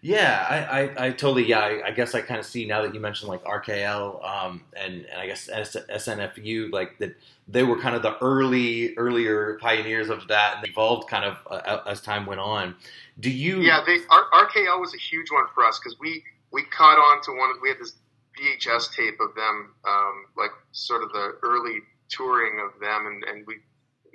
Yeah, 0.00 0.46
I, 0.48 0.82
I, 0.82 1.06
I 1.06 1.10
totally, 1.10 1.44
yeah, 1.44 1.58
I, 1.58 1.88
I 1.88 1.90
guess 1.90 2.14
I 2.14 2.20
kind 2.20 2.38
of 2.38 2.46
see 2.46 2.64
now 2.66 2.82
that 2.82 2.94
you 2.94 3.00
mentioned 3.00 3.28
like 3.28 3.42
RKL 3.42 4.24
um, 4.24 4.62
and, 4.76 5.04
and 5.06 5.20
I 5.20 5.26
guess 5.26 5.48
S, 5.52 5.76
SNFU, 5.90 6.72
like 6.72 6.98
that 6.98 7.16
they 7.48 7.64
were 7.64 7.78
kind 7.80 7.96
of 7.96 8.02
the 8.02 8.16
early, 8.18 8.96
earlier 8.96 9.58
pioneers 9.60 10.08
of 10.08 10.28
that 10.28 10.56
and 10.56 10.64
they 10.64 10.70
evolved 10.70 11.08
kind 11.08 11.24
of 11.24 11.36
uh, 11.50 11.80
as 11.86 12.00
time 12.00 12.26
went 12.26 12.40
on. 12.40 12.76
Do 13.18 13.30
you? 13.30 13.60
Yeah, 13.60 13.80
they, 13.84 13.98
R, 14.08 14.46
RKL 14.46 14.80
was 14.80 14.94
a 14.94 14.98
huge 14.98 15.32
one 15.32 15.46
for 15.52 15.64
us 15.64 15.80
because 15.80 15.98
we, 15.98 16.22
we 16.52 16.62
caught 16.64 16.98
on 16.98 17.20
to 17.22 17.32
one, 17.32 17.50
we 17.60 17.70
had 17.70 17.78
this 17.80 17.94
VHS 18.40 18.94
tape 18.94 19.18
of 19.20 19.34
them, 19.34 19.74
um, 19.86 20.26
like 20.36 20.52
sort 20.70 21.02
of 21.02 21.10
the 21.10 21.38
early 21.42 21.80
touring 22.08 22.60
of 22.64 22.80
them 22.80 23.06
and, 23.06 23.24
and 23.24 23.46
we, 23.48 23.56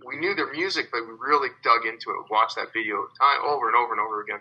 we 0.05 0.15
knew 0.15 0.33
their 0.33 0.51
music, 0.51 0.87
but 0.93 1.01
we 1.01 1.13
really 1.19 1.49
dug 1.61 1.85
into 1.85 2.11
it, 2.11 2.31
watched 2.31 2.55
that 2.55 2.71
video 2.73 3.07
time 3.19 3.39
over 3.45 3.67
and 3.67 3.75
over 3.75 3.91
and 3.91 3.99
over 3.99 4.21
again. 4.21 4.39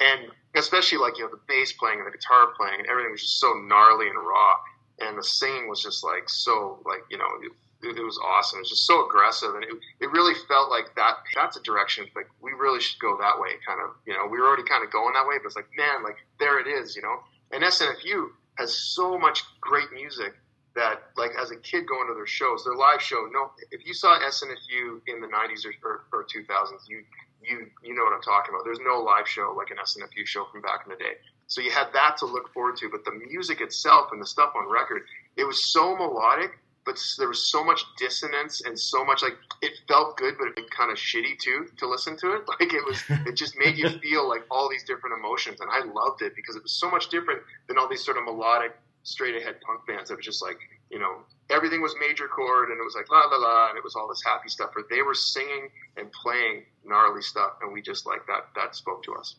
And 0.00 0.30
especially 0.54 0.98
like, 0.98 1.18
you 1.18 1.24
know, 1.24 1.30
the 1.30 1.40
bass 1.48 1.72
playing 1.72 1.98
and 1.98 2.06
the 2.06 2.16
guitar 2.16 2.48
playing 2.56 2.78
and 2.78 2.88
everything 2.88 3.12
was 3.12 3.22
just 3.22 3.40
so 3.40 3.54
gnarly 3.54 4.08
and 4.08 4.16
raw. 4.16 4.54
And 5.00 5.18
the 5.18 5.24
singing 5.24 5.68
was 5.68 5.82
just 5.82 6.04
like, 6.04 6.28
so 6.28 6.78
like, 6.86 7.02
you 7.10 7.18
know, 7.18 7.26
it, 7.42 7.98
it 7.98 8.04
was 8.04 8.18
awesome. 8.22 8.58
It 8.58 8.62
was 8.62 8.70
just 8.70 8.86
so 8.86 9.06
aggressive. 9.06 9.54
And 9.54 9.64
it, 9.64 9.70
it 10.00 10.10
really 10.12 10.34
felt 10.46 10.70
like 10.70 10.94
that, 10.96 11.16
that's 11.34 11.56
a 11.56 11.62
direction. 11.62 12.06
Like 12.14 12.28
we 12.40 12.52
really 12.52 12.80
should 12.80 13.00
go 13.00 13.18
that 13.18 13.38
way 13.38 13.50
kind 13.66 13.80
of, 13.82 13.96
you 14.06 14.14
know, 14.14 14.26
we 14.30 14.38
were 14.38 14.46
already 14.46 14.64
kind 14.64 14.84
of 14.84 14.92
going 14.92 15.14
that 15.14 15.26
way, 15.26 15.36
but 15.42 15.46
it's 15.46 15.56
like, 15.56 15.68
man, 15.76 16.04
like 16.04 16.16
there 16.38 16.60
it 16.60 16.66
is, 16.66 16.94
you 16.94 17.02
know, 17.02 17.18
and 17.50 17.62
SNFU 17.62 18.28
has 18.56 18.72
so 18.72 19.18
much 19.18 19.42
great 19.60 19.92
music 19.92 20.34
that 20.74 21.10
like 21.16 21.30
as 21.40 21.50
a 21.50 21.56
kid 21.56 21.86
going 21.86 22.08
to 22.08 22.14
their 22.14 22.26
shows, 22.26 22.64
their 22.64 22.74
live 22.74 23.00
show, 23.00 23.28
no, 23.32 23.50
if 23.70 23.86
you 23.86 23.94
saw 23.94 24.18
SNFU 24.18 25.00
in 25.06 25.20
the 25.20 25.28
nineties 25.28 25.64
or, 25.64 25.72
or, 25.84 26.04
or 26.12 26.24
2000s, 26.24 26.88
you, 26.88 27.04
you 27.44 27.66
you 27.82 27.94
know 27.94 28.02
what 28.04 28.12
I'm 28.12 28.22
talking 28.22 28.54
about. 28.54 28.64
There's 28.64 28.80
no 28.80 29.00
live 29.00 29.28
show 29.28 29.54
like 29.56 29.70
an 29.70 29.78
SNFU 29.78 30.26
show 30.26 30.46
from 30.50 30.62
back 30.62 30.82
in 30.86 30.90
the 30.90 30.98
day. 30.98 31.14
So 31.46 31.60
you 31.60 31.70
had 31.70 31.88
that 31.92 32.16
to 32.18 32.26
look 32.26 32.52
forward 32.52 32.76
to, 32.78 32.88
but 32.88 33.04
the 33.04 33.12
music 33.12 33.60
itself 33.60 34.08
and 34.12 34.20
the 34.20 34.26
stuff 34.26 34.52
on 34.56 34.68
record, 34.68 35.02
it 35.36 35.44
was 35.44 35.62
so 35.72 35.94
melodic, 35.96 36.58
but 36.84 36.98
there 37.18 37.28
was 37.28 37.50
so 37.50 37.62
much 37.62 37.84
dissonance 37.98 38.62
and 38.64 38.78
so 38.78 39.04
much 39.04 39.22
like 39.22 39.36
it 39.62 39.72
felt 39.88 40.16
good, 40.16 40.34
but 40.38 40.48
it 40.56 40.70
kind 40.70 40.90
of 40.90 40.96
shitty 40.96 41.38
too 41.38 41.66
to 41.78 41.88
listen 41.88 42.16
to 42.18 42.32
it. 42.32 42.42
Like 42.48 42.72
it 42.72 42.84
was, 42.84 43.02
it 43.26 43.36
just 43.36 43.56
made 43.58 43.76
you 43.76 43.88
feel 44.00 44.28
like 44.28 44.44
all 44.50 44.68
these 44.70 44.84
different 44.84 45.18
emotions, 45.18 45.60
and 45.60 45.70
I 45.70 45.80
loved 45.92 46.22
it 46.22 46.34
because 46.36 46.56
it 46.56 46.62
was 46.62 46.72
so 46.72 46.90
much 46.90 47.08
different 47.08 47.42
than 47.68 47.78
all 47.78 47.88
these 47.88 48.04
sort 48.04 48.16
of 48.16 48.24
melodic, 48.24 48.76
straight 49.02 49.36
ahead 49.36 49.60
punk 49.60 49.86
bands 49.86 50.08
that 50.08 50.16
was 50.16 50.24
just 50.24 50.42
like 50.42 50.58
you 50.90 50.98
know 50.98 51.18
everything 51.50 51.82
was 51.82 51.94
major 52.00 52.26
chord 52.28 52.70
and 52.70 52.80
it 52.80 52.84
was 52.84 52.94
like 52.94 53.10
la 53.10 53.20
la 53.20 53.36
la 53.36 53.68
and 53.68 53.78
it 53.78 53.84
was 53.84 53.94
all 53.96 54.08
this 54.08 54.22
happy 54.24 54.48
stuff. 54.48 54.70
But 54.74 54.84
they 54.90 55.02
were 55.02 55.14
singing 55.14 55.68
and 55.96 56.10
playing 56.12 56.64
gnarly 56.84 57.22
stuff, 57.22 57.54
and 57.62 57.72
we 57.72 57.82
just 57.82 58.06
like 58.06 58.26
that. 58.26 58.48
That 58.54 58.74
spoke 58.74 59.02
to 59.04 59.14
us. 59.14 59.36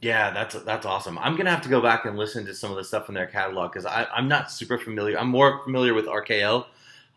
Yeah, 0.00 0.30
that's 0.32 0.54
that's 0.64 0.84
awesome. 0.84 1.18
I'm 1.18 1.36
gonna 1.36 1.50
have 1.50 1.62
to 1.62 1.68
go 1.68 1.80
back 1.80 2.04
and 2.04 2.18
listen 2.18 2.44
to 2.46 2.54
some 2.54 2.70
of 2.70 2.76
the 2.76 2.84
stuff 2.84 3.08
in 3.08 3.14
their 3.14 3.26
catalog 3.26 3.72
because 3.72 3.86
I'm 3.86 4.28
not 4.28 4.50
super 4.50 4.78
familiar. 4.78 5.18
I'm 5.18 5.28
more 5.28 5.62
familiar 5.64 5.94
with 5.94 6.06
RKL, 6.06 6.66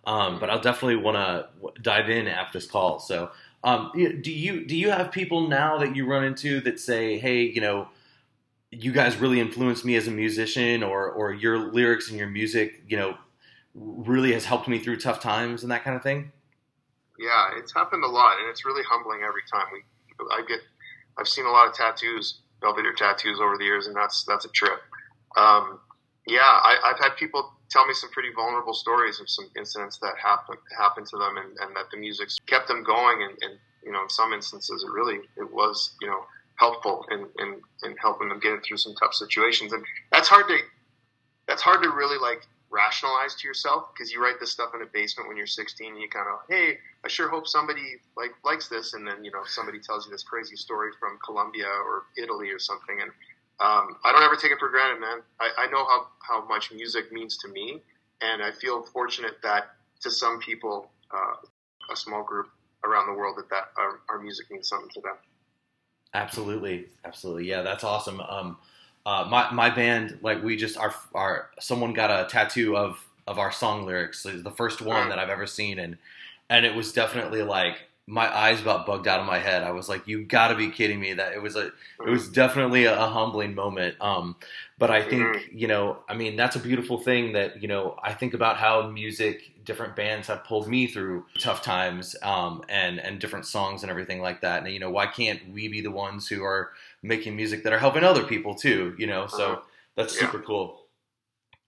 um, 0.05 0.39
but 0.39 0.49
I'll 0.49 0.61
definitely 0.61 0.95
want 0.95 1.17
to 1.17 1.49
dive 1.81 2.09
in 2.09 2.27
after 2.27 2.59
this 2.59 2.69
call. 2.69 2.99
So, 2.99 3.31
um, 3.63 3.91
do 3.93 4.31
you 4.31 4.65
do 4.65 4.77
you 4.77 4.89
have 4.89 5.11
people 5.11 5.49
now 5.49 5.77
that 5.79 5.95
you 5.95 6.05
run 6.05 6.23
into 6.23 6.61
that 6.61 6.79
say, 6.79 7.17
hey, 7.17 7.41
you 7.41 7.59
know, 7.59 7.89
you 8.71 8.93
guys 8.93 9.17
really 9.17 9.41
influenced 9.41 9.83
me 9.83 9.95
as 9.95 10.07
a 10.07 10.11
musician, 10.11 10.81
or 10.81 11.09
or 11.09 11.33
your 11.33 11.57
lyrics 11.57 12.09
and 12.09 12.17
your 12.17 12.29
music, 12.29 12.83
you 12.87 12.95
know, 12.95 13.17
really 13.77 14.33
has 14.33 14.45
helped 14.45 14.67
me 14.67 14.79
through 14.79 14.97
tough 14.97 15.21
times 15.21 15.63
and 15.63 15.71
that 15.71 15.83
kind 15.83 15.95
of 15.95 16.03
thing? 16.03 16.31
Yeah, 17.19 17.51
it's 17.57 17.73
happened 17.73 18.03
a 18.03 18.07
lot, 18.07 18.39
and 18.39 18.49
it's 18.49 18.65
really 18.65 18.83
humbling 18.89 19.21
every 19.21 19.41
time 19.51 19.65
we. 19.71 19.81
I 20.31 20.41
get, 20.47 20.59
I've 21.17 21.27
seen 21.27 21.45
a 21.45 21.51
lot 21.51 21.67
of 21.67 21.73
tattoos 21.73 22.39
Belvedere 22.61 22.93
tattoos 22.93 23.39
over 23.39 23.57
the 23.57 23.63
years, 23.63 23.87
and 23.87 23.95
that's 23.95 24.23
that's 24.23 24.45
a 24.45 24.49
trip. 24.49 24.79
Um, 25.35 25.79
yeah, 26.25 26.41
I, 26.41 26.77
have 26.87 26.99
had 26.99 27.15
people 27.15 27.53
tell 27.69 27.85
me 27.85 27.93
some 27.93 28.09
pretty 28.09 28.29
vulnerable 28.35 28.73
stories 28.73 29.19
of 29.19 29.29
some 29.29 29.49
incidents 29.55 29.99
that 29.99 30.15
happened 30.21 30.57
happened 30.77 31.07
to 31.07 31.17
them, 31.17 31.37
and, 31.37 31.57
and 31.59 31.75
that 31.75 31.85
the 31.91 31.97
music 31.97 32.29
kept 32.47 32.67
them 32.67 32.83
going. 32.83 33.21
And, 33.21 33.37
and, 33.41 33.59
you 33.83 33.91
know, 33.91 34.03
in 34.03 34.09
some 34.09 34.33
instances, 34.33 34.83
it 34.83 34.91
really 34.91 35.19
it 35.37 35.53
was 35.53 35.95
you 36.01 36.07
know 36.07 36.25
helpful 36.55 37.05
in, 37.11 37.27
in, 37.37 37.61
in 37.83 37.95
helping 37.97 38.29
them 38.29 38.39
get 38.39 38.63
through 38.65 38.77
some 38.77 38.95
tough 38.95 39.13
situations. 39.13 39.73
And 39.73 39.85
that's 40.11 40.27
hard 40.27 40.47
to 40.47 40.57
that's 41.47 41.61
hard 41.61 41.83
to 41.83 41.89
really 41.89 42.17
like 42.17 42.47
rationalize 42.69 43.35
to 43.35 43.47
yourself 43.47 43.93
because 43.93 44.11
you 44.11 44.21
write 44.21 44.39
this 44.39 44.51
stuff 44.51 44.71
in 44.75 44.81
a 44.81 44.85
basement 44.85 45.27
when 45.27 45.37
you're 45.37 45.47
16 45.47 45.91
and 45.93 46.01
you 46.01 46.09
kind 46.09 46.27
of 46.27 46.39
hey 46.49 46.77
i 47.05 47.07
sure 47.07 47.29
hope 47.29 47.47
somebody 47.47 47.95
like 48.17 48.31
likes 48.43 48.67
this 48.67 48.93
and 48.93 49.07
then 49.07 49.23
you 49.23 49.31
know 49.31 49.41
somebody 49.45 49.79
tells 49.79 50.05
you 50.05 50.11
this 50.11 50.23
crazy 50.23 50.55
story 50.55 50.91
from 50.99 51.17
colombia 51.23 51.65
or 51.65 52.03
italy 52.21 52.49
or 52.49 52.59
something 52.59 52.99
and 53.01 53.09
um, 53.59 53.95
i 54.03 54.11
don't 54.11 54.23
ever 54.23 54.35
take 54.35 54.51
it 54.51 54.59
for 54.59 54.69
granted 54.69 54.99
man. 54.99 55.19
I, 55.39 55.49
I 55.57 55.67
know 55.67 55.85
how, 55.85 56.07
how 56.19 56.45
much 56.45 56.71
music 56.73 57.11
means 57.11 57.37
to 57.37 57.47
me 57.47 57.81
and 58.21 58.43
i 58.43 58.51
feel 58.51 58.83
fortunate 58.83 59.37
that 59.43 59.71
to 60.01 60.11
some 60.11 60.39
people 60.39 60.91
uh, 61.11 61.47
a 61.91 61.95
small 61.95 62.23
group 62.23 62.49
around 62.83 63.07
the 63.07 63.13
world 63.13 63.37
that, 63.37 63.49
that 63.49 63.71
our, 63.77 63.99
our 64.09 64.19
music 64.19 64.49
means 64.51 64.67
something 64.69 64.89
to 64.89 65.01
them. 65.01 65.15
Absolutely. 66.13 66.87
Absolutely. 67.05 67.47
Yeah 67.47 67.61
that's 67.61 67.83
awesome. 67.83 68.21
Um, 68.21 68.57
uh, 69.07 69.25
my 69.29 69.49
my 69.51 69.69
band 69.69 70.19
like 70.21 70.43
we 70.43 70.57
just 70.57 70.77
our 70.77 70.93
our 71.15 71.49
someone 71.61 71.93
got 71.93 72.11
a 72.11 72.27
tattoo 72.29 72.75
of 72.75 73.01
of 73.25 73.39
our 73.39 73.53
song 73.53 73.85
lyrics. 73.85 74.25
It's 74.25 74.43
the 74.43 74.51
first 74.51 74.81
one 74.81 75.07
that 75.07 75.17
I've 75.17 75.29
ever 75.29 75.47
seen, 75.47 75.79
and 75.79 75.97
and 76.49 76.65
it 76.65 76.75
was 76.75 76.91
definitely 76.91 77.41
like 77.41 77.77
my 78.05 78.33
eyes 78.35 78.61
about 78.61 78.85
bugged 78.85 79.07
out 79.07 79.21
of 79.21 79.25
my 79.25 79.39
head. 79.39 79.63
I 79.63 79.71
was 79.71 79.87
like, 79.87 80.09
"You 80.09 80.25
got 80.25 80.49
to 80.49 80.55
be 80.55 80.69
kidding 80.69 80.99
me!" 80.99 81.13
That 81.13 81.31
it 81.31 81.41
was 81.41 81.55
a 81.55 81.67
it 82.05 82.09
was 82.09 82.27
definitely 82.27 82.83
a, 82.83 82.99
a 82.99 83.05
humbling 83.05 83.55
moment. 83.55 83.95
Um, 84.01 84.35
but 84.77 84.91
I 84.91 85.01
think 85.01 85.23
mm-hmm. 85.23 85.57
you 85.57 85.67
know, 85.67 85.99
I 86.09 86.13
mean, 86.13 86.35
that's 86.35 86.57
a 86.57 86.59
beautiful 86.59 86.97
thing 86.97 87.31
that 87.31 87.61
you 87.61 87.69
know. 87.69 87.97
I 88.03 88.11
think 88.11 88.33
about 88.33 88.57
how 88.57 88.89
music, 88.89 89.53
different 89.63 89.95
bands 89.95 90.27
have 90.27 90.43
pulled 90.43 90.67
me 90.67 90.85
through 90.85 91.23
tough 91.39 91.61
times, 91.61 92.13
um, 92.23 92.61
and 92.67 92.99
and 92.99 93.21
different 93.21 93.45
songs 93.45 93.83
and 93.83 93.89
everything 93.89 94.19
like 94.19 94.41
that. 94.41 94.63
And 94.63 94.73
you 94.73 94.81
know, 94.81 94.89
why 94.89 95.07
can't 95.07 95.49
we 95.53 95.69
be 95.69 95.79
the 95.79 95.91
ones 95.91 96.27
who 96.27 96.43
are 96.43 96.71
making 97.03 97.35
music 97.35 97.63
that 97.63 97.73
are 97.73 97.79
helping 97.79 98.03
other 98.03 98.23
people 98.23 98.55
too? 98.55 98.95
You 98.97 99.07
know, 99.07 99.27
so 99.27 99.53
uh-huh. 99.53 99.61
that's 99.95 100.15
yeah. 100.15 100.21
super 100.21 100.39
cool. 100.39 100.81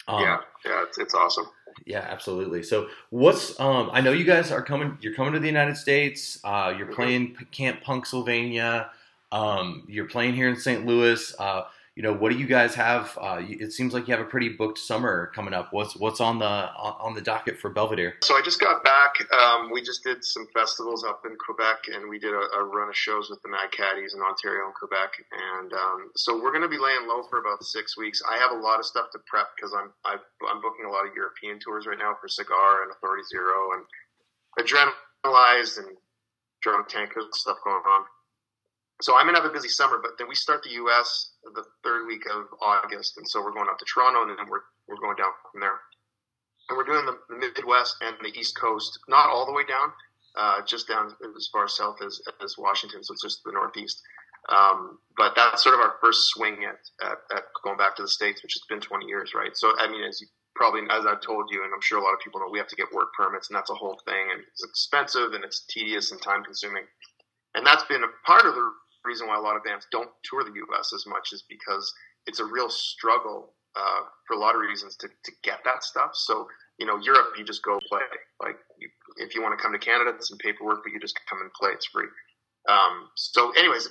Um, 0.08 0.22
yeah, 0.22 0.40
yeah, 0.66 0.84
it's, 0.84 0.98
it's 0.98 1.14
awesome. 1.14 1.46
Yeah, 1.86 2.06
absolutely. 2.10 2.64
So, 2.64 2.88
what's 3.10 3.60
um? 3.60 3.90
I 3.94 4.02
know 4.02 4.12
you 4.12 4.26
guys 4.26 4.52
are 4.52 4.62
coming. 4.62 4.98
You're 5.02 5.14
coming 5.14 5.34
to 5.34 5.40
the 5.40 5.48
United 5.48 5.78
States. 5.78 6.40
Uh, 6.44 6.74
you're 6.78 6.88
mm-hmm. 6.88 6.96
playing 6.96 7.38
Camp 7.52 7.84
Punksylvania. 7.84 8.90
Um, 9.32 9.84
you're 9.88 10.08
playing 10.08 10.34
here 10.34 10.50
in 10.50 10.56
St. 10.56 10.86
Louis. 10.86 11.34
Uh, 11.38 11.64
you 12.00 12.04
know, 12.04 12.14
what 12.14 12.32
do 12.32 12.40
you 12.40 12.48
guys 12.48 12.76
have? 12.76 13.12
Uh, 13.20 13.44
it 13.44 13.74
seems 13.74 13.94
like 13.94 14.08
you 14.08 14.16
have 14.16 14.26
a 14.26 14.30
pretty 14.30 14.48
booked 14.48 14.78
summer 14.78 15.34
coming 15.36 15.54
up. 15.54 15.74
What's 15.74 15.98
what's 15.98 16.22
on 16.22 16.40
the 16.40 16.46
on 16.48 17.14
the 17.14 17.20
docket 17.20 17.60
for 17.60 17.70
Belvedere? 17.70 18.16
So 18.24 18.38
I 18.38 18.42
just 18.42 18.62
got 18.62 18.86
back. 18.86 19.16
Um, 19.36 19.70
we 19.70 19.82
just 19.82 20.02
did 20.02 20.24
some 20.24 20.48
festivals 20.54 21.04
up 21.04 21.24
in 21.26 21.36
Quebec, 21.36 21.92
and 21.94 22.08
we 22.08 22.18
did 22.18 22.32
a, 22.32 22.56
a, 22.56 22.64
run 22.64 22.88
of 22.88 22.96
shows 22.96 23.30
with 23.30 23.42
the 23.42 23.50
Mad 23.50 23.74
Caddies 23.74 24.14
in 24.14 24.22
Ontario 24.22 24.64
and 24.68 24.74
Quebec. 24.76 25.12
And 25.60 25.74
um, 25.74 26.10
so 26.16 26.42
we're 26.42 26.54
going 26.56 26.64
to 26.64 26.72
be 26.72 26.80
laying 26.80 27.06
low 27.06 27.24
for 27.30 27.40
about 27.40 27.66
six 27.66 27.98
weeks. 27.98 28.24
I 28.24 28.38
have 28.38 28.56
a 28.56 28.64
lot 28.64 28.80
of 28.80 28.86
stuff 28.86 29.12
to 29.12 29.20
prep 29.28 29.48
because 29.58 29.76
I'm 29.76 29.92
i 30.06 30.14
am 30.14 30.62
booking 30.62 30.86
a 30.88 30.90
lot 30.90 31.06
of 31.06 31.12
European 31.14 31.60
tours 31.60 31.86
right 31.86 32.00
now 32.00 32.16
for 32.22 32.30
Cigar 32.30 32.84
and 32.84 32.94
Authority 32.96 33.24
Zero 33.28 33.76
and 33.76 33.84
Adrenalized 34.56 35.80
and 35.80 35.98
Drunk 36.64 36.88
Tank 36.88 37.12
stuff 37.34 37.58
going 37.66 37.84
on. 37.84 38.06
So 39.02 39.18
I'm 39.18 39.26
gonna 39.26 39.42
have 39.42 39.50
a 39.50 39.54
busy 39.54 39.68
summer, 39.68 40.00
but 40.02 40.18
then 40.18 40.30
we 40.30 40.36
start 40.36 40.64
the 40.64 40.80
U.S. 40.88 41.29
the 41.44 41.64
third 41.84 42.08
week 42.08 42.24
of 42.26 42.46
August, 42.62 43.18
and 43.18 43.28
so 43.28 43.42
we're 43.42 43.54
going 43.54 43.70
up 43.70 43.80
to 43.80 43.86
Toronto, 43.86 44.24
and 44.24 44.38
then 44.38 44.50
we're 44.50 44.66
we're 44.88 45.00
going 45.00 45.16
down 45.16 45.32
from 45.52 45.62
there. 45.62 45.80
And 46.70 46.78
we're 46.78 46.86
doing 46.86 47.06
the, 47.06 47.18
the 47.30 47.38
Midwest 47.38 47.96
and 48.02 48.16
the 48.22 48.38
East 48.38 48.58
Coast, 48.60 49.00
not 49.08 49.30
all 49.30 49.46
the 49.46 49.54
way 49.54 49.64
down, 49.66 49.92
uh, 50.38 50.62
just 50.66 50.88
down 50.88 51.14
as 51.36 51.50
far 51.52 51.68
south 51.68 51.98
as, 52.06 52.22
as 52.44 52.58
Washington, 52.58 53.04
so 53.04 53.14
it's 53.14 53.24
just 53.24 53.44
the 53.44 53.52
Northeast. 53.52 54.02
Um, 54.50 55.00
but 55.18 55.34
that's 55.36 55.64
sort 55.64 55.76
of 55.76 55.82
our 55.82 55.96
first 56.02 56.30
swing 56.30 56.66
at, 56.66 56.80
at, 57.06 57.18
at, 57.36 57.44
going 57.64 57.78
back 57.78 57.96
to 57.98 58.04
the 58.04 58.08
States, 58.08 58.42
which 58.42 58.54
has 58.54 58.64
been 58.70 58.80
20 58.80 59.06
years, 59.06 59.34
right? 59.34 59.56
So, 59.56 59.74
I 59.78 59.90
mean, 59.90 60.04
as 60.04 60.22
you 60.22 60.28
probably, 60.56 60.82
as 60.90 61.06
I've 61.06 61.22
told 61.22 61.50
you, 61.52 61.64
and 61.64 61.74
I'm 61.74 61.82
sure 61.82 62.00
a 62.00 62.04
lot 62.04 62.14
of 62.14 62.20
people 62.20 62.40
know, 62.40 62.50
we 62.52 62.58
have 62.58 62.68
to 62.68 62.76
get 62.76 62.94
work 62.94 63.14
permits, 63.18 63.50
and 63.50 63.56
that's 63.56 63.70
a 63.70 63.76
whole 63.76 64.00
thing, 64.06 64.32
and 64.32 64.42
it's 64.42 64.64
expensive, 64.64 65.34
and 65.34 65.44
it's 65.44 65.66
tedious 65.70 66.12
and 66.12 66.22
time 66.22 66.44
consuming. 66.44 66.84
And 67.56 67.66
that's 67.66 67.84
been 67.84 68.04
a 68.04 68.12
part 68.26 68.46
of 68.46 68.56
the 68.56 68.72
reason 69.06 69.28
why 69.28 69.38
a 69.38 69.42
lot 69.42 69.56
of 69.56 69.64
bands 69.64 69.88
don't 69.92 70.10
tour 70.24 70.44
the 70.44 70.54
U.S. 70.70 70.94
as 70.94 71.06
much 71.08 71.34
is 71.34 71.44
because 71.50 71.92
it's 72.28 72.40
a 72.40 72.46
real 72.46 72.70
struggle 72.70 73.54
uh, 73.76 74.02
for 74.28 74.36
a 74.36 74.40
lot 74.40 74.56
of 74.56 74.62
reasons 74.62 74.96
to, 74.98 75.08
to 75.08 75.32
get 75.44 75.60
that 75.66 75.84
stuff. 75.84 76.12
So, 76.14 76.48
you 76.78 76.86
know, 76.86 76.98
Europe, 76.98 77.34
you 77.38 77.44
just 77.44 77.64
go 77.64 77.80
play. 77.88 78.02
Like, 78.42 78.58
you, 78.80 78.90
if 79.18 79.36
you 79.36 79.42
want 79.42 79.58
to 79.58 79.62
come 79.62 79.74
to 79.74 79.80
Canada, 79.80 80.12
it's 80.16 80.30
some 80.30 80.38
paperwork, 80.38 80.84
but 80.84 80.92
you 80.92 81.00
just 81.00 81.20
come 81.30 81.42
and 81.42 81.52
play. 81.54 81.72
It's 81.72 81.86
free. 81.88 82.08
Um, 82.68 83.10
so, 83.16 83.52
anyways, 83.52 83.90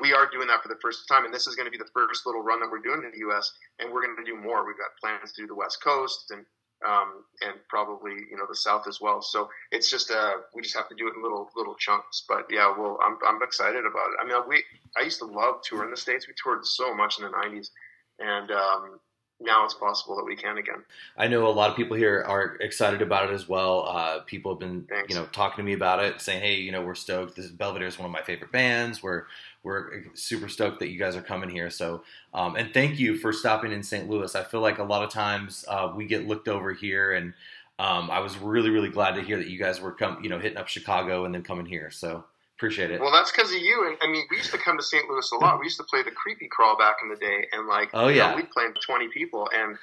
we 0.00 0.12
are 0.12 0.28
doing 0.30 0.48
that 0.48 0.62
for 0.62 0.68
the 0.68 0.78
first 0.82 1.06
time, 1.08 1.24
and 1.24 1.32
this 1.32 1.46
is 1.46 1.54
going 1.54 1.66
to 1.66 1.70
be 1.70 1.78
the 1.78 1.88
first 1.94 2.26
little 2.26 2.42
run 2.42 2.60
that 2.60 2.70
we're 2.70 2.82
doing 2.82 3.02
in 3.04 3.12
the 3.12 3.24
U.S. 3.30 3.50
And 3.78 3.92
we're 3.92 4.02
going 4.02 4.16
to 4.16 4.24
do 4.24 4.36
more. 4.36 4.66
We've 4.66 4.76
got 4.76 4.92
plans 5.00 5.32
to 5.32 5.42
do 5.42 5.46
the 5.46 5.54
West 5.54 5.82
Coast 5.82 6.30
and 6.30 6.44
um, 6.86 7.24
and 7.42 7.54
probably 7.68 8.12
you 8.30 8.36
know 8.36 8.46
the 8.48 8.56
South 8.56 8.86
as 8.86 9.00
well. 9.00 9.20
So 9.22 9.48
it's 9.72 9.90
just 9.90 10.10
uh, 10.10 10.34
we 10.54 10.62
just 10.62 10.76
have 10.76 10.88
to 10.88 10.94
do 10.94 11.08
it 11.08 11.14
in 11.16 11.22
little 11.22 11.50
little 11.56 11.74
chunks. 11.74 12.24
But 12.28 12.46
yeah, 12.50 12.72
well, 12.76 12.98
I'm 13.04 13.18
I'm 13.26 13.42
excited 13.42 13.84
about 13.84 14.08
it. 14.10 14.18
I 14.20 14.26
mean, 14.26 14.36
we 14.48 14.62
I 14.96 15.02
used 15.02 15.18
to 15.20 15.26
love 15.26 15.62
touring 15.62 15.90
the 15.90 15.96
states. 15.96 16.26
We 16.28 16.34
toured 16.42 16.64
so 16.64 16.94
much 16.94 17.18
in 17.18 17.24
the 17.24 17.30
'90s, 17.30 17.70
and 18.18 18.50
um, 18.50 19.00
now 19.40 19.64
it's 19.64 19.74
possible 19.74 20.16
that 20.16 20.24
we 20.24 20.36
can 20.36 20.58
again. 20.58 20.84
I 21.16 21.28
know 21.28 21.46
a 21.46 21.50
lot 21.50 21.70
of 21.70 21.76
people 21.76 21.96
here 21.96 22.24
are 22.26 22.56
excited 22.60 23.02
about 23.02 23.30
it 23.30 23.34
as 23.34 23.48
well. 23.48 23.86
Uh, 23.88 24.20
people 24.20 24.52
have 24.52 24.60
been, 24.60 24.84
Thanks. 24.88 25.08
you 25.08 25.20
know, 25.20 25.26
talking 25.26 25.62
to 25.64 25.66
me 25.66 25.74
about 25.74 26.02
it, 26.02 26.20
saying, 26.20 26.40
"Hey, 26.42 26.56
you 26.56 26.72
know, 26.72 26.82
we're 26.82 26.94
stoked. 26.94 27.36
This 27.36 27.48
Belvedere 27.48 27.88
is 27.88 27.98
one 27.98 28.06
of 28.06 28.12
my 28.12 28.22
favorite 28.22 28.52
bands. 28.52 29.02
We're 29.02 29.24
we're 29.68 30.04
super 30.14 30.48
stoked 30.48 30.80
that 30.80 30.88
you 30.88 30.98
guys 30.98 31.14
are 31.14 31.22
coming 31.22 31.50
here." 31.50 31.70
So, 31.70 32.02
um, 32.34 32.56
and 32.56 32.72
thank 32.72 32.98
you 32.98 33.16
for 33.16 33.32
stopping 33.32 33.70
in 33.72 33.82
St. 33.82 34.08
Louis. 34.08 34.34
I 34.34 34.42
feel 34.42 34.60
like 34.60 34.78
a 34.78 34.84
lot 34.84 35.04
of 35.04 35.10
times 35.10 35.64
uh, 35.68 35.92
we 35.94 36.06
get 36.06 36.26
looked 36.26 36.48
over 36.48 36.72
here, 36.72 37.12
and 37.12 37.34
um, 37.78 38.10
I 38.10 38.20
was 38.20 38.36
really 38.38 38.70
really 38.70 38.88
glad 38.90 39.14
to 39.14 39.22
hear 39.22 39.36
that 39.36 39.48
you 39.48 39.58
guys 39.58 39.80
were 39.80 39.92
come, 39.92 40.18
you 40.22 40.30
know, 40.30 40.38
hitting 40.38 40.58
up 40.58 40.68
Chicago 40.68 41.24
and 41.24 41.34
then 41.34 41.42
coming 41.42 41.66
here. 41.66 41.90
So. 41.90 42.24
Appreciate 42.56 42.90
it. 42.90 43.00
Well, 43.00 43.12
that's 43.12 43.30
because 43.30 43.52
of 43.52 43.60
you. 43.60 43.86
And 43.86 43.96
I 44.02 44.10
mean, 44.10 44.24
we 44.32 44.38
used 44.38 44.50
to 44.50 44.58
come 44.58 44.76
to 44.76 44.82
St. 44.82 45.08
Louis 45.08 45.30
a 45.30 45.36
lot. 45.36 45.60
We 45.60 45.66
used 45.66 45.76
to 45.76 45.84
play 45.84 46.02
the 46.02 46.10
creepy 46.10 46.48
crawl 46.48 46.76
back 46.76 46.96
in 47.04 47.08
the 47.08 47.14
day, 47.14 47.46
and 47.52 47.68
like, 47.68 47.90
oh 47.94 48.08
yeah, 48.08 48.30
know, 48.30 48.36
we 48.36 48.42
played 48.42 48.72
twenty 48.84 49.06
people, 49.14 49.48
and 49.54 49.78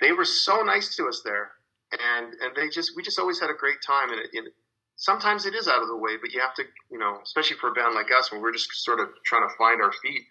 they 0.00 0.10
were 0.10 0.24
so 0.24 0.62
nice 0.62 0.96
to 0.96 1.06
us 1.06 1.22
there, 1.24 1.52
and 1.92 2.34
and 2.42 2.56
they 2.56 2.68
just 2.68 2.96
we 2.96 3.04
just 3.04 3.20
always 3.20 3.38
had 3.38 3.50
a 3.50 3.54
great 3.54 3.80
time. 3.86 4.10
And 4.10 4.20
it, 4.20 4.30
it, 4.32 4.52
sometimes 4.96 5.46
it 5.46 5.54
is 5.54 5.68
out 5.68 5.82
of 5.82 5.88
the 5.88 5.96
way, 5.96 6.16
but 6.20 6.32
you 6.32 6.40
have 6.40 6.54
to, 6.54 6.64
you 6.90 6.98
know, 6.98 7.18
especially 7.22 7.56
for 7.56 7.68
a 7.68 7.72
band 7.72 7.94
like 7.94 8.10
us, 8.16 8.32
when 8.32 8.40
we're 8.40 8.52
just 8.52 8.72
sort 8.72 9.00
of 9.00 9.08
trying 9.24 9.48
to 9.48 9.54
find 9.56 9.80
our 9.80 9.92
feet. 9.92 10.22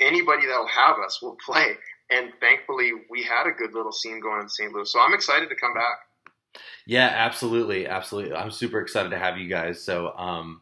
Anybody 0.00 0.46
that'll 0.46 0.66
have 0.66 0.96
us 1.04 1.20
will 1.20 1.36
play, 1.46 1.76
and 2.10 2.32
thankfully, 2.40 2.92
we 3.10 3.22
had 3.22 3.46
a 3.46 3.52
good 3.52 3.74
little 3.74 3.92
scene 3.92 4.20
going 4.20 4.42
in 4.42 4.48
St. 4.48 4.72
Louis. 4.72 4.90
So 4.90 5.00
I'm 5.00 5.14
excited 5.14 5.48
to 5.48 5.56
come 5.56 5.74
back. 5.74 6.60
Yeah, 6.86 7.06
absolutely, 7.06 7.86
absolutely. 7.86 8.34
I'm 8.34 8.50
super 8.50 8.80
excited 8.80 9.10
to 9.10 9.18
have 9.18 9.38
you 9.38 9.48
guys. 9.48 9.82
So, 9.82 10.12
um, 10.16 10.60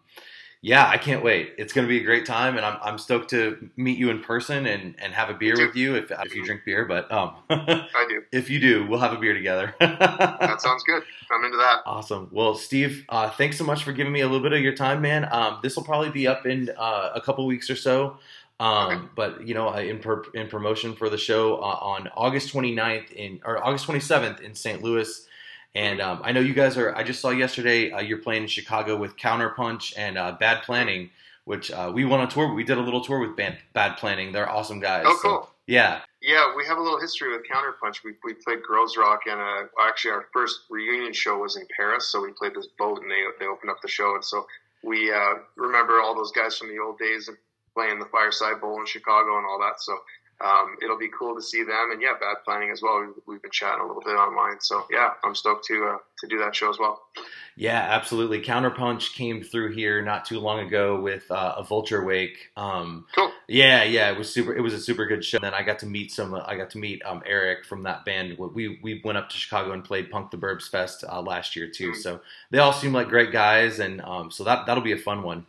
Yeah, 0.62 0.86
I 0.86 0.98
can't 0.98 1.24
wait. 1.24 1.54
It's 1.56 1.72
going 1.72 1.86
to 1.86 1.88
be 1.88 2.00
a 2.00 2.04
great 2.04 2.26
time, 2.26 2.58
and 2.58 2.66
I'm, 2.66 2.76
I'm 2.82 2.98
stoked 2.98 3.30
to 3.30 3.70
meet 3.76 3.96
you 3.96 4.10
in 4.10 4.20
person 4.20 4.66
and, 4.66 4.94
and 4.98 5.14
have 5.14 5.30
a 5.30 5.34
beer 5.34 5.54
with 5.56 5.74
you 5.74 5.94
if, 5.94 6.10
if 6.10 6.34
you 6.34 6.44
drink 6.44 6.62
beer. 6.66 6.84
But 6.84 7.10
um, 7.10 7.34
I 7.50 8.06
do. 8.06 8.22
If 8.30 8.50
you 8.50 8.60
do, 8.60 8.86
we'll 8.86 9.00
have 9.00 9.14
a 9.14 9.16
beer 9.16 9.32
together. 9.32 9.74
that 9.80 10.60
sounds 10.60 10.82
good. 10.84 11.02
I'm 11.32 11.44
into 11.44 11.56
that. 11.56 11.80
Awesome. 11.86 12.28
Well, 12.30 12.54
Steve, 12.54 13.06
uh, 13.08 13.30
thanks 13.30 13.56
so 13.56 13.64
much 13.64 13.84
for 13.84 13.94
giving 13.94 14.12
me 14.12 14.20
a 14.20 14.26
little 14.26 14.42
bit 14.42 14.52
of 14.52 14.60
your 14.60 14.74
time, 14.74 15.00
man. 15.00 15.26
Um, 15.32 15.60
this 15.62 15.76
will 15.76 15.84
probably 15.84 16.10
be 16.10 16.26
up 16.26 16.44
in 16.44 16.70
uh, 16.76 17.12
a 17.14 17.22
couple 17.22 17.46
weeks 17.46 17.70
or 17.70 17.76
so. 17.76 18.18
Um, 18.58 18.92
okay. 18.92 19.06
But 19.16 19.48
you 19.48 19.54
know, 19.54 19.72
in 19.72 19.98
per, 20.00 20.24
in 20.34 20.48
promotion 20.48 20.94
for 20.94 21.08
the 21.08 21.16
show 21.16 21.56
uh, 21.56 21.78
on 21.80 22.08
August 22.14 22.52
29th 22.52 23.12
in 23.12 23.40
or 23.46 23.64
August 23.66 23.86
27th 23.86 24.42
in 24.42 24.54
St. 24.54 24.82
Louis. 24.82 25.26
And 25.74 26.00
um, 26.00 26.20
I 26.24 26.32
know 26.32 26.40
you 26.40 26.54
guys 26.54 26.76
are. 26.76 26.94
I 26.94 27.02
just 27.02 27.20
saw 27.20 27.30
yesterday 27.30 27.92
uh, 27.92 28.00
you're 28.00 28.18
playing 28.18 28.42
in 28.42 28.48
Chicago 28.48 28.96
with 28.96 29.16
Counterpunch 29.16 29.94
and 29.96 30.18
uh, 30.18 30.32
Bad 30.32 30.62
Planning, 30.62 31.10
which 31.44 31.70
uh, 31.70 31.90
we 31.94 32.04
went 32.04 32.22
on 32.22 32.28
tour. 32.28 32.52
We 32.52 32.64
did 32.64 32.78
a 32.78 32.80
little 32.80 33.02
tour 33.02 33.20
with 33.20 33.36
Bad, 33.36 33.58
Bad 33.72 33.96
Planning. 33.96 34.32
They're 34.32 34.50
awesome 34.50 34.80
guys. 34.80 35.04
Oh, 35.06 35.18
cool. 35.22 35.42
So, 35.44 35.50
yeah. 35.66 36.00
Yeah, 36.20 36.52
we 36.56 36.66
have 36.66 36.76
a 36.76 36.82
little 36.82 37.00
history 37.00 37.30
with 37.30 37.46
Counterpunch. 37.46 38.04
We, 38.04 38.12
we 38.24 38.34
played 38.34 38.58
Groezrock, 38.68 39.20
and 39.26 39.40
uh, 39.40 39.68
actually 39.88 40.10
our 40.10 40.26
first 40.32 40.62
reunion 40.68 41.12
show 41.12 41.38
was 41.38 41.56
in 41.56 41.66
Paris. 41.74 42.08
So 42.08 42.20
we 42.20 42.32
played 42.32 42.54
this 42.54 42.66
boat, 42.78 43.00
and 43.00 43.10
they 43.10 43.22
they 43.38 43.46
opened 43.46 43.70
up 43.70 43.80
the 43.80 43.88
show, 43.88 44.14
and 44.14 44.24
so 44.24 44.46
we 44.82 45.12
uh, 45.12 45.34
remember 45.56 46.00
all 46.00 46.14
those 46.14 46.32
guys 46.32 46.58
from 46.58 46.68
the 46.68 46.78
old 46.78 46.98
days 46.98 47.28
of 47.28 47.36
playing 47.74 47.98
the 47.98 48.06
Fireside 48.06 48.60
Bowl 48.60 48.80
in 48.80 48.86
Chicago 48.86 49.36
and 49.38 49.46
all 49.46 49.58
that. 49.60 49.80
So 49.80 49.96
um, 50.40 50.76
it'll 50.82 50.98
be 50.98 51.10
cool 51.16 51.34
to 51.34 51.42
see 51.42 51.62
them. 51.62 51.90
And 51.92 52.00
yeah, 52.00 52.12
bad 52.18 52.38
planning 52.44 52.70
as 52.70 52.82
well. 52.82 53.00
We've, 53.00 53.24
we've 53.26 53.42
been 53.42 53.50
chatting 53.50 53.82
a 53.82 53.86
little 53.86 54.02
bit 54.02 54.14
online, 54.14 54.60
so 54.60 54.84
yeah, 54.90 55.10
I'm 55.22 55.34
stoked 55.34 55.66
to 55.66 55.84
uh, 55.84 55.98
to 56.20 56.26
do 56.26 56.38
that 56.38 56.54
show 56.54 56.70
as 56.70 56.78
well. 56.78 57.02
Yeah, 57.56 57.78
absolutely. 57.78 58.40
Counterpunch 58.40 59.14
came 59.14 59.42
through 59.42 59.72
here 59.72 60.00
not 60.02 60.24
too 60.24 60.38
long 60.38 60.60
ago 60.60 61.00
with 61.00 61.30
uh, 61.30 61.56
a 61.58 61.62
Vulture 61.62 62.04
Wake. 62.04 62.50
Um, 62.56 63.06
cool. 63.14 63.30
Yeah, 63.48 63.82
yeah, 63.82 64.10
it 64.10 64.16
was 64.16 64.32
super. 64.32 64.56
It 64.56 64.60
was 64.60 64.72
a 64.72 64.80
super 64.80 65.06
good 65.06 65.24
show. 65.24 65.36
And 65.36 65.44
then 65.44 65.54
I 65.54 65.62
got 65.62 65.78
to 65.80 65.86
meet 65.86 66.10
some. 66.12 66.34
I 66.34 66.56
got 66.56 66.70
to 66.70 66.78
meet 66.78 67.02
um, 67.04 67.22
Eric 67.26 67.66
from 67.66 67.82
that 67.82 68.04
band. 68.04 68.38
We 68.38 68.80
we 68.82 69.00
went 69.04 69.18
up 69.18 69.28
to 69.30 69.36
Chicago 69.36 69.72
and 69.72 69.84
played 69.84 70.10
Punk 70.10 70.30
the 70.30 70.38
Burbs 70.38 70.70
Fest 70.70 71.04
uh, 71.06 71.20
last 71.20 71.56
year 71.56 71.68
too. 71.68 71.90
Mm-hmm. 71.90 72.00
So 72.00 72.20
they 72.50 72.58
all 72.58 72.72
seem 72.72 72.92
like 72.92 73.08
great 73.08 73.32
guys, 73.32 73.78
and 73.78 74.00
um, 74.02 74.30
so 74.30 74.44
that 74.44 74.66
that'll 74.66 74.82
be 74.82 74.92
a 74.92 74.98
fun 74.98 75.22
one. 75.22 75.46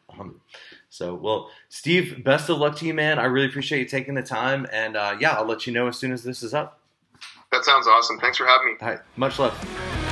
So, 0.92 1.16
well, 1.16 1.50
Steve, 1.70 2.22
best 2.22 2.50
of 2.50 2.58
luck 2.58 2.76
to 2.80 2.86
you, 2.86 2.94
man. 2.94 3.18
I 3.18 3.24
really 3.24 3.48
appreciate 3.48 3.80
you 3.80 3.86
taking 3.86 4.14
the 4.14 4.22
time. 4.22 4.68
And 4.74 4.98
uh, 4.98 5.16
yeah, 5.22 5.32
I'll 5.32 5.46
let 5.46 5.66
you 5.66 5.72
know 5.72 5.88
as 5.88 5.98
soon 5.98 6.12
as 6.12 6.24
this 6.24 6.44
is 6.44 6.54
up. 6.54 6.82
That 7.54 7.64
sounds 7.64 7.88
awesome. 7.88 8.20
Thanks 8.20 8.38
for 8.38 8.46
having 8.46 8.68
me. 8.68 8.74
All 8.82 8.90
right. 8.90 9.00
Much 9.16 9.40
love. 9.40 10.11